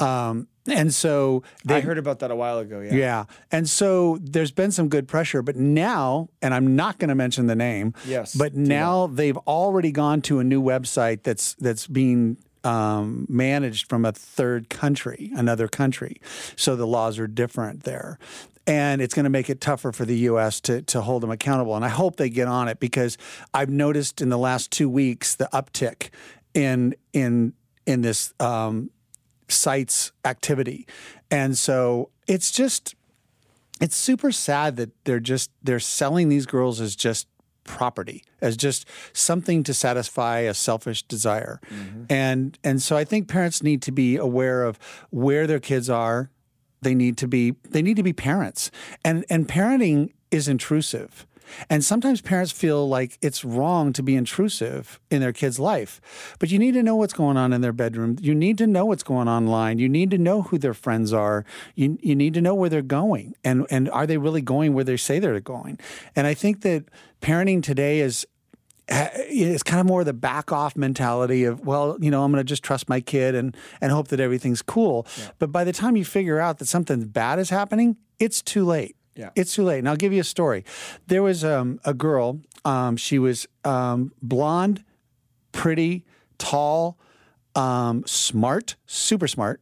Um, 0.00 0.48
and 0.68 0.94
so 0.94 1.42
they 1.64 1.76
I 1.76 1.80
heard 1.80 1.98
about 1.98 2.20
that 2.20 2.30
a 2.30 2.36
while 2.36 2.58
ago. 2.58 2.80
Yeah. 2.80 2.94
yeah. 2.94 3.24
And 3.50 3.68
so 3.68 4.18
there's 4.20 4.52
been 4.52 4.70
some 4.70 4.88
good 4.88 5.08
pressure, 5.08 5.42
but 5.42 5.56
now, 5.56 6.28
and 6.40 6.54
I'm 6.54 6.76
not 6.76 6.98
going 6.98 7.08
to 7.08 7.14
mention 7.14 7.46
the 7.48 7.56
name. 7.56 7.94
Yes, 8.06 8.34
But 8.34 8.54
now 8.54 9.08
they've 9.08 9.36
already 9.38 9.90
gone 9.90 10.22
to 10.22 10.38
a 10.38 10.44
new 10.44 10.62
website 10.62 11.24
that's 11.24 11.54
that's 11.54 11.86
being 11.88 12.36
um, 12.64 13.26
managed 13.28 13.88
from 13.88 14.04
a 14.04 14.12
third 14.12 14.68
country, 14.68 15.32
another 15.34 15.66
country. 15.66 16.20
So 16.56 16.76
the 16.76 16.86
laws 16.86 17.18
are 17.18 17.26
different 17.26 17.82
there. 17.82 18.18
And 18.64 19.02
it's 19.02 19.12
going 19.12 19.24
to 19.24 19.30
make 19.30 19.50
it 19.50 19.60
tougher 19.60 19.90
for 19.90 20.04
the 20.04 20.16
U.S. 20.18 20.60
to, 20.62 20.82
to 20.82 21.00
hold 21.00 21.24
them 21.24 21.32
accountable. 21.32 21.74
And 21.74 21.84
I 21.84 21.88
hope 21.88 22.14
they 22.14 22.30
get 22.30 22.46
on 22.46 22.68
it 22.68 22.78
because 22.78 23.18
I've 23.52 23.70
noticed 23.70 24.20
in 24.20 24.28
the 24.28 24.38
last 24.38 24.70
two 24.70 24.88
weeks 24.88 25.34
the 25.34 25.48
uptick 25.52 26.10
in 26.54 26.94
in 27.12 27.54
in 27.86 28.02
this 28.02 28.32
um, 28.40 28.90
site's 29.48 30.12
activity. 30.24 30.86
And 31.30 31.56
so 31.56 32.10
it's 32.26 32.50
just 32.50 32.94
it's 33.80 33.96
super 33.96 34.30
sad 34.30 34.76
that 34.76 34.90
they're 35.04 35.20
just 35.20 35.50
they're 35.62 35.80
selling 35.80 36.28
these 36.28 36.46
girls 36.46 36.80
as 36.80 36.94
just 36.94 37.26
property 37.64 38.24
as 38.40 38.56
just 38.56 38.86
something 39.12 39.62
to 39.62 39.72
satisfy 39.72 40.40
a 40.40 40.54
selfish 40.54 41.02
desire. 41.04 41.60
And 42.10 42.58
and 42.64 42.82
so 42.82 42.96
i 42.96 43.04
think 43.04 43.28
parents 43.28 43.62
need 43.62 43.82
to 43.82 43.92
be 43.92 44.16
aware 44.16 44.64
of 44.64 44.78
where 45.10 45.46
their 45.46 45.60
kids 45.60 45.88
are. 45.88 46.30
They 46.82 46.94
need 46.94 47.16
to 47.18 47.28
be 47.28 47.54
they 47.70 47.82
need 47.82 47.96
to 47.96 48.02
be 48.02 48.12
parents. 48.12 48.70
And 49.04 49.24
and 49.30 49.48
parenting 49.48 50.12
is 50.30 50.48
intrusive 50.48 51.26
and 51.68 51.84
sometimes 51.84 52.20
parents 52.20 52.52
feel 52.52 52.88
like 52.88 53.18
it's 53.20 53.44
wrong 53.44 53.92
to 53.92 54.02
be 54.02 54.16
intrusive 54.16 54.98
in 55.10 55.20
their 55.20 55.32
kid's 55.32 55.58
life. 55.58 56.00
But 56.38 56.50
you 56.50 56.58
need 56.58 56.72
to 56.72 56.82
know 56.82 56.96
what's 56.96 57.12
going 57.12 57.36
on 57.36 57.52
in 57.52 57.60
their 57.60 57.72
bedroom. 57.72 58.16
You 58.20 58.34
need 58.34 58.58
to 58.58 58.66
know 58.66 58.86
what's 58.86 59.02
going 59.02 59.28
on 59.28 59.42
online. 59.42 59.78
You 59.78 59.88
need 59.88 60.10
to 60.10 60.18
know 60.18 60.42
who 60.42 60.58
their 60.58 60.74
friends 60.74 61.12
are. 61.12 61.44
You, 61.74 61.98
you 62.00 62.14
need 62.14 62.34
to 62.34 62.40
know 62.40 62.54
where 62.54 62.70
they're 62.70 62.82
going. 62.82 63.34
And, 63.44 63.66
and 63.70 63.90
are 63.90 64.06
they 64.06 64.18
really 64.18 64.42
going 64.42 64.74
where 64.74 64.84
they 64.84 64.96
say 64.96 65.18
they're 65.18 65.40
going? 65.40 65.78
And 66.14 66.26
I 66.26 66.34
think 66.34 66.62
that 66.62 66.84
parenting 67.20 67.62
today 67.62 68.00
is 68.00 68.26
it's 68.88 69.62
kind 69.62 69.80
of 69.80 69.86
more 69.86 70.02
the 70.02 70.12
back 70.12 70.50
off 70.50 70.76
mentality 70.76 71.44
of 71.44 71.64
well 71.64 71.96
you 72.00 72.10
know 72.10 72.24
i'm 72.24 72.32
going 72.32 72.40
to 72.40 72.44
just 72.44 72.64
trust 72.64 72.88
my 72.88 73.00
kid 73.00 73.32
and 73.32 73.56
and 73.80 73.92
hope 73.92 74.08
that 74.08 74.18
everything's 74.18 74.60
cool 74.60 75.06
but 75.38 75.52
by 75.52 75.62
the 75.62 75.72
time 75.72 75.96
you 75.96 76.04
figure 76.04 76.40
out 76.40 76.58
that 76.58 76.66
something 76.66 77.06
bad 77.06 77.38
is 77.38 77.48
happening 77.48 77.96
it's 78.18 78.42
too 78.42 78.64
late 78.64 78.96
Yeah. 79.14 79.30
It's 79.34 79.54
too 79.54 79.64
late. 79.64 79.78
And 79.78 79.88
I'll 79.88 79.96
give 79.96 80.12
you 80.12 80.20
a 80.20 80.24
story. 80.24 80.64
There 81.06 81.22
was 81.22 81.44
um, 81.44 81.80
a 81.84 81.94
girl. 81.94 82.40
Um, 82.64 82.96
she 82.96 83.18
was 83.18 83.46
um, 83.64 84.12
blonde, 84.22 84.84
pretty, 85.52 86.04
tall, 86.38 86.98
um, 87.54 88.04
smart, 88.06 88.76
super 88.86 89.28
smart, 89.28 89.60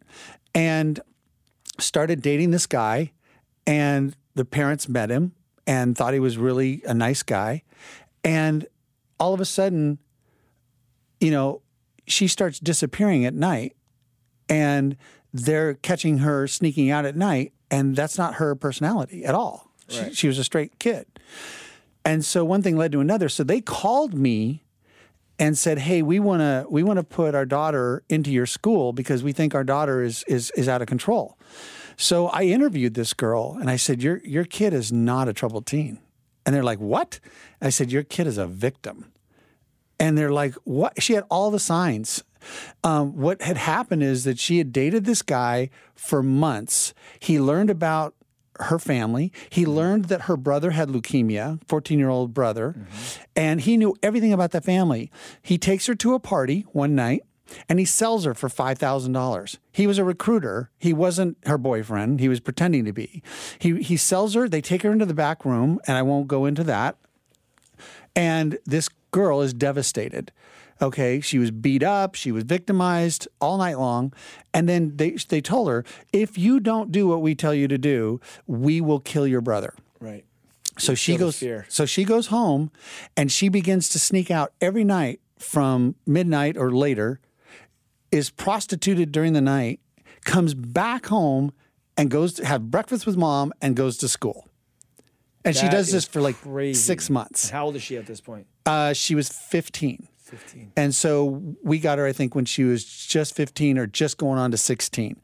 and 0.54 1.00
started 1.78 2.22
dating 2.22 2.50
this 2.50 2.66
guy. 2.66 3.12
And 3.66 4.16
the 4.34 4.44
parents 4.44 4.88
met 4.88 5.10
him 5.10 5.32
and 5.66 5.96
thought 5.96 6.14
he 6.14 6.20
was 6.20 6.38
really 6.38 6.82
a 6.86 6.94
nice 6.94 7.22
guy. 7.22 7.62
And 8.24 8.66
all 9.18 9.34
of 9.34 9.40
a 9.40 9.44
sudden, 9.44 9.98
you 11.20 11.30
know, 11.30 11.62
she 12.06 12.26
starts 12.26 12.58
disappearing 12.58 13.24
at 13.24 13.34
night 13.34 13.76
and 14.48 14.96
they're 15.32 15.74
catching 15.74 16.18
her 16.18 16.46
sneaking 16.46 16.90
out 16.90 17.04
at 17.04 17.16
night. 17.16 17.52
And 17.70 17.94
that's 17.94 18.18
not 18.18 18.34
her 18.34 18.54
personality 18.54 19.24
at 19.24 19.34
all. 19.34 19.70
She, 19.88 20.14
she 20.14 20.26
was 20.28 20.38
a 20.38 20.44
straight 20.44 20.78
kid. 20.78 21.06
And 22.04 22.24
so 22.24 22.44
one 22.44 22.62
thing 22.62 22.76
led 22.76 22.92
to 22.92 23.00
another. 23.00 23.28
So 23.28 23.44
they 23.44 23.60
called 23.60 24.14
me 24.14 24.62
and 25.38 25.56
said, 25.56 25.78
"Hey, 25.78 26.02
we 26.02 26.20
want 26.20 26.40
to 26.40 26.66
we 26.70 26.82
want 26.82 26.98
to 26.98 27.02
put 27.02 27.34
our 27.34 27.46
daughter 27.46 28.02
into 28.08 28.30
your 28.30 28.46
school 28.46 28.92
because 28.92 29.22
we 29.22 29.32
think 29.32 29.54
our 29.54 29.64
daughter 29.64 30.02
is 30.02 30.22
is 30.28 30.50
is 30.52 30.68
out 30.68 30.82
of 30.82 30.88
control." 30.88 31.38
So 31.96 32.28
I 32.28 32.44
interviewed 32.44 32.94
this 32.94 33.12
girl 33.12 33.56
and 33.60 33.68
I 33.68 33.76
said, 33.76 34.02
"Your 34.02 34.18
your 34.18 34.44
kid 34.44 34.72
is 34.72 34.92
not 34.92 35.28
a 35.28 35.32
troubled 35.32 35.66
teen." 35.66 35.98
And 36.46 36.54
they're 36.54 36.62
like, 36.62 36.78
"What?" 36.78 37.20
I 37.60 37.70
said, 37.70 37.90
"Your 37.90 38.02
kid 38.02 38.26
is 38.26 38.38
a 38.38 38.46
victim." 38.46 39.12
And 39.98 40.16
they're 40.16 40.32
like, 40.32 40.54
"What?" 40.64 41.02
She 41.02 41.14
had 41.14 41.24
all 41.30 41.50
the 41.50 41.58
signs. 41.58 42.22
Um, 42.84 43.16
what 43.16 43.42
had 43.42 43.56
happened 43.56 44.02
is 44.02 44.24
that 44.24 44.38
she 44.38 44.58
had 44.58 44.72
dated 44.72 45.04
this 45.04 45.22
guy 45.22 45.70
for 45.94 46.22
months. 46.22 46.94
He 47.18 47.40
learned 47.40 47.70
about 47.70 48.14
her 48.60 48.78
family. 48.78 49.32
He 49.48 49.64
learned 49.64 50.06
that 50.06 50.22
her 50.22 50.36
brother 50.36 50.72
had 50.72 50.88
leukemia, 50.88 51.60
14 51.68 51.98
year 51.98 52.08
old 52.08 52.34
brother, 52.34 52.86
and 53.34 53.60
he 53.60 53.76
knew 53.76 53.94
everything 54.02 54.32
about 54.32 54.50
the 54.50 54.60
family. 54.60 55.10
He 55.42 55.58
takes 55.58 55.86
her 55.86 55.94
to 55.96 56.14
a 56.14 56.20
party 56.20 56.66
one 56.72 56.94
night 56.94 57.22
and 57.68 57.78
he 57.78 57.84
sells 57.84 58.24
her 58.24 58.34
for 58.34 58.48
$5,000. 58.48 59.58
He 59.72 59.86
was 59.86 59.98
a 59.98 60.04
recruiter. 60.04 60.70
He 60.78 60.92
wasn't 60.92 61.36
her 61.46 61.58
boyfriend. 61.58 62.20
He 62.20 62.28
was 62.28 62.40
pretending 62.40 62.84
to 62.84 62.92
be. 62.92 63.22
He, 63.58 63.82
he 63.82 63.96
sells 63.96 64.34
her, 64.34 64.48
they 64.48 64.60
take 64.60 64.82
her 64.82 64.92
into 64.92 65.06
the 65.06 65.14
back 65.14 65.44
room, 65.44 65.80
and 65.86 65.96
I 65.96 66.02
won't 66.02 66.28
go 66.28 66.46
into 66.46 66.64
that. 66.64 66.96
And 68.14 68.58
this 68.64 68.88
girl 69.10 69.40
is 69.40 69.52
devastated. 69.54 70.32
Okay, 70.82 71.20
she 71.20 71.38
was 71.38 71.50
beat 71.50 71.82
up, 71.82 72.14
she 72.14 72.32
was 72.32 72.44
victimized 72.44 73.28
all 73.40 73.58
night 73.58 73.78
long, 73.78 74.12
and 74.54 74.68
then 74.68 74.96
they 74.96 75.10
they 75.28 75.40
told 75.40 75.68
her, 75.68 75.84
if 76.12 76.38
you 76.38 76.58
don't 76.60 76.90
do 76.90 77.06
what 77.06 77.20
we 77.20 77.34
tell 77.34 77.54
you 77.54 77.68
to 77.68 77.78
do, 77.78 78.20
we 78.46 78.80
will 78.80 79.00
kill 79.00 79.26
your 79.26 79.40
brother. 79.40 79.74
Right. 80.00 80.24
So 80.78 80.94
she 80.94 81.16
goes 81.16 81.42
so 81.68 81.84
she 81.84 82.04
goes 82.04 82.28
home 82.28 82.70
and 83.16 83.30
she 83.30 83.48
begins 83.50 83.90
to 83.90 83.98
sneak 83.98 84.30
out 84.30 84.52
every 84.60 84.84
night 84.84 85.20
from 85.38 85.96
midnight 86.06 86.56
or 86.56 86.70
later, 86.70 87.20
is 88.10 88.30
prostituted 88.30 89.12
during 89.12 89.32
the 89.32 89.40
night, 89.40 89.80
comes 90.24 90.54
back 90.54 91.06
home 91.06 91.52
and 91.96 92.10
goes 92.10 92.34
to 92.34 92.46
have 92.46 92.70
breakfast 92.70 93.06
with 93.06 93.16
mom 93.16 93.52
and 93.60 93.76
goes 93.76 93.96
to 93.98 94.08
school. 94.08 94.48
And 95.44 95.56
she 95.56 95.68
does 95.68 95.90
this 95.90 96.04
for 96.04 96.20
like 96.20 96.36
crazy. 96.36 96.78
six 96.78 97.08
months. 97.08 97.48
How 97.48 97.66
old 97.66 97.76
is 97.76 97.82
she 97.82 97.96
at 97.96 98.06
this 98.06 98.20
point? 98.20 98.46
Uh, 98.66 98.92
she 98.92 99.14
was 99.14 99.28
15. 99.30 100.06
15. 100.30 100.72
And 100.76 100.94
so 100.94 101.56
we 101.62 101.78
got 101.78 101.98
her, 101.98 102.06
I 102.06 102.12
think, 102.12 102.34
when 102.34 102.44
she 102.44 102.64
was 102.64 102.84
just 102.84 103.34
15 103.34 103.78
or 103.78 103.86
just 103.86 104.16
going 104.18 104.38
on 104.38 104.50
to 104.52 104.56
16. 104.56 105.20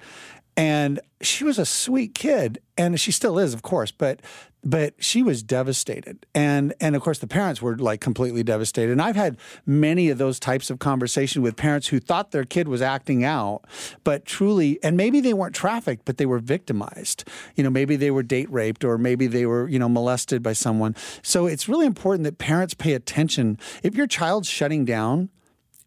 And 0.57 1.01
she 1.21 1.45
was 1.45 1.59
a 1.59 1.67
sweet 1.67 2.15
kid, 2.15 2.61
and 2.79 2.99
she 2.99 3.13
still 3.13 3.39
is, 3.39 3.53
of 3.53 3.63
course, 3.63 3.91
but 3.91 4.21
but 4.67 4.95
she 4.99 5.23
was 5.23 5.45
devastated. 5.45 6.27
And 6.35 6.75
and 6.81 6.97
of 6.97 7.03
course 7.03 7.21
the 7.21 7.29
parents 7.29 7.62
were 7.62 7.77
like 7.77 8.01
completely 8.01 8.43
devastated. 8.43 8.91
And 8.91 9.01
I've 9.01 9.14
had 9.14 9.39
many 9.64 10.11
of 10.11 10.19
those 10.19 10.41
types 10.41 10.71
of 10.71 10.81
conversations 10.81 11.41
with 11.43 11.55
parents 11.55 11.87
who 11.87 12.01
thought 12.01 12.33
their 12.33 12.45
kid 12.45 12.67
was 12.67 12.83
acting 12.83 13.23
out, 13.25 13.62
but 14.03 14.25
truly 14.25 14.81
and 14.83 14.97
maybe 14.97 15.21
they 15.21 15.33
weren't 15.33 15.55
trafficked, 15.55 16.05
but 16.05 16.19
they 16.19 16.27
were 16.27 16.41
victimized. 16.41 17.23
You 17.55 17.62
know, 17.62 17.71
maybe 17.71 17.95
they 17.95 18.11
were 18.11 18.25
date 18.25 18.51
raped 18.51 18.85
or 18.85 18.99
maybe 18.99 19.29
they 19.29 19.47
were, 19.47 19.69
you 19.69 19.79
know, 19.79 19.89
molested 19.89 20.43
by 20.43 20.53
someone. 20.53 20.97
So 21.23 21.47
it's 21.47 21.69
really 21.69 21.87
important 21.87 22.25
that 22.25 22.39
parents 22.39 22.75
pay 22.75 22.95
attention. 22.95 23.59
If 23.85 23.95
your 23.95 24.09
child's 24.09 24.49
shutting 24.49 24.85
down, 24.85 25.31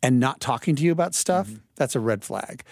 and 0.02 0.18
not 0.18 0.40
talking 0.40 0.78
to 0.78 0.84
you 0.84 0.94
about 0.94 1.14
stuff, 1.14 1.48
mm-hmm. 1.48 1.58
that's 1.76 1.94
a 1.94 2.00
red 2.00 2.24
flag. 2.24 2.64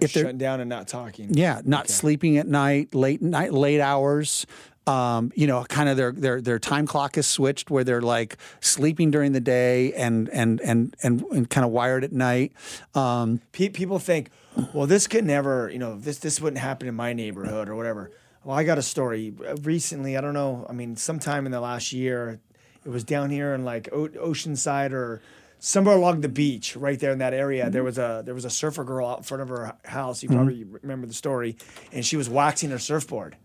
if 0.00 0.12
they're 0.12 0.24
Shutting 0.24 0.38
down 0.38 0.58
and 0.58 0.68
not 0.68 0.88
talking. 0.88 1.32
yeah, 1.32 1.60
not 1.64 1.88
sleeping 1.88 2.38
at 2.38 2.48
night, 2.48 2.92
late 2.92 3.22
night, 3.22 3.52
late 3.52 3.80
hours. 3.80 4.46
Um, 4.86 5.32
you 5.34 5.48
know, 5.48 5.64
kind 5.64 5.88
of 5.88 5.96
their 5.96 6.12
their 6.12 6.40
their 6.40 6.58
time 6.60 6.86
clock 6.86 7.18
is 7.18 7.26
switched 7.26 7.70
where 7.70 7.82
they're 7.82 8.00
like 8.00 8.36
sleeping 8.60 9.10
during 9.10 9.32
the 9.32 9.40
day 9.40 9.92
and 9.94 10.28
and 10.28 10.60
and 10.60 10.94
and, 11.02 11.22
and 11.32 11.50
kind 11.50 11.64
of 11.64 11.72
wired 11.72 12.04
at 12.04 12.12
night. 12.12 12.52
Um, 12.94 13.40
Pe- 13.50 13.70
people 13.70 13.98
think, 13.98 14.30
well, 14.72 14.86
this 14.86 15.08
could 15.08 15.24
never, 15.24 15.68
you 15.72 15.80
know, 15.80 15.98
this 15.98 16.18
this 16.18 16.40
wouldn't 16.40 16.60
happen 16.62 16.86
in 16.86 16.94
my 16.94 17.12
neighborhood 17.12 17.68
or 17.68 17.74
whatever. 17.74 18.12
Well, 18.44 18.56
I 18.56 18.62
got 18.62 18.78
a 18.78 18.82
story 18.82 19.34
recently. 19.62 20.16
I 20.16 20.20
don't 20.20 20.34
know. 20.34 20.64
I 20.70 20.72
mean, 20.72 20.94
sometime 20.94 21.46
in 21.46 21.52
the 21.52 21.60
last 21.60 21.92
year, 21.92 22.38
it 22.84 22.88
was 22.88 23.02
down 23.02 23.30
here 23.30 23.54
in 23.54 23.64
like 23.64 23.88
o- 23.92 24.06
Oceanside 24.08 24.92
or 24.92 25.20
somewhere 25.58 25.96
along 25.96 26.20
the 26.20 26.28
beach, 26.28 26.76
right 26.76 27.00
there 27.00 27.10
in 27.10 27.18
that 27.18 27.34
area. 27.34 27.68
There 27.70 27.82
was 27.82 27.98
a 27.98 28.22
there 28.24 28.34
was 28.34 28.44
a 28.44 28.50
surfer 28.50 28.84
girl 28.84 29.08
out 29.08 29.18
in 29.18 29.24
front 29.24 29.42
of 29.42 29.48
her 29.48 29.74
house. 29.84 30.22
You 30.22 30.28
probably 30.28 30.62
remember 30.62 31.08
the 31.08 31.14
story, 31.14 31.56
and 31.90 32.06
she 32.06 32.16
was 32.16 32.30
waxing 32.30 32.70
her 32.70 32.78
surfboard. 32.78 33.36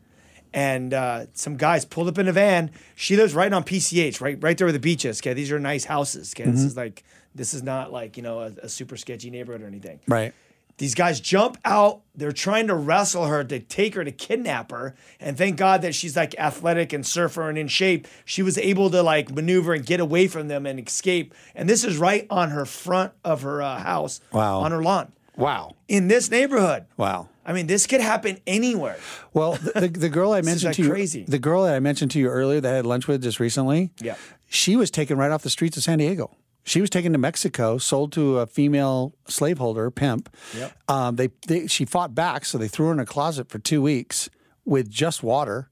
And 0.54 0.94
uh, 0.94 1.28
some 1.34 1.56
guys 1.56 1.86
pulled 1.86 2.08
up 2.10 2.18
in 2.18 2.28
a 2.28 2.34
van. 2.34 2.72
She 2.96 3.16
lives 3.16 3.34
right 3.34 3.52
on 3.54 3.64
PCH, 3.64 4.20
right, 4.20 4.38
right 4.42 4.58
there 4.58 4.66
where 4.68 4.74
the 4.74 4.80
beach 4.80 5.06
is. 5.06 5.22
Okay, 5.22 5.34
these 5.34 5.52
are 5.52 5.60
nice 5.60 5.86
houses. 5.86 6.34
Okay, 6.36 6.50
this 6.50 6.62
is 6.62 6.76
like, 6.76 7.04
this 7.34 7.54
is 7.54 7.64
not 7.64 7.92
like 7.94 8.18
you 8.18 8.24
know 8.24 8.40
a, 8.42 8.52
a 8.64 8.70
super 8.70 8.98
sketchy 8.98 9.30
neighborhood 9.30 9.62
or 9.62 9.68
anything. 9.68 10.00
right. 10.08 10.34
These 10.78 10.96
guys 10.96 11.20
jump 11.20 11.58
out. 11.64 12.02
They're 12.16 12.32
trying 12.32 12.66
to 12.68 12.74
wrestle 12.76 13.28
her 13.28 13.44
to 13.44 13.60
take 13.60 13.94
her 13.94 14.04
to 14.04 14.12
kidnap 14.12 14.72
her. 14.72 14.96
And 15.20 15.38
thank 15.38 15.58
God 15.58 15.84
that 15.84 15.94
she's 15.94 16.16
like 16.16 16.34
athletic 16.40 16.92
and 16.92 17.06
surfer 17.06 17.48
and 17.50 17.58
in 17.58 17.68
shape. 17.68 18.08
She 18.26 18.42
was 18.42 18.58
able 18.58 18.90
to 18.90 19.04
like 19.04 19.30
maneuver 19.30 19.74
and 19.74 19.86
get 19.86 20.00
away 20.00 20.28
from 20.28 20.48
them 20.48 20.66
and 20.66 20.80
escape. 20.80 21.36
And 21.54 21.70
this 21.70 21.84
is 21.84 21.98
right 21.98 22.26
on 22.32 22.50
her 22.50 22.66
front 22.66 23.12
of 23.24 23.44
her 23.44 23.62
uh, 23.62 23.78
house. 23.78 24.22
Wow. 24.32 24.62
On 24.62 24.72
her 24.72 24.82
lawn 24.82 25.12
Wow. 25.38 25.76
in 25.88 26.08
this 26.08 26.32
neighborhood. 26.32 26.86
Wow. 26.98 27.30
I 27.46 27.54
mean, 27.54 27.68
this 27.68 27.88
could 27.88 28.02
happen 28.02 28.40
anywhere. 28.46 28.98
Well, 29.34 29.54
the, 29.54 29.88
the, 29.88 30.10
girl 30.10 30.32
I 30.34 30.42
mentioned 30.44 30.70
like, 30.70 30.76
to 30.78 30.84
you, 30.84 30.90
crazy. 30.90 31.26
the 31.28 31.40
girl 31.40 31.64
that 31.64 31.76
I 31.76 31.80
mentioned 31.80 32.12
to 32.12 32.20
you 32.20 32.28
earlier 32.28 32.62
that 32.62 32.72
I 32.74 32.76
had 32.76 32.86
lunch 32.86 33.08
with 33.08 33.24
just 33.24 33.40
recently, 33.40 33.92
Yeah. 34.00 34.16
she 34.48 34.76
was 34.76 34.92
taken 34.92 35.18
right 35.18 35.32
off 35.32 35.42
the 35.42 35.50
streets 35.50 35.76
of 35.78 35.84
San 35.84 35.98
Diego. 35.98 36.36
She 36.64 36.80
was 36.80 36.92
taken 36.92 37.12
to 37.14 37.18
Mexico, 37.18 37.80
sold 37.80 38.12
to 38.14 38.38
a 38.38 38.46
female 38.46 39.16
slaveholder, 39.28 39.90
pimp. 39.90 40.30
Yep. 40.56 40.78
Um, 40.88 41.16
they, 41.16 41.30
they 41.48 41.66
she 41.66 41.86
fought 41.86 42.14
back, 42.14 42.46
so 42.46 42.60
they 42.60 42.68
threw 42.68 42.88
her 42.88 42.94
in 42.94 43.00
a 43.00 43.06
closet 43.06 43.50
for 43.50 43.58
two 43.58 43.82
weeks 43.82 44.30
with 44.64 44.88
just 44.88 45.24
water, 45.24 45.72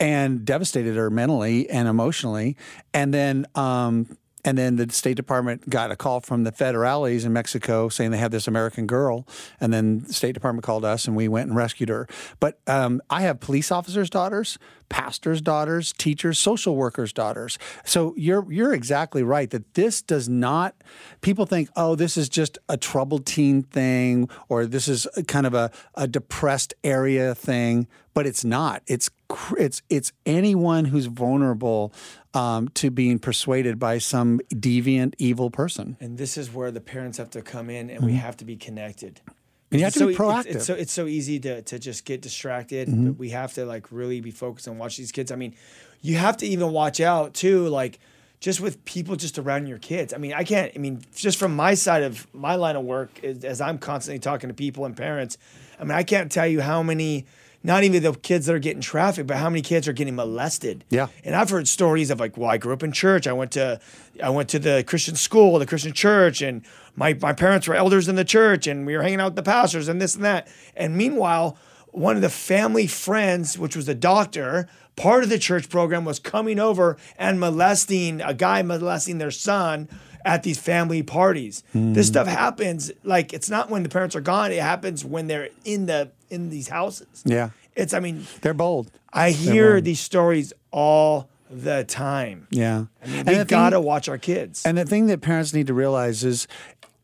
and 0.00 0.44
devastated 0.46 0.96
her 0.96 1.10
mentally 1.10 1.68
and 1.68 1.86
emotionally. 1.86 2.56
And 2.94 3.12
then 3.12 3.46
um, 3.54 4.16
and 4.44 4.58
then 4.58 4.76
the 4.76 4.90
State 4.90 5.16
Department 5.16 5.68
got 5.70 5.90
a 5.90 5.96
call 5.96 6.20
from 6.20 6.42
the 6.44 6.50
federales 6.50 7.24
in 7.24 7.32
Mexico 7.32 7.88
saying 7.88 8.10
they 8.10 8.18
had 8.18 8.32
this 8.32 8.48
American 8.48 8.86
girl. 8.86 9.26
And 9.60 9.72
then 9.72 10.00
the 10.00 10.12
State 10.12 10.32
Department 10.32 10.64
called 10.64 10.84
us 10.84 11.06
and 11.06 11.16
we 11.16 11.28
went 11.28 11.48
and 11.48 11.56
rescued 11.56 11.88
her. 11.88 12.08
But 12.40 12.58
um, 12.66 13.00
I 13.08 13.22
have 13.22 13.38
police 13.38 13.70
officers' 13.70 14.10
daughters, 14.10 14.58
pastors' 14.88 15.40
daughters, 15.40 15.92
teachers, 15.92 16.38
social 16.38 16.74
workers' 16.74 17.12
daughters. 17.12 17.56
So 17.84 18.14
you're 18.16 18.50
you're 18.52 18.74
exactly 18.74 19.22
right 19.22 19.48
that 19.50 19.74
this 19.74 20.02
does 20.02 20.28
not. 20.28 20.74
People 21.20 21.46
think, 21.46 21.70
oh, 21.76 21.94
this 21.94 22.16
is 22.16 22.28
just 22.28 22.58
a 22.68 22.76
troubled 22.76 23.26
teen 23.26 23.62
thing, 23.62 24.28
or 24.48 24.66
this 24.66 24.88
is 24.88 25.06
kind 25.28 25.46
of 25.46 25.54
a, 25.54 25.70
a 25.94 26.08
depressed 26.08 26.74
area 26.82 27.34
thing. 27.34 27.86
But 28.14 28.26
it's 28.26 28.44
not. 28.44 28.82
It's 28.86 29.08
it's 29.56 29.80
it's 29.88 30.12
anyone 30.26 30.84
who's 30.86 31.06
vulnerable 31.06 31.92
um, 32.34 32.68
to 32.74 32.90
being 32.90 33.18
persuaded 33.18 33.78
by 33.78 33.98
some 33.98 34.40
deviant, 34.54 35.14
evil 35.18 35.50
person. 35.50 35.96
And 36.00 36.18
this 36.18 36.36
is 36.36 36.52
where 36.52 36.70
the 36.70 36.80
parents 36.80 37.18
have 37.18 37.30
to 37.30 37.42
come 37.42 37.70
in 37.70 37.88
and 37.88 38.04
we 38.04 38.14
have 38.14 38.36
to 38.38 38.44
be 38.44 38.56
connected. 38.56 39.20
Mm-hmm. 39.24 39.32
And 39.70 39.80
you 39.80 39.84
have 39.86 39.90
It's 39.92 39.98
to 39.98 40.06
be 40.08 40.14
so- 40.14 40.28
it's- 40.30 40.44
proactive. 40.46 40.54
It's, 40.56 40.66
so 40.66 40.74
it's 40.74 40.92
so 40.92 41.06
easy 41.06 41.40
to 41.40 41.62
to 41.62 41.78
just 41.78 42.04
get 42.04 42.20
distracted. 42.20 42.88
Mm-hmm. 42.88 43.06
But 43.06 43.18
we 43.18 43.30
have 43.30 43.54
to 43.54 43.64
like 43.64 43.90
really 43.90 44.20
be 44.20 44.30
focused 44.30 44.66
and 44.66 44.78
watch 44.78 44.98
these 44.98 45.10
kids. 45.12 45.32
I 45.32 45.36
mean, 45.36 45.54
you 46.02 46.16
have 46.16 46.36
to 46.38 46.46
even 46.46 46.70
watch 46.72 47.00
out 47.00 47.32
too, 47.32 47.68
like 47.68 47.98
just 48.40 48.60
with 48.60 48.84
people 48.84 49.16
just 49.16 49.38
around 49.38 49.68
your 49.68 49.78
kids. 49.78 50.12
I 50.12 50.18
mean, 50.18 50.34
I 50.34 50.44
can't. 50.44 50.70
I 50.76 50.78
mean, 50.78 51.00
just 51.14 51.38
from 51.38 51.56
my 51.56 51.72
side 51.72 52.02
of 52.02 52.26
my 52.34 52.56
line 52.56 52.76
of 52.76 52.84
work, 52.84 53.24
as 53.24 53.62
I'm 53.62 53.78
constantly 53.78 54.18
talking 54.18 54.48
to 54.48 54.54
people 54.54 54.84
and 54.84 54.94
parents. 54.94 55.38
I 55.80 55.84
mean, 55.84 55.92
I 55.92 56.02
can't 56.02 56.30
tell 56.30 56.46
you 56.46 56.60
how 56.60 56.82
many. 56.82 57.24
Not 57.64 57.84
even 57.84 58.02
the 58.02 58.12
kids 58.12 58.46
that 58.46 58.54
are 58.54 58.58
getting 58.58 58.80
trafficked, 58.80 59.28
but 59.28 59.36
how 59.36 59.48
many 59.48 59.62
kids 59.62 59.86
are 59.86 59.92
getting 59.92 60.16
molested. 60.16 60.84
Yeah. 60.90 61.08
And 61.24 61.36
I've 61.36 61.50
heard 61.50 61.68
stories 61.68 62.10
of 62.10 62.18
like, 62.18 62.36
well, 62.36 62.50
I 62.50 62.58
grew 62.58 62.72
up 62.72 62.82
in 62.82 62.92
church. 62.92 63.26
I 63.26 63.32
went 63.32 63.52
to, 63.52 63.80
I 64.22 64.30
went 64.30 64.48
to 64.50 64.58
the 64.58 64.82
Christian 64.86 65.14
school, 65.14 65.58
the 65.58 65.66
Christian 65.66 65.92
church, 65.92 66.42
and 66.42 66.64
my 66.96 67.14
my 67.14 67.32
parents 67.32 67.68
were 67.68 67.74
elders 67.74 68.08
in 68.08 68.16
the 68.16 68.24
church, 68.24 68.66
and 68.66 68.86
we 68.86 68.96
were 68.96 69.02
hanging 69.02 69.20
out 69.20 69.26
with 69.26 69.36
the 69.36 69.42
pastors 69.42 69.88
and 69.88 70.00
this 70.00 70.14
and 70.14 70.24
that. 70.24 70.48
And 70.76 70.96
meanwhile, 70.96 71.56
one 71.92 72.16
of 72.16 72.22
the 72.22 72.30
family 72.30 72.86
friends, 72.86 73.58
which 73.58 73.76
was 73.76 73.88
a 73.88 73.94
doctor, 73.94 74.68
part 74.96 75.22
of 75.22 75.30
the 75.30 75.38
church 75.38 75.68
program, 75.68 76.04
was 76.04 76.18
coming 76.18 76.58
over 76.58 76.96
and 77.16 77.38
molesting 77.38 78.20
a 78.20 78.34
guy 78.34 78.62
molesting 78.62 79.18
their 79.18 79.30
son 79.30 79.88
at 80.24 80.42
these 80.42 80.58
family 80.58 81.02
parties. 81.02 81.62
This 81.72 82.06
hmm. 82.06 82.12
stuff 82.12 82.26
happens 82.26 82.92
like 83.02 83.32
it's 83.32 83.50
not 83.50 83.70
when 83.70 83.82
the 83.82 83.88
parents 83.88 84.16
are 84.16 84.20
gone. 84.20 84.52
It 84.52 84.60
happens 84.60 85.04
when 85.04 85.26
they're 85.26 85.48
in 85.64 85.86
the 85.86 86.10
in 86.32 86.48
these 86.50 86.68
houses. 86.68 87.22
Yeah. 87.24 87.50
It's 87.76 87.94
I 87.94 88.00
mean 88.00 88.26
They're 88.40 88.54
bold. 88.54 88.90
I 89.12 89.30
hear 89.30 89.80
these 89.80 90.00
stories 90.00 90.52
all 90.70 91.28
the 91.50 91.84
time. 91.84 92.48
Yeah. 92.50 92.86
I 93.04 93.06
mean, 93.06 93.24
we 93.26 93.34
the 93.34 93.44
gotta 93.44 93.80
watch 93.80 94.08
our 94.08 94.18
kids. 94.18 94.64
And 94.64 94.78
the 94.78 94.84
thing 94.86 95.06
that 95.06 95.20
parents 95.20 95.52
need 95.52 95.66
to 95.66 95.74
realize 95.74 96.24
is 96.24 96.48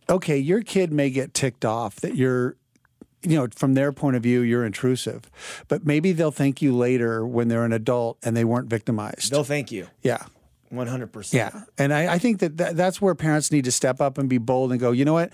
okay, 0.08 0.38
your 0.38 0.62
kid 0.62 0.90
may 0.90 1.10
get 1.10 1.34
ticked 1.34 1.66
off 1.66 1.96
that 1.96 2.16
you're, 2.16 2.56
you 3.22 3.36
know, 3.36 3.46
from 3.54 3.74
their 3.74 3.92
point 3.92 4.16
of 4.16 4.22
view, 4.22 4.40
you're 4.40 4.64
intrusive, 4.64 5.30
but 5.68 5.84
maybe 5.84 6.12
they'll 6.12 6.30
thank 6.30 6.62
you 6.62 6.74
later 6.74 7.26
when 7.26 7.48
they're 7.48 7.64
an 7.64 7.74
adult 7.74 8.16
and 8.22 8.34
they 8.34 8.44
weren't 8.44 8.70
victimized. 8.70 9.30
They'll 9.30 9.44
thank 9.44 9.70
you. 9.70 9.86
yeah. 10.02 10.24
One 10.70 10.86
hundred 10.86 11.12
percent. 11.12 11.54
Yeah. 11.54 11.62
And 11.78 11.94
I, 11.94 12.14
I 12.14 12.18
think 12.18 12.40
that, 12.40 12.58
that 12.58 12.76
that's 12.76 13.00
where 13.00 13.14
parents 13.14 13.50
need 13.50 13.64
to 13.64 13.72
step 13.72 14.02
up 14.02 14.18
and 14.18 14.28
be 14.28 14.36
bold 14.36 14.70
and 14.70 14.78
go, 14.78 14.92
you 14.92 15.04
know 15.06 15.14
what? 15.14 15.32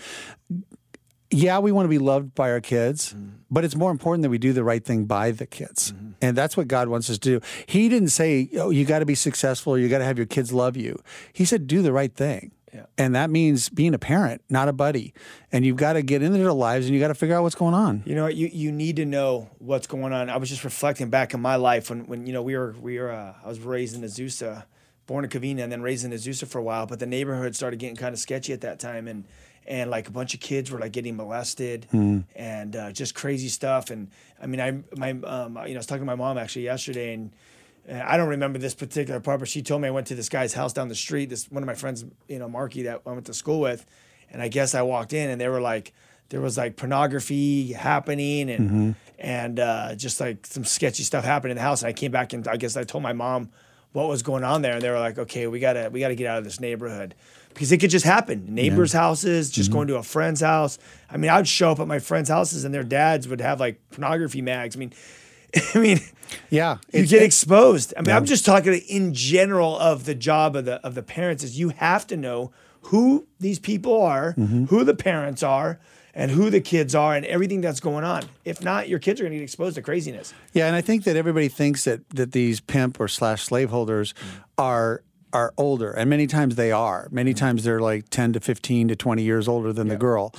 Yeah, 1.34 1.58
we 1.58 1.72
want 1.72 1.84
to 1.86 1.90
be 1.90 1.98
loved 1.98 2.34
by 2.34 2.50
our 2.50 2.60
kids, 2.60 3.14
but 3.50 3.64
it's 3.64 3.74
more 3.74 3.90
important 3.90 4.22
that 4.22 4.30
we 4.30 4.38
do 4.38 4.52
the 4.52 4.64
right 4.64 4.84
thing 4.84 5.04
by 5.04 5.32
the 5.32 5.46
kids. 5.46 5.92
And 6.22 6.36
that's 6.36 6.56
what 6.56 6.68
God 6.68 6.88
wants 6.88 7.10
us 7.10 7.18
to 7.18 7.38
do. 7.38 7.46
He 7.66 7.88
didn't 7.88 8.08
say, 8.08 8.48
oh, 8.56 8.70
you 8.70 8.84
got 8.84 9.00
to 9.00 9.06
be 9.06 9.14
successful 9.14 9.74
or 9.74 9.78
you 9.78 9.88
got 9.88 9.98
to 9.98 10.04
have 10.04 10.16
your 10.16 10.26
kids 10.26 10.52
love 10.52 10.76
you. 10.76 10.98
He 11.32 11.44
said, 11.44 11.66
do 11.66 11.82
the 11.82 11.92
right 11.92 12.14
thing. 12.14 12.52
Yeah. 12.72 12.86
And 12.98 13.14
that 13.14 13.30
means 13.30 13.68
being 13.68 13.94
a 13.94 13.98
parent, 13.98 14.42
not 14.50 14.68
a 14.68 14.72
buddy. 14.72 15.14
And 15.52 15.64
you've 15.64 15.76
got 15.76 15.92
to 15.92 16.02
get 16.02 16.22
into 16.22 16.38
their 16.38 16.52
lives 16.52 16.86
and 16.86 16.94
you 16.94 17.00
got 17.00 17.08
to 17.08 17.14
figure 17.14 17.36
out 17.36 17.42
what's 17.42 17.54
going 17.54 17.74
on. 17.74 18.02
You 18.04 18.16
know, 18.16 18.26
you 18.26 18.48
you 18.52 18.72
need 18.72 18.96
to 18.96 19.04
know 19.04 19.48
what's 19.58 19.86
going 19.86 20.12
on. 20.12 20.28
I 20.28 20.38
was 20.38 20.48
just 20.48 20.64
reflecting 20.64 21.08
back 21.08 21.34
in 21.34 21.40
my 21.40 21.54
life 21.54 21.90
when 21.90 22.06
when 22.06 22.26
you 22.26 22.32
know 22.32 22.42
we 22.42 22.56
were 22.56 22.74
we 22.80 22.98
were 22.98 23.12
uh, 23.12 23.34
I 23.44 23.46
was 23.46 23.60
raised 23.60 23.94
in 23.94 24.02
Azusa, 24.02 24.64
born 25.06 25.24
in 25.24 25.30
Covina, 25.30 25.62
and 25.62 25.70
then 25.70 25.82
raised 25.82 26.04
in 26.04 26.10
Azusa 26.10 26.48
for 26.48 26.58
a 26.58 26.64
while. 26.64 26.86
But 26.86 26.98
the 26.98 27.06
neighborhood 27.06 27.54
started 27.54 27.78
getting 27.78 27.94
kind 27.94 28.12
of 28.12 28.18
sketchy 28.18 28.52
at 28.52 28.62
that 28.62 28.80
time, 28.80 29.06
and 29.06 29.24
and 29.66 29.90
like 29.90 30.08
a 30.08 30.10
bunch 30.10 30.34
of 30.34 30.40
kids 30.40 30.70
were 30.70 30.78
like 30.78 30.92
getting 30.92 31.16
molested 31.16 31.86
and 32.34 32.76
uh, 32.76 32.92
just 32.92 33.14
crazy 33.14 33.48
stuff. 33.48 33.90
And 33.90 34.08
I 34.42 34.46
mean, 34.46 34.60
I 34.60 34.70
my 34.96 35.10
um, 35.10 35.56
you 35.66 35.70
know 35.70 35.74
I 35.74 35.76
was 35.76 35.86
talking 35.86 36.02
to 36.02 36.06
my 36.06 36.14
mom 36.14 36.38
actually 36.38 36.64
yesterday, 36.64 37.14
and 37.14 37.32
uh, 37.90 38.02
I 38.04 38.16
don't 38.16 38.28
remember 38.28 38.58
this 38.58 38.74
particular 38.74 39.20
part, 39.20 39.40
but 39.40 39.48
she 39.48 39.62
told 39.62 39.82
me 39.82 39.88
I 39.88 39.90
went 39.90 40.06
to 40.08 40.14
this 40.14 40.28
guy's 40.28 40.54
house 40.54 40.72
down 40.72 40.88
the 40.88 40.94
street. 40.94 41.30
This 41.30 41.50
one 41.50 41.62
of 41.62 41.66
my 41.66 41.74
friends, 41.74 42.04
you 42.28 42.38
know, 42.38 42.48
Marky, 42.48 42.82
that 42.82 43.02
I 43.06 43.10
went 43.10 43.26
to 43.26 43.34
school 43.34 43.60
with, 43.60 43.86
and 44.30 44.42
I 44.42 44.48
guess 44.48 44.74
I 44.74 44.82
walked 44.82 45.12
in 45.12 45.30
and 45.30 45.40
they 45.40 45.48
were 45.48 45.60
like, 45.60 45.92
there 46.28 46.40
was 46.40 46.56
like 46.56 46.76
pornography 46.76 47.72
happening 47.72 48.50
and 48.50 48.96
and 49.18 49.60
uh, 49.60 49.94
just 49.94 50.20
like 50.20 50.44
some 50.46 50.64
sketchy 50.64 51.02
stuff 51.04 51.24
happening 51.24 51.52
in 51.52 51.56
the 51.56 51.62
house. 51.62 51.82
And 51.82 51.88
I 51.88 51.92
came 51.92 52.10
back 52.10 52.32
and 52.32 52.46
I 52.48 52.56
guess 52.56 52.76
I 52.76 52.84
told 52.84 53.02
my 53.02 53.12
mom 53.12 53.50
what 53.92 54.08
was 54.08 54.22
going 54.22 54.42
on 54.42 54.60
there, 54.62 54.74
and 54.74 54.82
they 54.82 54.90
were 54.90 54.98
like, 54.98 55.18
okay, 55.18 55.46
we 55.46 55.60
gotta 55.60 55.88
we 55.92 56.00
gotta 56.00 56.16
get 56.16 56.26
out 56.26 56.38
of 56.38 56.44
this 56.44 56.60
neighborhood 56.60 57.14
because 57.54 57.72
it 57.72 57.78
could 57.78 57.90
just 57.90 58.04
happen. 58.04 58.54
Neighbors' 58.54 58.92
houses, 58.92 59.50
just 59.50 59.70
mm-hmm. 59.70 59.78
going 59.78 59.88
to 59.88 59.96
a 59.96 60.02
friend's 60.02 60.40
house. 60.40 60.78
I 61.08 61.16
mean, 61.16 61.30
I'd 61.30 61.48
show 61.48 61.70
up 61.70 61.80
at 61.80 61.86
my 61.86 62.00
friends' 62.00 62.28
houses 62.28 62.64
and 62.64 62.74
their 62.74 62.82
dads 62.82 63.28
would 63.28 63.40
have 63.40 63.60
like 63.60 63.80
pornography 63.90 64.42
mags. 64.42 64.76
I 64.76 64.78
mean, 64.80 64.92
I 65.74 65.78
mean 65.78 66.00
Yeah. 66.50 66.78
you 66.92 67.06
get 67.06 67.22
exposed. 67.22 67.94
I 67.96 68.02
mean, 68.02 68.14
I'm 68.14 68.24
just 68.24 68.44
talking 68.44 68.74
in 68.74 69.14
general 69.14 69.78
of 69.78 70.04
the 70.04 70.14
job 70.14 70.56
of 70.56 70.64
the 70.64 70.74
of 70.84 70.94
the 70.94 71.02
parents 71.02 71.44
is 71.44 71.58
you 71.58 71.70
have 71.70 72.06
to 72.08 72.16
know 72.16 72.52
who 72.82 73.26
these 73.40 73.58
people 73.58 74.02
are, 74.02 74.34
mm-hmm. 74.34 74.66
who 74.66 74.84
the 74.84 74.94
parents 74.94 75.42
are, 75.42 75.80
and 76.14 76.30
who 76.30 76.50
the 76.50 76.60
kids 76.60 76.94
are, 76.94 77.14
and 77.14 77.24
everything 77.26 77.60
that's 77.60 77.80
going 77.80 78.04
on. 78.04 78.24
If 78.44 78.62
not, 78.62 78.88
your 78.88 78.98
kids 78.98 79.20
are 79.20 79.24
going 79.24 79.32
to 79.32 79.38
get 79.38 79.44
exposed 79.44 79.76
to 79.76 79.82
craziness. 79.82 80.34
Yeah, 80.52 80.66
and 80.66 80.76
I 80.76 80.80
think 80.80 81.04
that 81.04 81.16
everybody 81.16 81.48
thinks 81.48 81.84
that 81.84 82.08
that 82.10 82.32
these 82.32 82.60
pimp 82.60 83.00
or 83.00 83.08
slash 83.08 83.42
slaveholders 83.44 84.12
mm. 84.12 84.44
are 84.58 85.02
are 85.34 85.52
older, 85.58 85.90
and 85.90 86.08
many 86.08 86.26
times 86.26 86.54
they 86.54 86.72
are. 86.72 87.08
Many 87.10 87.32
mm-hmm. 87.32 87.38
times 87.44 87.64
they're 87.64 87.80
like 87.80 88.08
ten 88.08 88.32
to 88.32 88.40
fifteen 88.40 88.88
to 88.88 88.96
twenty 88.96 89.24
years 89.24 89.48
older 89.48 89.72
than 89.72 89.88
the 89.88 89.96
girl. 89.96 90.32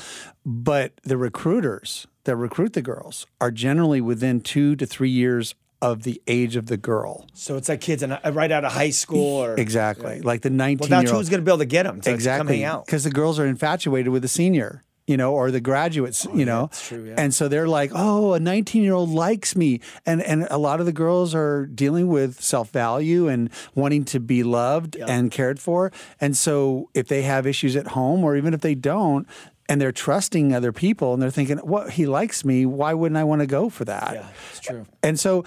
But 0.46 0.94
the 1.04 1.18
recruiters 1.18 2.08
that 2.24 2.36
recruit 2.36 2.74
the 2.74 2.82
girls 2.82 3.28
are 3.40 3.52
generally 3.52 4.02
within 4.02 4.42
two 4.42 4.76
to 4.78 4.86
three 4.86 5.10
years 5.10 5.54
of 5.82 6.04
the 6.04 6.22
age 6.26 6.56
of 6.56 6.66
the 6.68 6.78
girl. 6.78 7.28
So 7.34 7.58
it's 7.58 7.70
like 7.70 7.82
kids 7.82 8.02
in, 8.02 8.18
right 8.32 8.52
out 8.52 8.66
of 8.66 8.72
high 8.72 8.90
school, 8.90 9.44
or 9.44 9.56
Exactly, 9.60 10.22
like 10.22 10.42
the 10.42 10.50
Well, 10.50 10.58
nineteen. 10.58 10.90
that's 10.90 11.04
year 11.04 11.14
old. 11.14 11.22
who's 11.22 11.30
going 11.30 11.42
to 11.42 11.46
be 11.46 11.52
able 11.52 11.60
to 11.60 11.66
get 11.66 11.84
them 11.84 12.02
to 12.02 12.10
come 12.10 12.14
exactly 12.16 12.58
hang 12.58 12.66
out. 12.66 12.86
because 12.86 13.04
the 13.04 13.12
girls 13.12 13.38
are 13.38 13.46
infatuated 13.46 14.12
with 14.12 14.22
the 14.22 14.28
senior 14.28 14.82
you 15.08 15.18
know 15.18 15.34
or 15.34 15.52
the 15.52 15.62
graduates 15.62 16.26
oh, 16.26 16.36
you 16.36 16.46
know? 16.46 16.64
Oh, 16.64 16.68
that's 16.68 16.88
true, 16.88 17.06
yeah. 17.06 17.16
and 17.18 17.34
so 17.34 17.48
they're 17.48 17.68
like 17.68 17.92
oh 17.94 18.34
a 18.34 18.40
19 18.40 18.84
year 18.84 18.94
old 18.94 19.10
likes 19.10 19.56
me. 19.56 19.82
And 20.06 20.22
and 20.22 20.48
a 20.50 20.58
lot 20.58 20.80
of 20.80 20.86
the 20.86 20.94
girls 20.94 21.36
are 21.36 21.66
dealing 21.66 22.08
with 22.08 22.42
self-value 22.42 23.28
and 23.28 23.50
wanting 23.74 24.06
to 24.06 24.20
be 24.20 24.44
loved 24.44 24.96
and 24.96 25.32
cared 25.32 25.60
for. 25.60 25.92
And 26.20 26.36
so 26.36 26.90
if 26.94 27.08
they 27.08 27.24
have 27.24 27.46
issues 27.46 27.76
at 27.76 27.88
home 27.88 28.24
or 28.24 28.36
even 28.36 28.54
if 28.54 28.62
they 28.62 28.76
don't 28.76 29.28
and 29.68 29.82
they're 29.82 29.92
trusting 29.92 30.54
other 30.54 30.72
people 30.72 31.14
and 31.14 31.22
they're 31.22 31.32
thinking 31.32 31.58
what 31.60 31.92
he 31.92 32.06
likes 32.06 32.46
me. 32.46 32.66
Why 32.66 32.94
wouldn't 32.94 33.18
i 33.18 33.24
want 33.24 33.42
to 33.42 33.48
go 33.48 33.70
for 33.70 33.86
that? 33.86 34.12
Yeah, 34.14 34.28
it's 34.52 34.60
true. 34.60 34.86
and 35.02 35.20
so, 35.20 35.44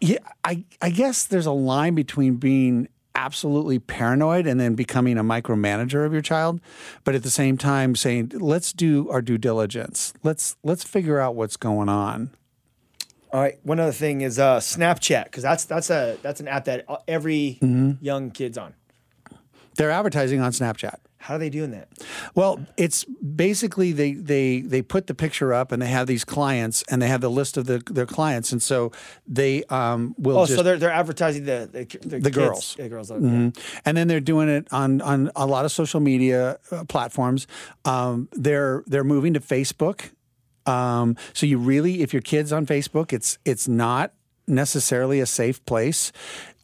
yeah, 0.00 0.18
I, 0.42 0.64
I 0.82 0.90
guess 0.90 1.24
there's 1.24 1.46
a 1.46 1.52
line 1.52 1.94
between 1.94 2.36
being 2.36 2.88
absolutely 3.14 3.78
paranoid 3.78 4.46
and 4.46 4.58
then 4.60 4.74
becoming 4.74 5.16
a 5.18 5.24
micromanager 5.24 6.04
of 6.04 6.12
your 6.12 6.22
child, 6.22 6.60
but 7.04 7.14
at 7.14 7.22
the 7.22 7.30
same 7.30 7.56
time 7.56 7.94
saying, 7.94 8.32
let's 8.34 8.72
do 8.72 9.08
our 9.10 9.22
due 9.22 9.38
diligence. 9.38 10.12
Let's 10.22 10.56
let's 10.62 10.84
figure 10.84 11.20
out 11.20 11.34
what's 11.34 11.56
going 11.56 11.88
on. 11.88 12.30
All 13.32 13.40
right. 13.40 13.58
One 13.64 13.80
other 13.80 13.92
thing 13.92 14.20
is 14.20 14.38
uh, 14.38 14.58
Snapchat 14.60 15.24
because 15.24 15.42
that's 15.42 15.64
that's 15.64 15.90
a 15.90 16.18
that's 16.22 16.40
an 16.40 16.48
app 16.48 16.64
that 16.66 16.84
uh, 16.88 16.98
every 17.08 17.58
Mm-hmm. 17.62 18.04
young 18.04 18.30
kid's 18.30 18.56
on. 18.58 18.74
They're 19.76 19.90
advertising 19.90 20.40
on 20.40 20.52
Snapchat. 20.52 20.96
How 21.24 21.36
are 21.36 21.38
they 21.38 21.48
doing 21.50 21.70
that? 21.70 21.88
Well, 22.34 22.60
it's 22.76 23.04
basically 23.04 23.92
they 23.92 24.12
they 24.12 24.60
they 24.60 24.82
put 24.82 25.06
the 25.06 25.14
picture 25.14 25.54
up 25.54 25.72
and 25.72 25.80
they 25.80 25.86
have 25.88 26.06
these 26.06 26.22
clients 26.24 26.84
and 26.90 27.00
they 27.00 27.08
have 27.08 27.22
the 27.22 27.30
list 27.30 27.56
of 27.56 27.64
the, 27.64 27.78
their 27.90 28.04
clients 28.06 28.52
and 28.52 28.62
so 28.62 28.92
they 29.26 29.64
um, 29.64 30.14
will 30.18 30.38
Oh, 30.38 30.44
just 30.44 30.56
so 30.58 30.62
they're 30.62 30.76
they're 30.76 30.90
advertising 31.02 31.44
the 31.46 31.66
the, 31.72 31.84
the, 32.06 32.20
kids- 32.20 32.30
girls. 32.36 32.74
the 32.76 32.88
girls. 32.90 33.10
Mhm. 33.10 33.56
And 33.86 33.96
then 33.96 34.06
they're 34.08 34.20
doing 34.20 34.48
it 34.50 34.68
on 34.70 35.00
on 35.00 35.30
a 35.34 35.46
lot 35.46 35.64
of 35.64 35.72
social 35.72 36.00
media 36.00 36.58
uh, 36.70 36.84
platforms. 36.84 37.46
Um, 37.86 38.28
they're 38.32 38.84
they're 38.86 39.04
moving 39.04 39.32
to 39.34 39.40
Facebook. 39.40 40.10
Um, 40.66 41.16
so 41.32 41.46
you 41.46 41.58
really, 41.58 42.02
if 42.02 42.12
your 42.12 42.22
kid's 42.22 42.52
on 42.52 42.66
Facebook, 42.66 43.12
it's 43.12 43.38
it's 43.44 43.66
not 43.68 44.12
necessarily 44.46 45.20
a 45.20 45.26
safe 45.26 45.64
place. 45.66 46.12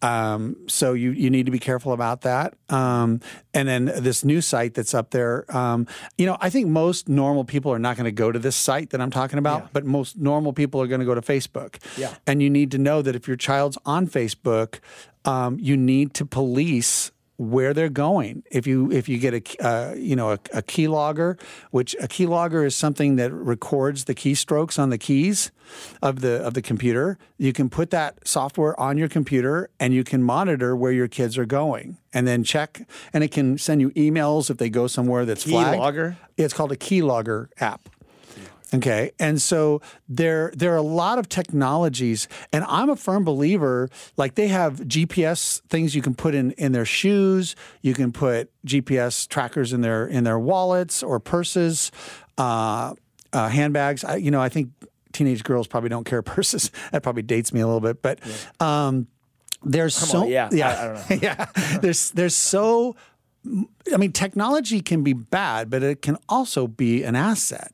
Um, 0.03 0.57
so 0.67 0.95
you 0.95 1.11
you 1.11 1.29
need 1.29 1.45
to 1.45 1.53
be 1.53 1.59
careful 1.59 1.93
about 1.93 2.23
that. 2.23 2.55
Um, 2.71 3.21
and 3.53 3.69
then 3.69 3.85
this 3.85 4.25
new 4.25 4.41
site 4.41 4.73
that's 4.73 4.95
up 4.95 5.11
there, 5.11 5.45
um, 5.55 5.87
you 6.17 6.25
know, 6.25 6.39
I 6.41 6.49
think 6.49 6.69
most 6.69 7.07
normal 7.09 7.45
people 7.45 7.71
are 7.71 7.79
not 7.79 7.97
going 7.97 8.07
to 8.07 8.11
go 8.13 8.33
to 8.33 8.39
this 8.39 8.57
site 8.57 8.91
that 8.91 9.01
I'm 9.03 9.11
talking 9.11 9.39
about, 9.39 9.61
Yeah. 9.63 9.69
but 9.75 9.85
most 9.85 10.17
normal 10.17 10.55
people 10.55 10.81
are 10.81 10.87
going 10.87 11.01
to 11.01 11.07
go 11.07 11.15
to 11.15 11.21
Facebook. 11.21 11.77
Yeah. 11.99 12.15
And 12.27 12.43
you 12.43 12.49
need 12.49 12.71
to 12.71 12.79
know 12.79 13.03
that 13.03 13.15
if 13.15 13.29
your 13.29 13.37
child's 13.37 13.77
on 13.85 14.07
Facebook, 14.09 14.79
um, 15.27 15.59
you 15.61 15.77
need 15.77 16.15
to 16.15 16.25
police 16.25 17.11
where 17.41 17.73
they're 17.73 17.89
going. 17.89 18.43
If 18.51 18.67
you 18.67 18.93
if 18.93 19.09
you 19.09 19.17
get 19.17 19.33
a 19.33 19.67
uh, 19.67 19.95
you 19.95 20.15
know 20.15 20.33
a, 20.33 20.39
a 20.53 20.63
keylogger, 20.63 21.41
which 21.71 21.97
a 21.99 22.07
keylogger 22.07 22.67
is 22.67 22.77
something 22.77 23.17
that 23.17 23.33
records 23.33 24.05
the 24.05 24.15
keystrokes 24.15 24.79
on 24.79 24.91
the 24.91 24.99
keys 24.99 25.51
of 26.03 26.21
the 26.21 26.45
of 26.45 26.53
the 26.53 26.61
computer, 26.61 27.17
you 27.39 27.55
can 27.55 27.71
put 27.71 27.89
that 27.93 28.29
software 28.29 28.79
on 28.79 28.99
your 28.99 29.09
computer 29.09 29.71
and 29.81 29.95
you 29.95 30.05
can 30.05 30.23
monitor 30.23 30.77
where 30.77 30.93
your 30.93 31.09
kids 31.09 31.39
are 31.39 31.47
going, 31.47 31.97
and 32.13 32.29
then 32.29 32.45
check. 32.45 32.87
And 33.15 33.25
it 33.25 33.33
can 33.33 33.57
send 33.57 33.81
you 33.81 33.91
emails 33.93 34.51
if 34.51 34.59
they 34.59 34.69
go 34.69 34.87
somewhere 34.87 35.25
that's 35.25 35.45
flagged. 35.45 35.81
Keylogger? 35.81 36.17
It's 36.37 36.53
called 36.53 36.73
a 36.73 36.77
keylogger 36.77 37.49
app. 37.59 37.89
Okay. 38.73 39.11
And 39.19 39.43
so 39.43 39.83
there 40.09 40.53
there 40.55 40.73
are 40.73 40.77
a 40.77 40.83
lot 40.83 41.19
of 41.19 41.29
technologies 41.29 42.29
and 42.53 42.65
I'm 42.69 42.89
a 42.89 42.97
firm 42.97 43.25
believer 43.25 43.89
like 44.17 44.37
they 44.37 44.49
have 44.49 44.75
GPS 44.81 45.61
things 45.69 45.95
you 45.95 46.03
can 46.03 46.15
put 46.15 46.35
in 46.35 46.53
in 46.53 46.73
their 46.73 46.85
shoes, 46.85 47.57
you 47.83 47.95
can 47.95 48.13
put 48.13 48.51
GPS 48.65 49.27
trackers 49.29 49.73
in 49.73 49.81
their 49.81 50.07
in 50.07 50.23
their 50.25 50.39
wallets 50.39 51.03
or 51.03 51.19
purses, 51.19 51.91
uh, 52.39 52.95
uh, 53.33 53.49
handbags. 53.49 54.05
I, 54.05 54.17
you 54.17 54.31
know, 54.31 54.41
I 54.41 54.49
think 54.49 54.71
teenage 55.13 55.43
girls 55.43 55.67
probably 55.67 55.89
don't 55.89 56.05
carry 56.05 56.23
purses. 56.37 56.71
That 56.93 57.03
probably 57.03 57.23
dates 57.23 57.53
me 57.53 57.61
a 57.61 57.67
little 57.67 57.81
bit, 57.81 58.03
but 58.03 58.21
um, 58.61 59.09
there's 59.65 59.95
so 59.97 60.23
on, 60.23 60.29
yeah. 60.29 60.49
I- 60.51 60.55
yeah 60.55 60.69
I 60.81 60.85
don't 60.87 61.11
know. 61.11 61.17
yeah 61.23 61.79
there's 61.81 62.11
there's 62.13 62.37
so 62.37 62.95
I 63.93 63.97
mean, 63.97 64.13
technology 64.13 64.81
can 64.83 65.03
be 65.03 65.15
bad, 65.15 65.71
but 65.71 65.83
it 65.83 66.03
can 66.03 66.19
also 66.29 66.67
be 66.67 67.03
an 67.05 67.17
asset. 67.17 67.73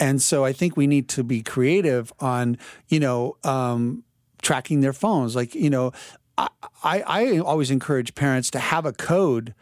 And 0.00 0.20
so 0.20 0.44
I 0.44 0.52
think 0.52 0.76
we 0.76 0.86
need 0.86 1.08
to 1.10 1.22
be 1.22 1.42
creative 1.42 2.12
on, 2.18 2.56
you 2.88 2.98
know, 2.98 3.36
um, 3.44 4.02
tracking 4.42 4.80
their 4.80 4.94
phones. 4.94 5.36
Like, 5.36 5.54
you 5.54 5.70
know, 5.70 5.92
I, 6.38 6.48
I, 6.82 7.00
I 7.02 7.38
always 7.38 7.70
encourage 7.70 8.14
parents 8.14 8.50
to 8.52 8.58
have 8.58 8.86
a 8.86 8.92
code 8.92 9.54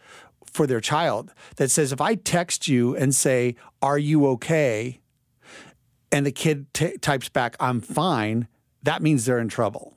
for 0.45 0.65
their 0.65 0.79
child 0.79 1.33
that 1.57 1.69
says, 1.69 1.91
if 1.91 2.01
I 2.01 2.15
text 2.15 2.67
you 2.67 2.95
and 2.95 3.13
say, 3.13 3.55
Are 3.81 3.99
you 3.99 4.25
okay? 4.27 4.99
and 6.11 6.25
the 6.25 6.31
kid 6.31 6.73
t- 6.73 6.97
types 6.97 7.29
back, 7.29 7.55
I'm 7.59 7.81
fine, 7.81 8.47
that 8.83 9.01
means 9.01 9.25
they're 9.25 9.39
in 9.39 9.49
trouble. 9.49 9.95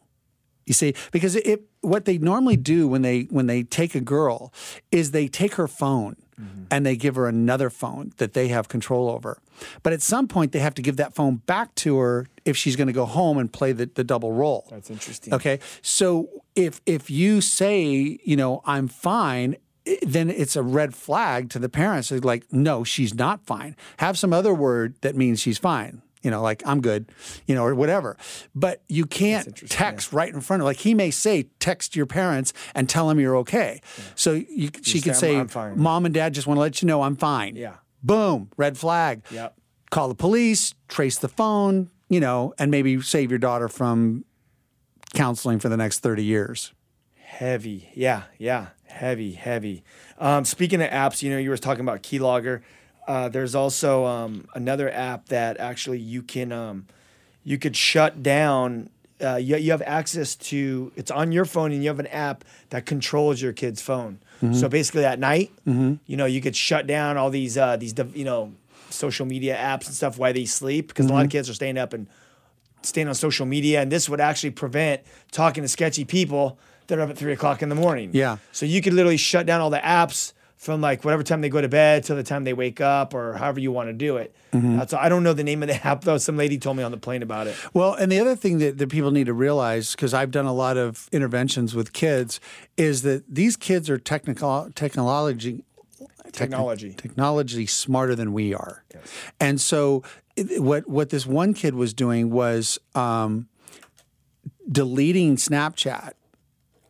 You 0.66 0.74
see, 0.74 0.94
because 1.10 1.36
it, 1.36 1.62
what 1.80 2.04
they 2.04 2.18
normally 2.18 2.56
do 2.56 2.86
when 2.86 3.02
they 3.02 3.22
when 3.30 3.46
they 3.46 3.64
take 3.64 3.94
a 3.94 4.00
girl 4.00 4.52
is 4.92 5.10
they 5.10 5.26
take 5.26 5.54
her 5.54 5.66
phone 5.66 6.16
Mm-hmm. 6.42 6.64
and 6.70 6.84
they 6.84 6.96
give 6.96 7.14
her 7.14 7.28
another 7.28 7.70
phone 7.70 8.12
that 8.16 8.32
they 8.32 8.48
have 8.48 8.68
control 8.68 9.08
over. 9.08 9.38
But 9.82 9.92
at 9.92 10.02
some 10.02 10.26
point, 10.26 10.52
they 10.52 10.58
have 10.58 10.74
to 10.74 10.82
give 10.82 10.96
that 10.96 11.14
phone 11.14 11.36
back 11.36 11.74
to 11.76 11.98
her 11.98 12.26
if 12.44 12.56
she's 12.56 12.74
going 12.74 12.88
to 12.88 12.92
go 12.92 13.06
home 13.06 13.38
and 13.38 13.52
play 13.52 13.72
the, 13.72 13.86
the 13.86 14.04
double 14.04 14.32
role. 14.32 14.66
That's 14.70 14.90
interesting. 14.90 15.32
Okay, 15.34 15.60
so 15.82 16.28
if 16.56 16.80
if 16.84 17.10
you 17.10 17.40
say 17.40 18.18
you 18.24 18.36
know 18.36 18.60
I'm 18.64 18.88
fine. 18.88 19.56
Then 20.02 20.30
it's 20.30 20.54
a 20.54 20.62
red 20.62 20.94
flag 20.94 21.50
to 21.50 21.58
the 21.58 21.68
parents. 21.68 22.10
They're 22.10 22.20
like, 22.20 22.44
no, 22.52 22.84
she's 22.84 23.14
not 23.14 23.44
fine. 23.44 23.74
Have 23.96 24.16
some 24.16 24.32
other 24.32 24.54
word 24.54 24.94
that 25.00 25.16
means 25.16 25.40
she's 25.40 25.58
fine. 25.58 26.02
You 26.22 26.30
know, 26.30 26.42
like 26.42 26.62
I'm 26.66 26.80
good, 26.80 27.10
you 27.46 27.54
know, 27.54 27.64
or 27.64 27.74
whatever. 27.74 28.16
But 28.54 28.82
you 28.88 29.06
can't 29.06 29.54
text 29.68 30.12
right 30.12 30.32
in 30.32 30.40
front 30.40 30.62
of. 30.62 30.66
Like 30.66 30.78
he 30.78 30.94
may 30.94 31.10
say, 31.10 31.48
text 31.58 31.96
your 31.96 32.06
parents 32.06 32.52
and 32.74 32.88
tell 32.88 33.08
them 33.08 33.18
you're 33.18 33.36
okay. 33.38 33.80
So 34.14 34.32
you, 34.32 34.70
she 34.82 34.98
say, 34.98 35.02
could 35.02 35.16
say, 35.16 35.36
I'm 35.36 35.48
fine." 35.48 35.78
mom 35.78 36.04
and 36.04 36.14
dad 36.14 36.34
just 36.34 36.46
want 36.46 36.56
to 36.56 36.62
let 36.62 36.82
you 36.82 36.86
know 36.86 37.02
I'm 37.02 37.16
fine. 37.16 37.56
Yeah. 37.56 37.76
Boom, 38.02 38.50
red 38.56 38.78
flag. 38.78 39.22
Yep. 39.30 39.56
Call 39.90 40.08
the 40.08 40.14
police, 40.14 40.74
trace 40.88 41.18
the 41.18 41.28
phone, 41.28 41.90
you 42.08 42.20
know, 42.20 42.54
and 42.58 42.70
maybe 42.70 43.00
save 43.00 43.30
your 43.30 43.38
daughter 43.38 43.68
from 43.68 44.24
counseling 45.14 45.58
for 45.58 45.68
the 45.68 45.76
next 45.76 46.00
30 46.00 46.24
years. 46.24 46.72
Heavy. 47.16 47.90
Yeah, 47.94 48.24
yeah. 48.38 48.68
Heavy, 48.86 49.32
heavy. 49.32 49.84
Um, 50.18 50.44
speaking 50.44 50.82
of 50.82 50.90
apps, 50.90 51.22
you 51.22 51.30
know, 51.30 51.38
you 51.38 51.50
were 51.50 51.56
talking 51.56 51.80
about 51.80 52.02
Keylogger. 52.02 52.60
Uh, 53.06 53.28
there's 53.28 53.54
also 53.54 54.04
um, 54.04 54.46
another 54.54 54.90
app 54.90 55.26
that 55.28 55.58
actually 55.58 55.98
you 55.98 56.22
can 56.22 56.52
um, 56.52 56.86
you 57.44 57.58
could 57.58 57.76
shut 57.76 58.22
down. 58.22 58.90
Uh, 59.20 59.36
you, 59.36 59.56
you 59.56 59.70
have 59.70 59.82
access 59.82 60.34
to 60.34 60.90
it's 60.96 61.10
on 61.10 61.30
your 61.30 61.44
phone 61.44 61.70
and 61.72 61.82
you 61.82 61.88
have 61.88 62.00
an 62.00 62.08
app 62.08 62.44
that 62.70 62.86
controls 62.86 63.40
your 63.40 63.52
kid's 63.52 63.80
phone. 63.82 64.18
So 64.54 64.68
basically, 64.68 65.04
at 65.04 65.20
night, 65.20 65.52
you 65.64 66.16
know, 66.16 66.26
you 66.26 66.40
could 66.40 66.56
shut 66.56 66.88
down 66.88 67.16
all 67.16 67.30
these 67.30 67.56
uh, 67.56 67.76
these 67.76 67.94
you 68.12 68.24
know 68.24 68.52
social 68.90 69.24
media 69.24 69.56
apps 69.56 69.86
and 69.86 69.94
stuff 69.94 70.18
while 70.18 70.32
they 70.32 70.44
sleep 70.46 70.88
because 70.88 71.06
a 71.06 71.12
lot 71.12 71.24
of 71.24 71.30
kids 71.30 71.48
are 71.48 71.54
staying 71.54 71.78
up 71.78 71.92
and 71.92 72.08
staying 72.82 73.06
on 73.06 73.14
social 73.14 73.46
media, 73.46 73.80
and 73.80 73.92
this 73.92 74.08
would 74.08 74.20
actually 74.20 74.50
prevent 74.50 75.02
talking 75.30 75.62
to 75.62 75.68
sketchy 75.68 76.04
people 76.04 76.58
that 76.88 76.98
are 76.98 77.02
up 77.02 77.10
at 77.10 77.16
three 77.18 77.32
o'clock 77.32 77.62
in 77.62 77.68
the 77.68 77.76
morning. 77.76 78.10
Yeah. 78.12 78.38
So 78.50 78.66
you 78.66 78.82
could 78.82 78.92
literally 78.94 79.16
shut 79.16 79.46
down 79.46 79.60
all 79.60 79.70
the 79.70 79.78
apps 79.78 80.32
from 80.62 80.80
like 80.80 81.04
whatever 81.04 81.24
time 81.24 81.40
they 81.40 81.48
go 81.48 81.60
to 81.60 81.68
bed 81.68 82.04
till 82.04 82.14
the 82.14 82.22
time 82.22 82.44
they 82.44 82.52
wake 82.52 82.80
up, 82.80 83.14
or 83.14 83.32
however 83.34 83.58
you 83.58 83.72
want 83.72 83.88
to 83.88 83.92
do 83.92 84.16
it. 84.16 84.32
That's 84.52 84.94
I 84.94 85.08
don't 85.08 85.24
know 85.24 85.32
the 85.32 85.42
name 85.42 85.60
of 85.64 85.68
the 85.68 85.74
app 85.86 86.02
though. 86.02 86.18
Some 86.18 86.36
lady 86.36 86.56
told 86.56 86.76
me 86.76 86.84
on 86.84 86.92
the 86.92 86.96
plane 86.98 87.20
about 87.22 87.48
it. 87.48 87.56
Well, 87.74 87.94
and 87.94 88.12
the 88.12 88.20
other 88.20 88.36
thing 88.36 88.58
that, 88.58 88.78
that 88.78 88.88
people 88.88 89.10
need 89.10 89.26
to 89.26 89.32
realize, 89.34 89.92
because 89.92 90.14
I've 90.14 90.30
done 90.30 90.46
a 90.46 90.52
lot 90.52 90.76
of 90.76 91.08
interventions 91.10 91.74
with 91.74 91.92
kids, 91.92 92.38
is 92.76 93.02
that 93.02 93.24
these 93.28 93.56
kids 93.56 93.90
are 93.90 93.98
technical 93.98 94.68
technology 94.74 95.64
Technology. 96.30 96.94
technology 96.94 97.66
smarter 97.66 98.14
than 98.14 98.32
we 98.32 98.54
are, 98.54 98.84
Yes. 98.94 99.02
and 99.40 99.60
so 99.60 100.02
it- 100.36 100.62
what 100.62 100.88
what 100.88 101.10
this 101.10 101.26
one 101.26 101.52
kid 101.54 101.74
was 101.74 101.92
doing 101.92 102.30
was 102.30 102.78
um, 102.94 103.48
deleting 104.70 105.36
Snapchat 105.36 106.12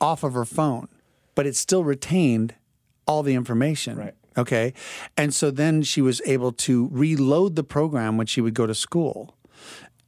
off 0.00 0.22
of 0.22 0.34
her 0.34 0.44
phone, 0.44 0.88
but 1.34 1.46
it 1.46 1.56
still 1.56 1.84
retained 1.84 2.54
all 3.06 3.22
the 3.22 3.34
information. 3.34 3.96
Right. 3.98 4.14
Okay. 4.36 4.72
And 5.16 5.34
so 5.34 5.50
then 5.50 5.82
she 5.82 6.00
was 6.00 6.22
able 6.24 6.52
to 6.52 6.88
reload 6.90 7.56
the 7.56 7.64
program 7.64 8.16
when 8.16 8.26
she 8.26 8.40
would 8.40 8.54
go 8.54 8.66
to 8.66 8.74
school 8.74 9.36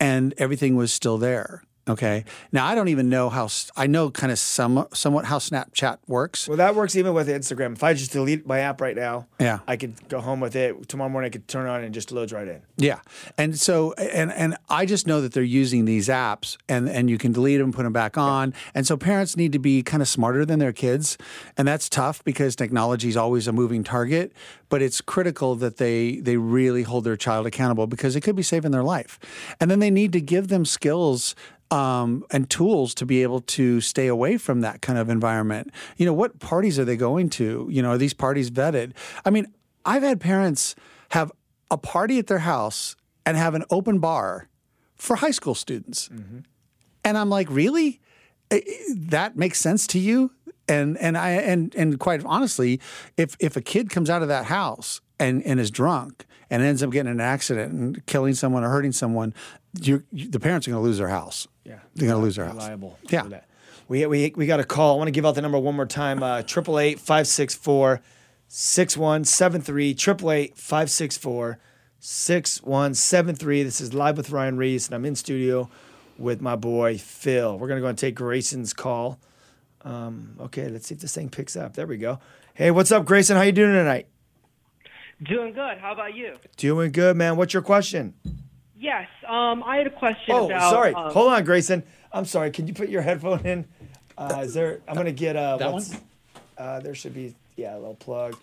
and 0.01 0.35
everything 0.39 0.77
was 0.77 0.93
still 0.93 1.19
there. 1.19 1.63
Okay. 1.87 2.25
Now 2.51 2.67
I 2.67 2.75
don't 2.75 2.89
even 2.89 3.11
know 3.11 3.29
how 3.29 3.49
I 3.77 3.87
know 3.87 4.11
kind 4.11 4.33
of 4.33 4.39
some 4.39 4.87
somewhat 4.95 5.27
how 5.27 5.39
Snapchat 5.39 5.99
works. 6.07 6.49
Well, 6.49 6.57
that 6.57 6.75
works 6.75 6.97
even 6.97 7.13
with 7.13 7.29
Instagram. 7.29 7.75
If 7.75 7.85
I 7.85 7.93
just 7.93 8.13
delete 8.13 8.47
my 8.47 8.61
app 8.61 8.81
right 8.81 8.97
now, 8.97 9.27
Yeah. 9.39 9.59
I 9.69 9.77
could 9.77 10.09
go 10.09 10.21
home 10.21 10.41
with 10.41 10.57
it 10.57 10.89
tomorrow 10.89 11.11
morning. 11.11 11.29
I 11.29 11.33
could 11.33 11.47
turn 11.47 11.67
it 11.67 11.71
on 11.71 11.85
and 11.85 11.93
just 11.93 12.11
loads 12.11 12.33
right 12.33 12.49
in. 12.49 12.63
Yeah. 12.79 13.01
And 13.37 13.59
so 13.59 13.93
and 13.95 14.33
and 14.33 14.57
I 14.71 14.87
just 14.87 15.07
know 15.07 15.21
that 15.21 15.35
they're 15.35 15.43
using 15.43 15.85
these 15.85 16.09
apps 16.09 16.57
and 16.71 16.89
and 16.89 17.11
you 17.11 17.19
can 17.19 17.33
delete 17.33 17.61
them, 17.61 17.71
put 17.71 17.83
them 17.83 17.93
back 17.93 18.17
on. 18.17 18.55
And 18.75 18.87
so 18.87 18.97
parents 18.97 19.37
need 19.37 19.53
to 19.53 19.59
be 19.59 19.83
kind 19.83 20.03
of 20.03 20.09
smarter 20.09 20.47
than 20.47 20.61
their 20.61 20.73
kids. 20.73 21.19
And 21.59 21.69
that's 21.69 21.91
tough 21.91 22.25
because 22.25 22.57
technology 22.57 23.09
is 23.11 23.17
always 23.17 23.47
a 23.47 23.53
moving 23.53 23.85
target, 23.85 24.33
but 24.71 24.81
it's 24.81 25.03
critical 25.03 25.55
that 25.57 25.77
they 25.77 26.17
they 26.17 26.39
really 26.39 26.83
hold 26.85 27.05
their 27.05 27.17
child 27.17 27.47
accountable 27.47 27.87
because 27.87 28.17
it 28.17 28.23
could 28.23 28.37
be 28.37 28.43
saving 28.43 28.71
their 28.71 28.83
life. 28.83 29.19
And 29.61 29.71
then 29.71 29.81
they 29.81 29.91
need 29.91 30.13
to 30.15 30.21
give 30.23 30.49
them 30.49 30.65
skills 30.65 31.35
um, 31.75 32.25
and 32.31 32.49
tools 32.49 32.95
to 32.95 33.05
be 33.05 33.23
able 33.25 33.41
to 33.41 33.81
stay 33.81 34.07
away 34.07 34.39
from 34.39 34.61
that 34.61 34.81
kind 34.81 34.97
of 34.97 35.09
environment. 35.09 35.73
You 35.97 36.07
know, 36.07 36.13
what 36.13 36.39
parties 36.39 36.79
are 36.79 36.85
they 36.85 36.97
going 36.97 37.31
to? 37.31 37.67
You 37.69 37.83
know, 37.83 37.91
are 37.91 37.99
these 37.99 38.15
parties 38.15 38.49
vetted? 38.49 38.93
I 39.25 39.31
mean, 39.31 39.53
I've 39.85 40.05
had 40.05 40.21
parents 40.21 40.77
have 41.11 41.33
a 41.73 41.77
party 41.77 42.21
at 42.21 42.29
their 42.29 42.39
house 42.39 42.95
and 43.27 43.37
have 43.37 43.57
an 43.57 43.65
open 43.71 43.99
bar 43.99 44.49
for 44.95 45.17
high 45.17 45.33
school 45.33 45.57
students. 45.57 46.09
And 47.05 47.19
I'm 47.19 47.29
like, 47.29 47.51
really? 47.51 48.01
That 48.95 49.37
makes 49.37 49.59
sense 49.59 49.89
to 49.89 49.99
you? 49.99 50.31
And 50.69 50.97
and 50.99 51.19
I 51.19 51.31
and 51.31 51.75
and 51.75 51.99
quite 51.99 52.25
honestly, 52.25 52.81
if 53.17 53.37
if 53.41 53.57
a 53.57 53.61
kid 53.61 53.91
comes 53.91 54.09
out 54.09 54.23
of 54.23 54.29
that 54.29 54.47
house 54.47 55.01
and 55.19 55.43
and 55.45 55.59
is 55.59 55.71
drunk 55.71 56.25
and 56.49 56.63
ends 56.63 56.83
up 56.83 56.91
getting 56.91 57.11
in 57.11 57.21
an 57.21 57.27
accident 57.27 57.73
and 57.73 58.07
killing 58.07 58.33
someone 58.33 58.65
or 58.65 58.71
hurting 58.71 58.93
someone, 58.93 59.35
you're, 59.83 60.05
you, 60.13 60.31
the 60.31 60.41
parents 60.41 60.67
are 60.67 60.71
going 60.71 60.83
to 60.83 60.87
lose 60.87 60.99
their 60.99 61.09
house. 61.09 61.49
Yeah. 61.65 61.79
they're 61.95 62.09
going 62.09 62.21
to 62.21 62.25
lose 62.25 62.37
their 62.37 62.45
house. 62.47 62.55
Reliable. 62.55 62.99
Yeah. 63.11 63.23
for 63.23 63.29
that. 63.31 63.49
We, 63.89 64.07
we, 64.07 64.33
we 64.37 64.47
got 64.47 64.61
a 64.61 64.65
call. 64.65 64.95
I 64.95 64.99
want 64.99 65.09
to 65.09 65.13
give 65.13 65.27
out 65.27 65.35
the 65.35 65.43
number 65.43 65.59
one 65.59 65.77
more 65.77 65.87
time. 65.87 66.23
Uh, 66.23 66.43
Triple 66.43 66.79
eight 66.79 66.99
five 67.01 67.27
six 67.27 67.55
four 67.55 68.01
six 68.49 68.97
one 68.97 69.25
seven 69.25 69.61
three. 69.61 69.95
Triple 69.95 70.31
eight 70.31 70.57
five 70.57 70.91
six 70.91 71.19
four 71.19 71.59
six 71.99 72.63
one 72.63 72.95
seven 72.95 73.35
three. 73.35 73.63
This 73.63 73.81
is 73.81 73.93
live 73.93 74.17
with 74.17 74.31
Ryan 74.31 74.57
Ries, 74.57 74.87
and 74.87 74.95
I'm 74.95 75.05
in 75.05 75.15
studio 75.15 75.69
with 76.17 76.41
my 76.41 76.57
boy 76.57 76.97
Phil. 76.97 77.59
We're 77.59 77.69
gonna 77.69 77.83
go 77.83 77.89
and 77.89 77.99
take 77.99 78.15
Grayson's 78.15 78.73
call. 78.73 79.19
Um, 79.83 80.37
okay, 80.41 80.69
let's 80.69 80.87
see 80.87 80.95
if 80.95 81.01
this 81.03 81.15
thing 81.15 81.29
picks 81.29 81.55
up. 81.57 81.75
There 81.75 81.87
we 81.87 81.99
go. 81.99 82.21
Hey, 82.55 82.71
what's 82.71 82.91
up, 82.91 83.05
Grayson? 83.05 83.37
How 83.37 83.43
you 83.43 83.53
doing 83.53 83.73
tonight? 83.73 84.07
Doing 85.23 85.53
good. 85.53 85.79
How 85.79 85.93
about 85.93 86.15
you? 86.15 86.37
Doing 86.57 86.91
good, 86.91 87.17
man. 87.17 87.37
What's 87.37 87.53
your 87.53 87.63
question? 87.63 88.15
Yes. 88.79 89.09
Um, 89.27 89.63
I 89.65 89.77
had 89.77 89.87
a 89.87 89.91
question 89.91 90.35
Oh, 90.35 90.47
about. 90.47 90.71
sorry. 90.71 90.95
um, 90.95 91.13
Hold 91.13 91.33
on, 91.33 91.45
Grayson. 91.45 91.83
I'm 92.13 92.25
sorry. 92.25 92.51
Can 92.51 92.67
you 92.67 92.75
put 92.75 92.89
your 92.89 93.03
headphone 93.03 93.41
in? 93.47 93.65
Uh, 94.17 94.43
is 94.45 94.55
there? 94.55 94.81
I'm 94.87 94.95
gonna 94.95 95.13
get 95.13 95.37
uh, 95.37 95.57
That 95.57 95.73
what's, 95.73 95.91
one? 95.91 96.01
Uh, 96.57 96.81
there 96.81 96.95
should 96.95 97.15
be 97.15 97.35
yeah, 97.57 97.75
a 97.75 97.79
little 97.79 97.95
plug. 97.97 98.37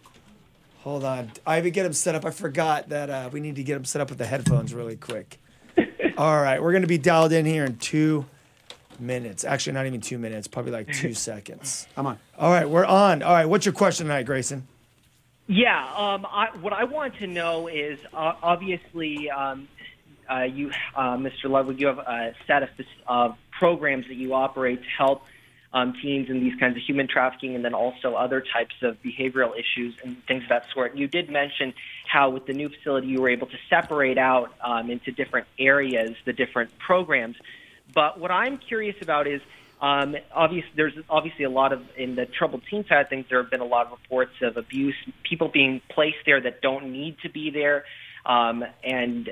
Hold 0.83 1.03
on. 1.03 1.31
I 1.45 1.59
even 1.59 1.71
get 1.71 1.83
them 1.83 1.93
set 1.93 2.15
up. 2.15 2.25
I 2.25 2.31
forgot 2.31 2.89
that 2.89 3.09
uh, 3.09 3.29
we 3.31 3.39
need 3.39 3.55
to 3.57 3.63
get 3.63 3.75
them 3.75 3.85
set 3.85 4.01
up 4.01 4.09
with 4.09 4.17
the 4.17 4.25
headphones 4.25 4.73
really 4.73 4.95
quick. 4.97 5.39
All 6.17 6.41
right, 6.41 6.61
we're 6.61 6.73
gonna 6.73 6.87
be 6.87 6.97
dialed 6.97 7.31
in 7.31 7.45
here 7.45 7.63
in 7.65 7.77
two 7.77 8.25
minutes. 8.99 9.43
Actually, 9.45 9.73
not 9.73 9.85
even 9.85 10.01
two 10.01 10.17
minutes. 10.17 10.47
Probably 10.47 10.71
like 10.71 10.91
two 10.91 11.13
seconds. 11.13 11.87
I'm 11.95 12.05
on. 12.05 12.19
All 12.37 12.51
right, 12.51 12.69
we're 12.69 12.85
on. 12.85 13.21
All 13.23 13.33
right, 13.33 13.45
what's 13.45 13.65
your 13.65 13.73
question 13.73 14.07
tonight, 14.07 14.25
Grayson? 14.25 14.67
Yeah. 15.47 15.83
Um, 15.95 16.25
I, 16.29 16.49
what 16.61 16.73
I 16.73 16.83
want 16.83 17.15
to 17.17 17.27
know 17.27 17.67
is 17.67 17.99
uh, 18.13 18.33
obviously, 18.43 19.29
um, 19.29 19.67
uh, 20.31 20.43
you, 20.43 20.71
uh, 20.95 21.17
Mr. 21.17 21.45
Ludwig, 21.45 21.79
you 21.79 21.87
have 21.87 21.99
a 21.99 22.33
set 22.47 22.69
of 23.07 23.35
programs 23.51 24.07
that 24.07 24.15
you 24.15 24.33
operate 24.33 24.81
to 24.81 24.89
help 24.89 25.23
um, 25.73 25.93
teens 26.01 26.29
in 26.29 26.41
these 26.41 26.57
kinds 26.59 26.75
of 26.75 26.83
human 26.83 27.07
trafficking, 27.07 27.55
and 27.55 27.63
then 27.63 27.73
also 27.73 28.15
other 28.15 28.41
types 28.41 28.75
of 28.81 28.97
behavioral 29.01 29.51
issues 29.57 29.95
and 30.03 30.23
things 30.25 30.43
of 30.43 30.49
that 30.49 30.65
sort. 30.73 30.95
You 30.95 31.07
did 31.07 31.29
mention 31.29 31.73
how 32.07 32.29
with 32.29 32.45
the 32.45 32.53
new 32.53 32.69
facility 32.69 33.07
you 33.07 33.21
were 33.21 33.29
able 33.29 33.47
to 33.47 33.57
separate 33.69 34.17
out 34.17 34.53
um, 34.61 34.89
into 34.89 35.11
different 35.11 35.47
areas 35.57 36.11
the 36.25 36.33
different 36.33 36.77
programs. 36.77 37.37
But 37.93 38.19
what 38.19 38.31
I'm 38.31 38.57
curious 38.57 38.95
about 39.01 39.27
is 39.27 39.41
um, 39.81 40.15
there's 40.75 40.93
obviously 41.09 41.45
a 41.45 41.49
lot 41.49 41.73
of 41.73 41.83
in 41.97 42.15
the 42.15 42.25
troubled 42.25 42.63
teen 42.69 42.85
side 42.85 43.01
of 43.01 43.09
things. 43.09 43.25
There 43.29 43.41
have 43.41 43.49
been 43.49 43.61
a 43.61 43.65
lot 43.65 43.87
of 43.87 43.93
reports 43.93 44.33
of 44.41 44.57
abuse, 44.57 44.95
people 45.23 45.47
being 45.47 45.81
placed 45.89 46.19
there 46.25 46.41
that 46.41 46.61
don't 46.61 46.91
need 46.91 47.17
to 47.23 47.29
be 47.29 47.49
there, 47.49 47.85
um, 48.25 48.63
and 48.83 49.29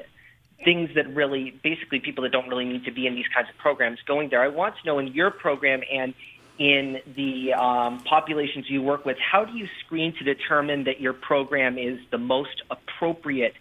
things 0.64 0.89
that 0.95 1.14
really, 1.16 1.60
basically, 1.64 1.99
people 1.99 2.24
that 2.24 2.32
don't 2.32 2.47
really 2.47 2.66
need 2.66 2.86
to 2.86 2.91
be 2.91 3.07
in 3.07 3.16
these 3.16 3.28
kinds 3.34 3.49
of 3.49 3.57
programs 3.57 3.99
going 4.05 4.30
there. 4.30 4.41
I 4.41 4.49
want 4.49 4.76
to 4.82 4.86
know 4.86 4.99
in 4.99 5.07
your 5.07 5.32
program 5.32 5.82
and 5.91 6.14
in 6.57 6.99
the 7.16 7.53
um, 7.53 7.99
populations 8.01 8.70
you 8.70 8.82
work 8.82 9.05
with, 9.05 9.18
how 9.18 9.45
do 9.45 9.57
you 9.57 9.68
screen 9.86 10.14
to 10.18 10.24
determine 10.26 10.84
that 10.84 10.99
your 10.99 11.14
program 11.14 11.78
is 11.78 11.99
the 12.12 12.18
most 12.18 12.62
appropriate 12.70 13.53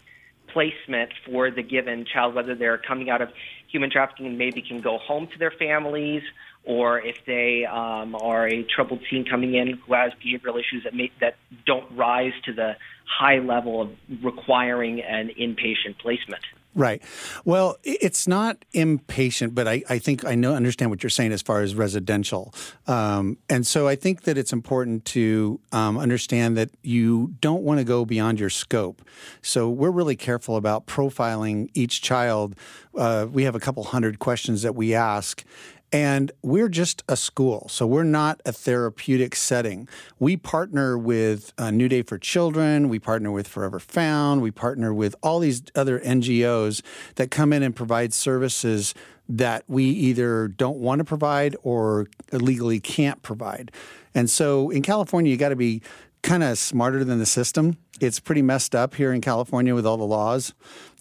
placement 0.49 1.11
for 1.25 1.49
the 1.49 1.63
given 1.63 2.05
child, 2.05 2.35
whether 2.35 2.55
they're 2.55 2.77
coming 2.77 3.09
out 3.09 3.21
of 3.21 3.29
human 3.71 3.89
trafficking 3.89 4.25
and 4.25 4.37
maybe 4.37 4.61
can 4.61 4.81
go 4.81 4.97
home 4.97 5.27
to 5.27 5.37
their 5.37 5.51
families, 5.51 6.23
or 6.65 6.99
if 6.99 7.23
they 7.25 7.65
um, 7.65 8.15
are 8.15 8.47
a 8.47 8.63
troubled 8.63 8.99
teen 9.09 9.23
coming 9.25 9.55
in 9.55 9.77
who 9.77 9.93
has 9.93 10.11
behavioral 10.23 10.59
issues 10.59 10.83
that 10.83 10.93
may, 10.93 11.11
that 11.21 11.35
don't 11.65 11.89
rise 11.95 12.33
to 12.43 12.51
the 12.51 12.75
high 13.05 13.39
level 13.39 13.81
of 13.81 13.91
requiring 14.21 15.01
an 15.01 15.29
inpatient 15.39 15.97
placement. 15.99 16.43
Right. 16.75 17.01
Well, 17.45 17.77
it's 17.83 18.27
not 18.27 18.63
impatient, 18.73 19.55
but 19.55 19.67
I, 19.67 19.81
I 19.89 19.97
think 19.97 20.23
I 20.23 20.35
know 20.35 20.53
understand 20.53 20.91
what 20.91 21.01
you're 21.01 21.09
saying 21.09 21.31
as 21.31 21.41
far 21.41 21.61
as 21.61 21.73
residential. 21.73 22.53
Um, 22.85 23.37
and 23.49 23.65
so 23.65 23.87
I 23.87 23.95
think 23.95 24.23
that 24.23 24.37
it's 24.37 24.53
important 24.53 25.03
to 25.05 25.59
um, 25.71 25.97
understand 25.97 26.57
that 26.57 26.69
you 26.83 27.33
don't 27.41 27.63
want 27.63 27.79
to 27.79 27.83
go 27.83 28.05
beyond 28.05 28.39
your 28.39 28.51
scope. 28.51 29.01
So 29.41 29.67
we're 29.67 29.89
really 29.89 30.15
careful 30.15 30.57
about 30.57 30.85
profiling 30.85 31.69
each 31.73 32.03
child. 32.03 32.55
Uh, 32.95 33.25
we 33.29 33.43
have 33.43 33.55
a 33.55 33.59
couple 33.59 33.83
hundred 33.85 34.19
questions 34.19 34.61
that 34.61 34.75
we 34.75 34.93
ask. 34.93 35.43
And 35.91 36.31
we're 36.43 36.69
just 36.69 37.03
a 37.09 37.17
school, 37.17 37.67
so 37.67 37.87
we're 37.87 38.03
not 38.03 38.41
a 38.45 38.51
therapeutic 38.51 39.35
setting. 39.35 39.87
We 40.19 40.37
partner 40.37 40.97
with 40.97 41.51
uh, 41.57 41.71
New 41.71 41.89
Day 41.89 42.03
for 42.03 42.19
Children, 42.19 42.89
we 42.89 42.99
partner 42.99 43.31
with 43.31 43.47
Forever 43.47 43.79
Found, 43.79 44.41
we 44.41 44.51
partner 44.51 44.93
with 44.93 45.15
all 45.23 45.39
these 45.39 45.63
other 45.75 45.99
NGOs 45.99 46.83
that 47.15 47.31
come 47.31 47.51
in 47.51 47.63
and 47.63 47.75
provide 47.75 48.13
services 48.13 48.93
that 49.27 49.63
we 49.67 49.85
either 49.85 50.47
don't 50.47 50.77
want 50.77 50.99
to 50.99 51.05
provide 51.05 51.55
or 51.63 52.07
legally 52.31 52.79
can't 52.79 53.21
provide. 53.23 53.71
And 54.13 54.29
so 54.29 54.69
in 54.69 54.83
California, 54.83 55.31
you 55.31 55.37
got 55.37 55.49
to 55.49 55.55
be 55.55 55.81
kind 56.21 56.43
of 56.43 56.57
smarter 56.57 57.03
than 57.03 57.19
the 57.19 57.25
system. 57.25 57.77
It's 57.99 58.19
pretty 58.19 58.41
messed 58.41 58.75
up 58.75 58.95
here 58.95 59.11
in 59.11 59.21
California 59.21 59.73
with 59.73 59.85
all 59.85 59.97
the 59.97 60.05
laws. 60.05 60.53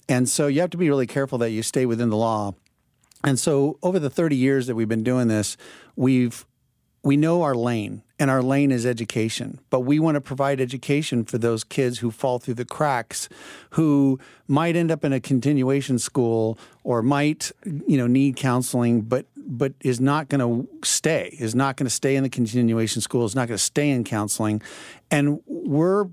And 0.09 0.29
so 0.29 0.47
you 0.47 0.61
have 0.61 0.71
to 0.71 0.79
be 0.79 0.89
really 0.89 1.07
careful 1.07 1.39
that 1.39 1.51
you 1.51 1.63
stay 1.63 1.85
within 1.85 2.09
the 2.09 2.17
law. 2.17 2.55
And 3.29 3.39
so 3.39 3.79
over 3.83 3.99
the 3.99 4.09
30 4.09 4.37
years 4.37 4.69
that 4.69 4.75
we've 4.75 4.89
been 4.89 5.05
doing 5.05 5.29
this, 5.29 5.59
we've 5.97 6.47
we 7.05 7.17
know 7.17 7.43
our 7.43 7.55
lane 7.55 8.03
and 8.19 8.31
our 8.31 8.43
lane 8.43 8.73
is 8.73 8.87
education, 8.87 9.61
but 9.71 9.81
we 9.81 9.99
want 10.01 10.15
to 10.15 10.21
provide 10.21 10.61
education 10.61 11.25
for 11.25 11.37
those 11.37 11.63
kids 11.63 11.99
who 11.99 12.11
fall 12.11 12.39
through 12.39 12.55
the 12.55 12.65
cracks, 12.65 13.29
who 13.71 14.19
might 14.49 14.77
end 14.77 14.91
up 14.91 15.05
in 15.05 15.13
a 15.13 15.21
continuation 15.21 15.99
school 15.99 16.59
or 16.85 17.03
might, 17.03 17.53
you 17.65 17.99
know, 17.99 18.07
need 18.07 18.37
counseling, 18.37 19.03
but 19.03 19.27
but 19.37 19.75
is 19.81 20.01
not 20.01 20.31
going 20.31 20.41
to 20.41 20.87
stay, 20.87 21.37
is 21.39 21.55
not 21.55 21.77
going 21.77 21.87
to 21.87 21.95
stay 21.95 22.17
in 22.17 22.23
the 22.23 22.31
continuation 22.31 23.03
school, 23.03 23.27
is 23.27 23.35
not 23.35 23.47
going 23.47 23.59
to 23.59 23.63
stay 23.63 23.91
in 23.91 24.05
counseling. 24.05 24.63
And 25.11 25.41
we're 25.47 26.07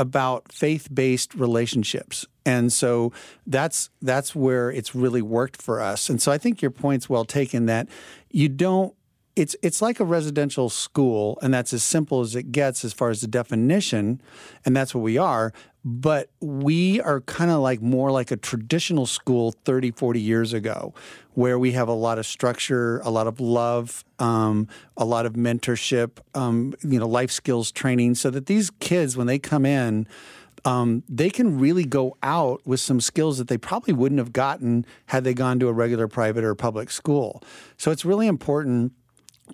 about 0.00 0.50
faith-based 0.50 1.34
relationships. 1.34 2.26
And 2.46 2.72
so 2.72 3.12
that's 3.46 3.90
that's 4.00 4.34
where 4.34 4.70
it's 4.70 4.94
really 4.94 5.20
worked 5.20 5.60
for 5.60 5.78
us. 5.78 6.08
And 6.08 6.22
so 6.22 6.32
I 6.32 6.38
think 6.38 6.62
your 6.62 6.70
point's 6.70 7.10
well 7.10 7.26
taken 7.26 7.66
that 7.66 7.86
you 8.30 8.48
don't 8.48 8.94
it's 9.36 9.54
it's 9.62 9.80
like 9.80 10.00
a 10.00 10.04
residential 10.04 10.68
school 10.68 11.38
and 11.42 11.54
that's 11.54 11.72
as 11.72 11.82
simple 11.82 12.20
as 12.20 12.34
it 12.34 12.52
gets 12.52 12.84
as 12.84 12.92
far 12.92 13.10
as 13.10 13.20
the 13.20 13.26
definition 13.26 14.20
and 14.64 14.76
that's 14.76 14.94
what 14.94 15.02
we 15.02 15.18
are. 15.18 15.52
But 15.82 16.30
we 16.40 17.00
are 17.00 17.22
kind 17.22 17.50
of 17.50 17.60
like 17.60 17.80
more 17.80 18.10
like 18.10 18.30
a 18.30 18.36
traditional 18.36 19.06
school 19.06 19.52
30 19.64 19.92
40 19.92 20.20
years 20.20 20.52
ago 20.52 20.92
where 21.34 21.58
we 21.58 21.72
have 21.72 21.88
a 21.88 21.94
lot 21.94 22.18
of 22.18 22.26
structure 22.26 23.00
a 23.00 23.10
lot 23.10 23.26
of 23.26 23.40
love 23.40 24.04
um, 24.18 24.68
a 24.96 25.04
lot 25.04 25.24
of 25.24 25.34
mentorship 25.34 26.18
um, 26.34 26.74
you 26.82 26.98
know 26.98 27.08
life 27.08 27.30
skills 27.30 27.72
training 27.72 28.14
so 28.14 28.30
that 28.30 28.46
these 28.46 28.70
kids 28.80 29.16
when 29.16 29.26
they 29.26 29.38
come 29.38 29.64
in 29.64 30.06
um, 30.64 31.02
they 31.08 31.30
can 31.30 31.58
really 31.58 31.84
go 31.84 32.16
out 32.22 32.60
with 32.66 32.80
some 32.80 33.00
skills 33.00 33.38
that 33.38 33.48
they 33.48 33.58
probably 33.58 33.94
wouldn't 33.94 34.18
have 34.18 34.32
gotten 34.32 34.84
had 35.06 35.24
they 35.24 35.34
gone 35.34 35.58
to 35.60 35.68
a 35.68 35.72
regular 35.72 36.08
private 36.08 36.44
or 36.44 36.54
public 36.54 36.90
school. 36.90 37.42
So 37.76 37.90
it's 37.90 38.04
really 38.04 38.26
important 38.26 38.92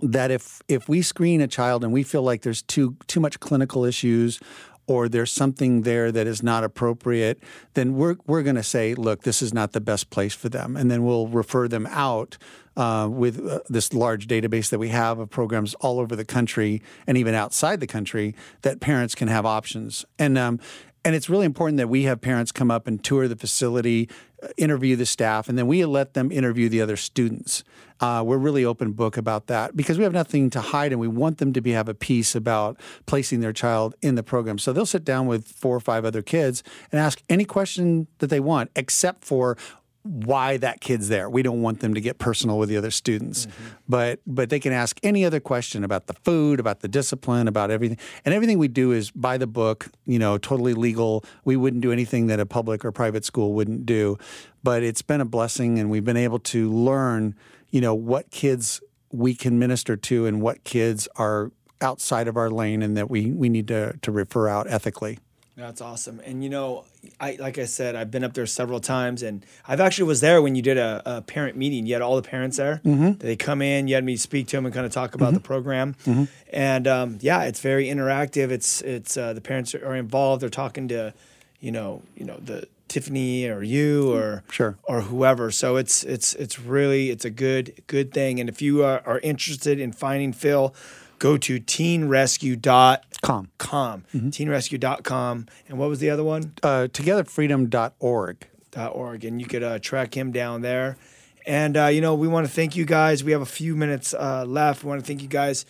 that 0.03 0.31
if 0.31 0.63
if 0.69 0.89
we 0.89 1.03
screen 1.03 1.41
a 1.41 1.47
child 1.47 1.85
and 1.85 1.93
we 1.93 2.03
feel 2.03 2.23
like 2.23 2.43
there's 2.43 2.63
too 2.63 2.97
too 3.07 3.21
much 3.21 3.41
clinical 3.41 3.85
issues 3.85 4.41
or 4.89 5.09
there's 5.09 5.33
something 5.33 5.83
there 5.83 6.13
that 6.13 6.27
is 6.27 6.43
not 6.43 6.63
appropriate, 6.63 7.43
then 7.75 7.97
we're 7.97 8.17
we're 8.27 8.43
going 8.43 8.57
to 8.57 8.63
say, 8.63 8.95
look, 8.95 9.23
this 9.23 9.43
is 9.43 9.53
not 9.53 9.73
the 9.73 9.81
best 9.81 10.11
place 10.11 10.35
for 10.35 10.49
them, 10.49 10.77
and 10.77 10.91
then 10.91 11.05
we'll 11.05 11.29
refer 11.29 11.69
them 11.69 11.87
out 11.91 12.39
uh, 12.77 13.09
with 13.11 13.45
uh, 13.47 13.61
this 13.69 13.93
large 13.93 14.27
database 14.27 14.71
that 14.71 14.79
we 14.79 14.89
have 14.91 15.19
of 15.19 15.31
programs 15.31 15.75
all 15.75 15.99
over 15.99 16.15
the 16.15 16.25
country 16.25 16.83
and 17.07 17.17
even 17.17 17.35
outside 17.35 17.81
the 17.81 17.87
country 17.87 18.35
that 18.63 18.81
parents 18.81 19.15
can 19.15 19.29
have 19.29 19.47
options. 19.47 20.05
And 20.19 20.39
um, 20.39 20.61
and 21.05 21.15
it's 21.15 21.31
really 21.31 21.47
important 21.47 21.79
that 21.79 21.89
we 21.89 22.03
have 22.03 22.21
parents 22.21 22.51
come 22.51 22.71
up 22.71 22.89
and 22.89 23.03
tour 23.03 23.29
the 23.29 23.37
facility, 23.37 24.09
uh, 24.43 24.49
interview 24.57 24.97
the 24.97 25.07
staff, 25.07 25.49
and 25.49 25.57
then 25.57 25.67
we 25.67 25.85
let 25.85 26.15
them 26.15 26.33
interview 26.33 26.69
the 26.69 26.81
other 26.81 26.97
students. 26.97 27.65
Uh, 28.01 28.23
we're 28.25 28.37
really 28.37 28.65
open 28.65 28.93
book 28.93 29.17
about 29.17 29.47
that 29.47 29.77
because 29.77 29.99
we 29.99 30.05
have 30.05 30.13
nothing 30.13 30.51
to 30.51 30.61
hide, 30.61 30.93
and 30.93 31.01
we 31.01 31.09
want 31.09 31.39
them 31.39 31.53
to 31.53 31.61
be 31.61 31.73
have 31.73 31.89
a 31.89 31.95
piece 31.95 32.35
about 32.35 32.79
placing 33.07 33.41
their 33.41 33.53
child 33.53 33.95
in 34.03 34.15
the 34.15 34.23
program. 34.23 34.59
So 34.59 34.73
they'll 34.73 34.87
sit 34.87 35.05
down 35.05 35.27
with 35.27 35.49
four 35.49 35.75
or 35.75 35.81
five 35.81 36.05
other 36.05 36.23
kids 36.23 36.63
and 36.93 37.01
ask 37.01 37.23
any 37.29 37.45
question 37.45 38.07
that 38.19 38.29
they 38.29 38.41
want, 38.41 38.71
except 38.77 39.25
for 39.25 39.57
why 40.03 40.57
that 40.57 40.81
kid's 40.81 41.09
there. 41.09 41.29
We 41.29 41.43
don't 41.43 41.63
want 41.63 41.81
them 41.81 41.93
to 41.95 42.01
get 42.01 42.19
personal 42.19 42.59
with 42.59 42.69
the 42.69 42.77
other 42.77 42.93
students, 42.93 43.49
but 43.89 44.21
but 44.25 44.51
they 44.51 44.61
can 44.61 44.73
ask 44.73 45.01
any 45.03 45.25
other 45.25 45.41
question 45.41 45.83
about 45.83 46.07
the 46.07 46.15
food, 46.15 46.61
about 46.61 46.79
the 46.79 46.87
discipline, 46.87 47.49
about 47.49 47.73
everything. 47.73 47.99
And 48.25 48.33
everything 48.33 48.59
we 48.59 48.69
do 48.69 48.93
is 48.93 49.11
by 49.11 49.37
the 49.37 49.49
book, 49.49 49.89
you 50.05 50.21
know, 50.21 50.39
totally 50.39 50.75
legal. 50.75 51.25
We 51.45 51.57
wouldn't 51.57 51.83
do 51.83 51.91
anything 51.91 52.29
that 52.29 52.39
a 52.39 52.47
public 52.47 52.85
or 52.85 52.93
private 52.93 53.25
school 53.25 53.53
wouldn't 53.55 53.85
do. 53.85 54.17
But 54.63 54.85
it's 54.85 55.03
been 55.03 55.21
a 55.21 55.25
blessing, 55.25 55.79
and 55.79 55.91
we've 55.91 56.05
been 56.05 56.17
able 56.17 56.39
to 56.41 56.71
learn, 56.71 57.35
you 57.77 57.83
know, 57.83 57.95
what 57.95 58.31
kids 58.31 58.81
we 59.13 59.35
can 59.35 59.59
minister 59.59 59.99
to 59.99 60.25
and 60.25 60.41
what 60.41 60.65
kids 60.65 61.09
are 61.17 61.53
outside 61.83 62.27
of 62.27 62.35
our 62.39 62.49
lane, 62.49 62.81
and 62.81 62.97
that 62.97 63.11
we 63.11 63.31
we 63.33 63.51
need 63.51 63.69
to 63.69 63.99
to 64.01 64.11
refer 64.11 64.49
out 64.49 64.67
ethically. 64.67 65.19
That's 65.59 65.83
awesome. 65.83 66.23
And 66.25 66.43
you 66.43 66.49
know, 66.49 66.87
I 67.21 67.37
like 67.39 67.59
I 67.59 67.67
said, 67.67 67.95
I've 67.95 68.11
been 68.11 68.25
up 68.25 68.33
there 68.33 68.47
several 68.47 68.81
times, 68.81 69.23
and 69.23 69.45
I've 69.69 69.81
actually 69.81 70.07
was 70.09 70.23
there 70.23 70.41
when 70.41 70.55
you 70.55 70.63
did 70.63 70.79
a, 70.79 71.03
a 71.05 71.21
parent 71.21 71.59
meeting. 71.59 71.85
You 71.85 71.93
had 71.93 72.01
all 72.01 72.17
the 72.17 72.27
parents 72.27 72.57
there. 72.57 72.81
Mm-hmm. 72.83 73.19
They 73.19 73.37
come 73.37 73.61
in. 73.61 73.89
You 73.89 73.95
had 73.97 74.05
me 74.05 74.17
speak 74.17 74.49
to 74.49 74.57
them 74.57 74.65
and 74.65 74.75
kind 74.75 74.87
of 74.87 74.93
talk 74.93 75.15
about 75.15 75.35
the 75.35 75.41
program. 75.41 75.97
And 76.51 76.87
um, 76.87 77.19
yeah, 77.21 77.43
it's 77.43 77.61
very 77.61 77.89
interactive. 77.89 78.51
It's 78.51 78.81
it's 78.81 79.19
uh, 79.19 79.35
the 79.35 79.43
parents 79.43 79.75
are 79.75 79.97
involved. 79.97 80.41
They're 80.41 80.49
talking 80.49 80.89
to, 80.89 81.13
you 81.67 81.73
know, 81.73 82.03
you 82.17 82.25
know 82.25 82.39
the 82.51 82.69
Tiffany 82.89 83.49
or 83.49 83.61
you 83.65 84.13
or 84.15 84.45
Sure. 84.51 84.77
or 84.85 85.01
whoever. 85.03 85.51
So 85.51 85.75
it's 85.77 86.05
it's 86.05 86.33
it's 86.35 86.61
really 86.61 87.11
it's 87.11 87.25
a 87.25 87.31
good 87.31 87.83
good 87.89 88.13
thing. 88.15 88.39
And 88.41 88.49
if 88.49 88.63
you 88.63 88.85
are, 88.85 89.03
are 89.05 89.19
interested 89.21 89.81
in 89.81 89.91
finding 89.93 90.33
Phil, 90.33 90.73
go 91.19 91.37
to 91.39 91.59
teenrescue.com. 91.59 93.01
Com. 93.23 93.49
Com. 93.59 94.05
Teenrescue.com. 94.15 95.47
And 95.69 95.79
what 95.79 95.89
was 95.89 95.99
the 95.99 96.11
other 96.11 96.23
one? 96.25 96.53
Uh, 96.63 96.87
togetherfreedom.org. 96.93 98.47
Dot 98.71 98.93
.org. 98.95 99.25
And 99.25 99.41
you 99.41 99.47
could 99.47 99.63
uh, 99.63 99.79
track 99.79 100.17
him 100.17 100.31
down 100.33 100.61
there. 100.63 100.97
And, 101.47 101.77
uh, 101.77 101.87
you 101.87 102.01
know, 102.01 102.15
we 102.15 102.29
want 102.29 102.47
to 102.47 102.53
thank 102.53 102.77
you 102.77 102.85
guys. 102.85 103.25
We 103.25 103.33
have 103.33 103.41
a 103.41 103.47
few 103.47 103.75
minutes 103.77 104.13
uh, 104.15 104.45
left. 104.47 104.85
We 104.85 104.89
want 104.91 105.01
to 105.01 105.07
thank 105.07 105.23
you 105.23 105.29
guys 105.29 105.65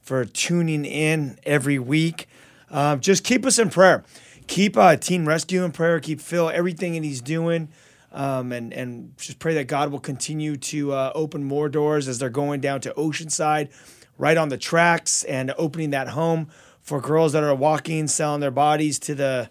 for 0.00 0.24
tuning 0.24 0.84
in 0.84 1.38
every 1.44 1.78
week. 1.78 2.28
Um, 2.70 3.00
just 3.00 3.24
keep 3.24 3.44
us 3.44 3.58
in 3.58 3.68
prayer. 3.70 4.04
Keep 4.52 4.76
uh, 4.76 4.96
Teen 4.96 5.24
Rescue 5.24 5.64
in 5.64 5.72
prayer. 5.72 5.98
Keep 5.98 6.20
Phil, 6.20 6.50
everything 6.50 6.92
that 6.92 7.02
he's 7.02 7.22
doing. 7.22 7.70
Um, 8.12 8.52
and, 8.52 8.70
and 8.74 9.16
just 9.16 9.38
pray 9.38 9.54
that 9.54 9.66
God 9.66 9.90
will 9.90 9.98
continue 9.98 10.58
to 10.58 10.92
uh, 10.92 11.10
open 11.14 11.42
more 11.42 11.70
doors 11.70 12.06
as 12.06 12.18
they're 12.18 12.28
going 12.28 12.60
down 12.60 12.82
to 12.82 12.92
Oceanside, 12.92 13.70
right 14.18 14.36
on 14.36 14.50
the 14.50 14.58
tracks, 14.58 15.24
and 15.24 15.54
opening 15.56 15.88
that 15.92 16.08
home 16.08 16.48
for 16.82 17.00
girls 17.00 17.32
that 17.32 17.42
are 17.42 17.54
walking, 17.54 18.06
selling 18.08 18.42
their 18.42 18.50
bodies 18.50 18.98
to 18.98 19.14
the 19.14 19.48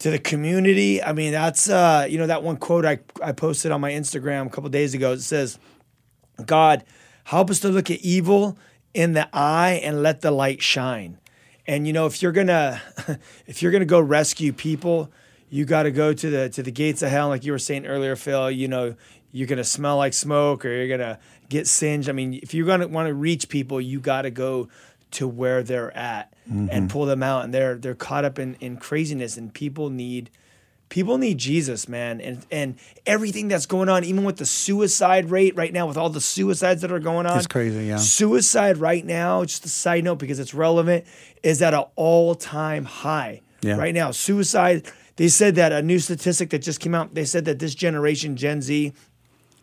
to 0.00 0.10
the 0.10 0.18
community. 0.18 1.02
I 1.02 1.14
mean, 1.14 1.32
that's 1.32 1.70
uh, 1.70 2.06
you 2.10 2.18
know 2.18 2.26
that 2.26 2.42
one 2.42 2.58
quote 2.58 2.84
I 2.84 2.98
I 3.22 3.32
posted 3.32 3.72
on 3.72 3.80
my 3.80 3.92
Instagram 3.92 4.48
a 4.48 4.50
couple 4.50 4.68
days 4.68 4.92
ago. 4.92 5.12
It 5.12 5.22
says, 5.22 5.58
"God, 6.44 6.84
help 7.24 7.48
us 7.48 7.60
to 7.60 7.70
look 7.70 7.90
at 7.90 8.00
evil 8.00 8.58
in 8.92 9.14
the 9.14 9.30
eye 9.32 9.80
and 9.82 10.02
let 10.02 10.20
the 10.20 10.30
light 10.30 10.60
shine." 10.60 11.16
And 11.68 11.86
you 11.86 11.92
know, 11.92 12.06
if 12.06 12.22
you're 12.22 12.32
gonna 12.32 12.80
if 13.46 13.62
you're 13.62 13.70
gonna 13.70 13.84
go 13.84 14.00
rescue 14.00 14.52
people, 14.52 15.12
you 15.50 15.66
got 15.66 15.84
to 15.84 15.90
go 15.90 16.12
to 16.12 16.30
the 16.30 16.48
to 16.48 16.62
the 16.62 16.72
gates 16.72 17.02
of 17.02 17.10
hell, 17.10 17.28
like 17.28 17.44
you 17.44 17.52
were 17.52 17.58
saying 17.58 17.86
earlier, 17.86 18.16
Phil. 18.16 18.50
You 18.50 18.68
know, 18.68 18.96
you're 19.30 19.46
gonna 19.46 19.62
smell 19.62 19.98
like 19.98 20.14
smoke 20.14 20.64
or 20.64 20.70
you're 20.70 20.88
gonna 20.88 21.18
get 21.50 21.66
singed. 21.66 22.08
I 22.08 22.12
mean, 22.12 22.40
if 22.42 22.54
you're 22.54 22.66
gonna 22.66 22.88
want 22.88 23.08
to 23.08 23.14
reach 23.14 23.50
people, 23.50 23.80
you 23.80 24.00
got 24.00 24.22
to 24.22 24.30
go 24.30 24.68
to 25.10 25.28
where 25.28 25.62
they're 25.62 25.96
at 25.96 26.32
mm-hmm. 26.50 26.68
and 26.70 26.90
pull 26.90 27.04
them 27.04 27.22
out. 27.22 27.44
And 27.44 27.52
they're 27.52 27.76
they're 27.76 27.94
caught 27.94 28.24
up 28.24 28.38
in 28.38 28.54
in 28.60 28.78
craziness, 28.78 29.36
and 29.36 29.52
people 29.52 29.90
need 29.90 30.30
people 30.88 31.18
need 31.18 31.38
Jesus, 31.38 31.88
man, 31.88 32.20
and 32.20 32.46
and 32.50 32.76
everything 33.06 33.48
that's 33.48 33.66
going 33.66 33.88
on, 33.88 34.04
even 34.04 34.24
with 34.24 34.36
the 34.36 34.46
suicide 34.46 35.30
rate 35.30 35.54
right 35.56 35.72
now, 35.72 35.86
with 35.86 35.96
all 35.96 36.10
the 36.10 36.20
suicides 36.20 36.80
that 36.82 36.90
are 36.92 36.98
going 37.00 37.26
on, 37.26 37.38
It's 37.38 37.46
crazy, 37.46 37.86
yeah. 37.86 37.96
Suicide 37.96 38.78
right 38.78 39.04
now, 39.04 39.44
just 39.44 39.64
a 39.64 39.68
side 39.68 40.04
note 40.04 40.18
because 40.18 40.38
it's 40.38 40.54
relevant, 40.54 41.04
is 41.42 41.60
at 41.62 41.74
an 41.74 41.84
all 41.96 42.34
time 42.34 42.84
high 42.84 43.40
Yeah. 43.62 43.76
right 43.76 43.94
now. 43.94 44.10
Suicide. 44.10 44.86
They 45.16 45.26
said 45.28 45.56
that 45.56 45.72
a 45.72 45.82
new 45.82 45.98
statistic 45.98 46.50
that 46.50 46.60
just 46.62 46.78
came 46.78 46.94
out. 46.94 47.14
They 47.14 47.24
said 47.24 47.44
that 47.46 47.58
this 47.58 47.74
generation, 47.74 48.36
Gen 48.36 48.62
Z, 48.62 48.92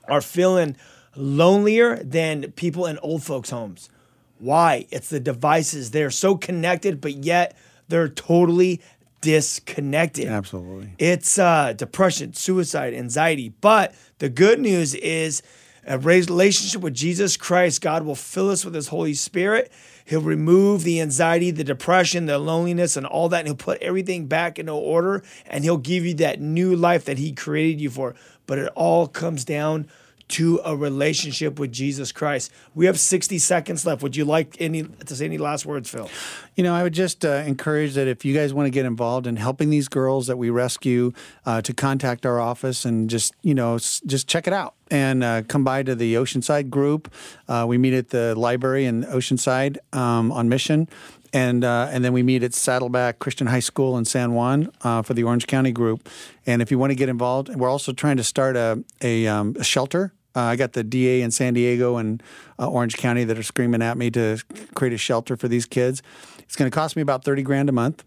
are 0.10 0.20
feeling 0.20 0.76
lonelier 1.16 1.96
than 2.04 2.52
people 2.52 2.86
in 2.86 2.98
old 3.00 3.24
folks' 3.24 3.50
homes. 3.52 3.90
Why? 4.38 4.86
It's 4.92 5.08
the 5.10 5.22
devices. 5.22 5.92
They're 5.92 6.12
so 6.12 6.36
connected, 6.36 7.00
but 7.00 7.24
yet 7.24 7.56
they're 7.88 8.10
totally 8.10 8.82
disconnected. 9.26 10.28
Absolutely. 10.28 10.92
It's 11.00 11.40
uh, 11.40 11.74
depression, 11.74 12.34
suicide, 12.34 12.94
anxiety. 12.94 13.50
But 13.50 13.96
the 14.20 14.30
good 14.30 14.60
news 14.60 14.94
is 14.94 15.42
a 15.84 15.98
relationship 15.98 16.82
with 16.82 16.94
Jesus 16.94 17.36
Christ. 17.36 17.82
God 17.82 18.06
will 18.06 18.14
fill 18.14 18.52
us 18.52 18.64
with 18.64 18.76
His 18.76 18.90
Holy 18.90 19.16
Spirit. 19.16 19.72
He'll 20.06 20.22
remove 20.22 20.84
the 20.84 21.02
anxiety, 21.02 21.50
the 21.50 21.64
depression, 21.64 22.28
the 22.28 22.38
loneliness, 22.38 22.96
and 22.96 23.08
all 23.08 23.28
that. 23.30 23.40
And 23.40 23.48
He'll 23.48 23.56
put 23.56 23.82
everything 23.82 24.28
back 24.28 24.60
into 24.60 24.74
order 24.74 25.24
and 25.48 25.64
He'll 25.64 25.78
give 25.78 26.06
you 26.06 26.14
that 26.16 26.40
new 26.40 26.76
life 26.76 27.06
that 27.06 27.18
He 27.18 27.34
created 27.34 27.82
you 27.82 27.90
for. 27.90 28.14
But 28.46 28.60
it 28.60 28.72
all 28.76 29.08
comes 29.08 29.44
down 29.44 29.88
to 30.28 30.60
a 30.66 30.76
relationship 30.76 31.60
with 31.60 31.72
Jesus 31.72 32.12
Christ. 32.12 32.52
We 32.74 32.86
have 32.88 33.00
60 33.00 33.38
seconds 33.38 33.86
left. 33.86 34.02
Would 34.02 34.16
you 34.16 34.26
like 34.26 34.56
any 34.60 34.84
to 34.84 35.16
say 35.16 35.26
any 35.26 35.38
last 35.38 35.66
words, 35.66 35.90
Phil? 35.90 36.10
You 36.56 36.64
know, 36.64 36.74
I 36.74 36.84
would 36.84 36.94
just 36.94 37.24
uh, 37.24 37.44
encourage 37.46 37.94
that 37.94 38.08
if 38.08 38.26
you 38.26 38.34
guys 38.34 38.54
want 38.54 38.66
to 38.66 38.72
get 38.72 38.86
involved 38.86 39.28
in 39.28 39.36
helping 39.36 39.70
these 39.70 39.88
girls 39.88 40.28
that 40.28 40.38
we 40.38 40.50
rescue, 40.50 41.12
uh, 41.46 41.62
to 41.62 41.74
contact 41.74 42.26
our 42.26 42.40
office 42.40 42.86
and 42.86 43.10
just 43.10 43.34
you 43.44 43.54
know 43.54 43.76
s- 43.76 44.02
just 44.06 44.28
check 44.28 44.48
it 44.48 44.54
out 44.54 44.74
and 44.90 45.24
uh, 45.24 45.42
come 45.48 45.64
by 45.64 45.84
to 45.84 45.96
the 45.96 46.16
Oceanside 46.16 46.70
group. 46.70 47.12
Uh, 47.48 47.66
we 47.68 47.78
meet 47.78 47.94
at 47.94 48.10
the 48.10 48.36
library 48.36 48.86
in 48.86 49.04
Oceanside 49.04 49.78
um, 49.94 50.32
on 50.32 50.50
Mission. 50.50 50.88
And, 51.36 51.64
uh, 51.64 51.90
and 51.92 52.04
then 52.04 52.14
we 52.14 52.24
meet 52.24 52.44
at 52.44 52.54
Saddleback 52.54 53.20
Christian 53.20 53.48
High 53.48 53.60
School 53.60 53.98
in 53.98 54.06
San 54.06 54.34
Juan 54.34 54.70
uh, 54.82 55.02
for 55.02 55.14
the 55.14 55.24
Orange 55.24 55.48
County 55.48 55.72
group. 55.72 56.08
And 56.46 56.62
if 56.62 56.72
you 56.72 56.80
want 56.80 56.92
to 56.92 56.96
get 56.96 57.10
involved, 57.10 57.54
we're 57.54 57.70
also 57.70 57.92
trying 57.92 58.18
to 58.18 58.24
start 58.24 58.56
a, 58.56 58.84
a, 59.02 59.28
um, 59.28 59.56
a 59.60 59.64
shelter 59.64 60.14
uh, 60.36 60.42
I 60.42 60.56
got 60.56 60.74
the 60.74 60.84
DA 60.84 61.22
in 61.22 61.32
San 61.32 61.54
Diego 61.54 61.96
and 61.98 62.22
uh, 62.60 62.70
Orange 62.70 62.98
County 62.98 63.24
that 63.24 63.38
are 63.38 63.44
screaming 63.44 63.82
at 63.82 63.98
me 63.98 64.12
to 64.12 64.38
create 64.76 64.94
a 64.94 64.98
shelter 64.98 65.38
for 65.38 65.48
these 65.48 65.66
kids. 65.66 66.02
It's 66.40 66.56
going 66.56 66.70
to 66.70 66.76
cost 66.76 66.96
me 66.96 67.02
about 67.02 67.24
30 67.24 67.42
grand 67.44 67.70
a 67.70 67.72
month. 67.72 68.04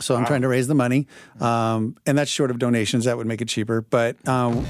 So 0.00 0.16
I'm 0.16 0.24
trying 0.24 0.40
to 0.40 0.48
raise 0.48 0.66
the 0.66 0.74
money. 0.74 1.06
Um, 1.40 1.94
and 2.06 2.16
that's 2.16 2.30
short 2.30 2.50
of 2.50 2.58
donations. 2.58 3.04
That 3.04 3.18
would 3.18 3.26
make 3.26 3.42
it 3.42 3.48
cheaper. 3.48 3.82
But 3.82 4.16
um, 4.26 4.66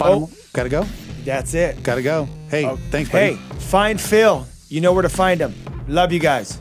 Oh. 0.00 0.28
got 0.52 0.64
to 0.64 0.68
go. 0.68 0.84
That's 1.24 1.54
it. 1.54 1.80
Got 1.84 1.96
to 1.96 2.02
go. 2.02 2.28
Hey, 2.50 2.64
thanks, 2.90 3.10
buddy. 3.10 3.36
Hey, 3.36 3.58
find 3.60 4.00
Phil. 4.00 4.44
You 4.68 4.80
know 4.80 4.92
where 4.92 5.02
to 5.02 5.08
find 5.08 5.40
him. 5.40 5.54
Love 5.86 6.12
you 6.12 6.18
guys. 6.18 6.60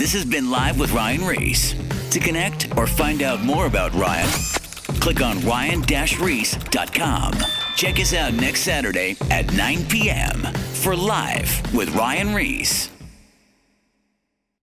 This 0.00 0.14
has 0.14 0.24
been 0.24 0.50
Live 0.50 0.80
with 0.80 0.92
Ryan 0.92 1.26
Ries. 1.26 1.74
To 2.10 2.18
connect 2.18 2.76
or 2.76 2.86
find 2.86 3.22
out 3.22 3.42
more 3.42 3.66
about 3.66 3.92
Ryan, 3.94 4.28
click 4.98 5.20
on 5.20 5.40
ryan-reese.com. 5.42 7.32
Check 7.76 8.00
us 8.00 8.14
out 8.14 8.32
next 8.32 8.60
Saturday 8.62 9.16
at 9.30 9.52
9 9.52 9.84
p.m. 9.84 10.42
for 10.72 10.96
Live 10.96 11.74
with 11.74 11.94
Ryan 11.94 12.34
Ries. 12.34 12.90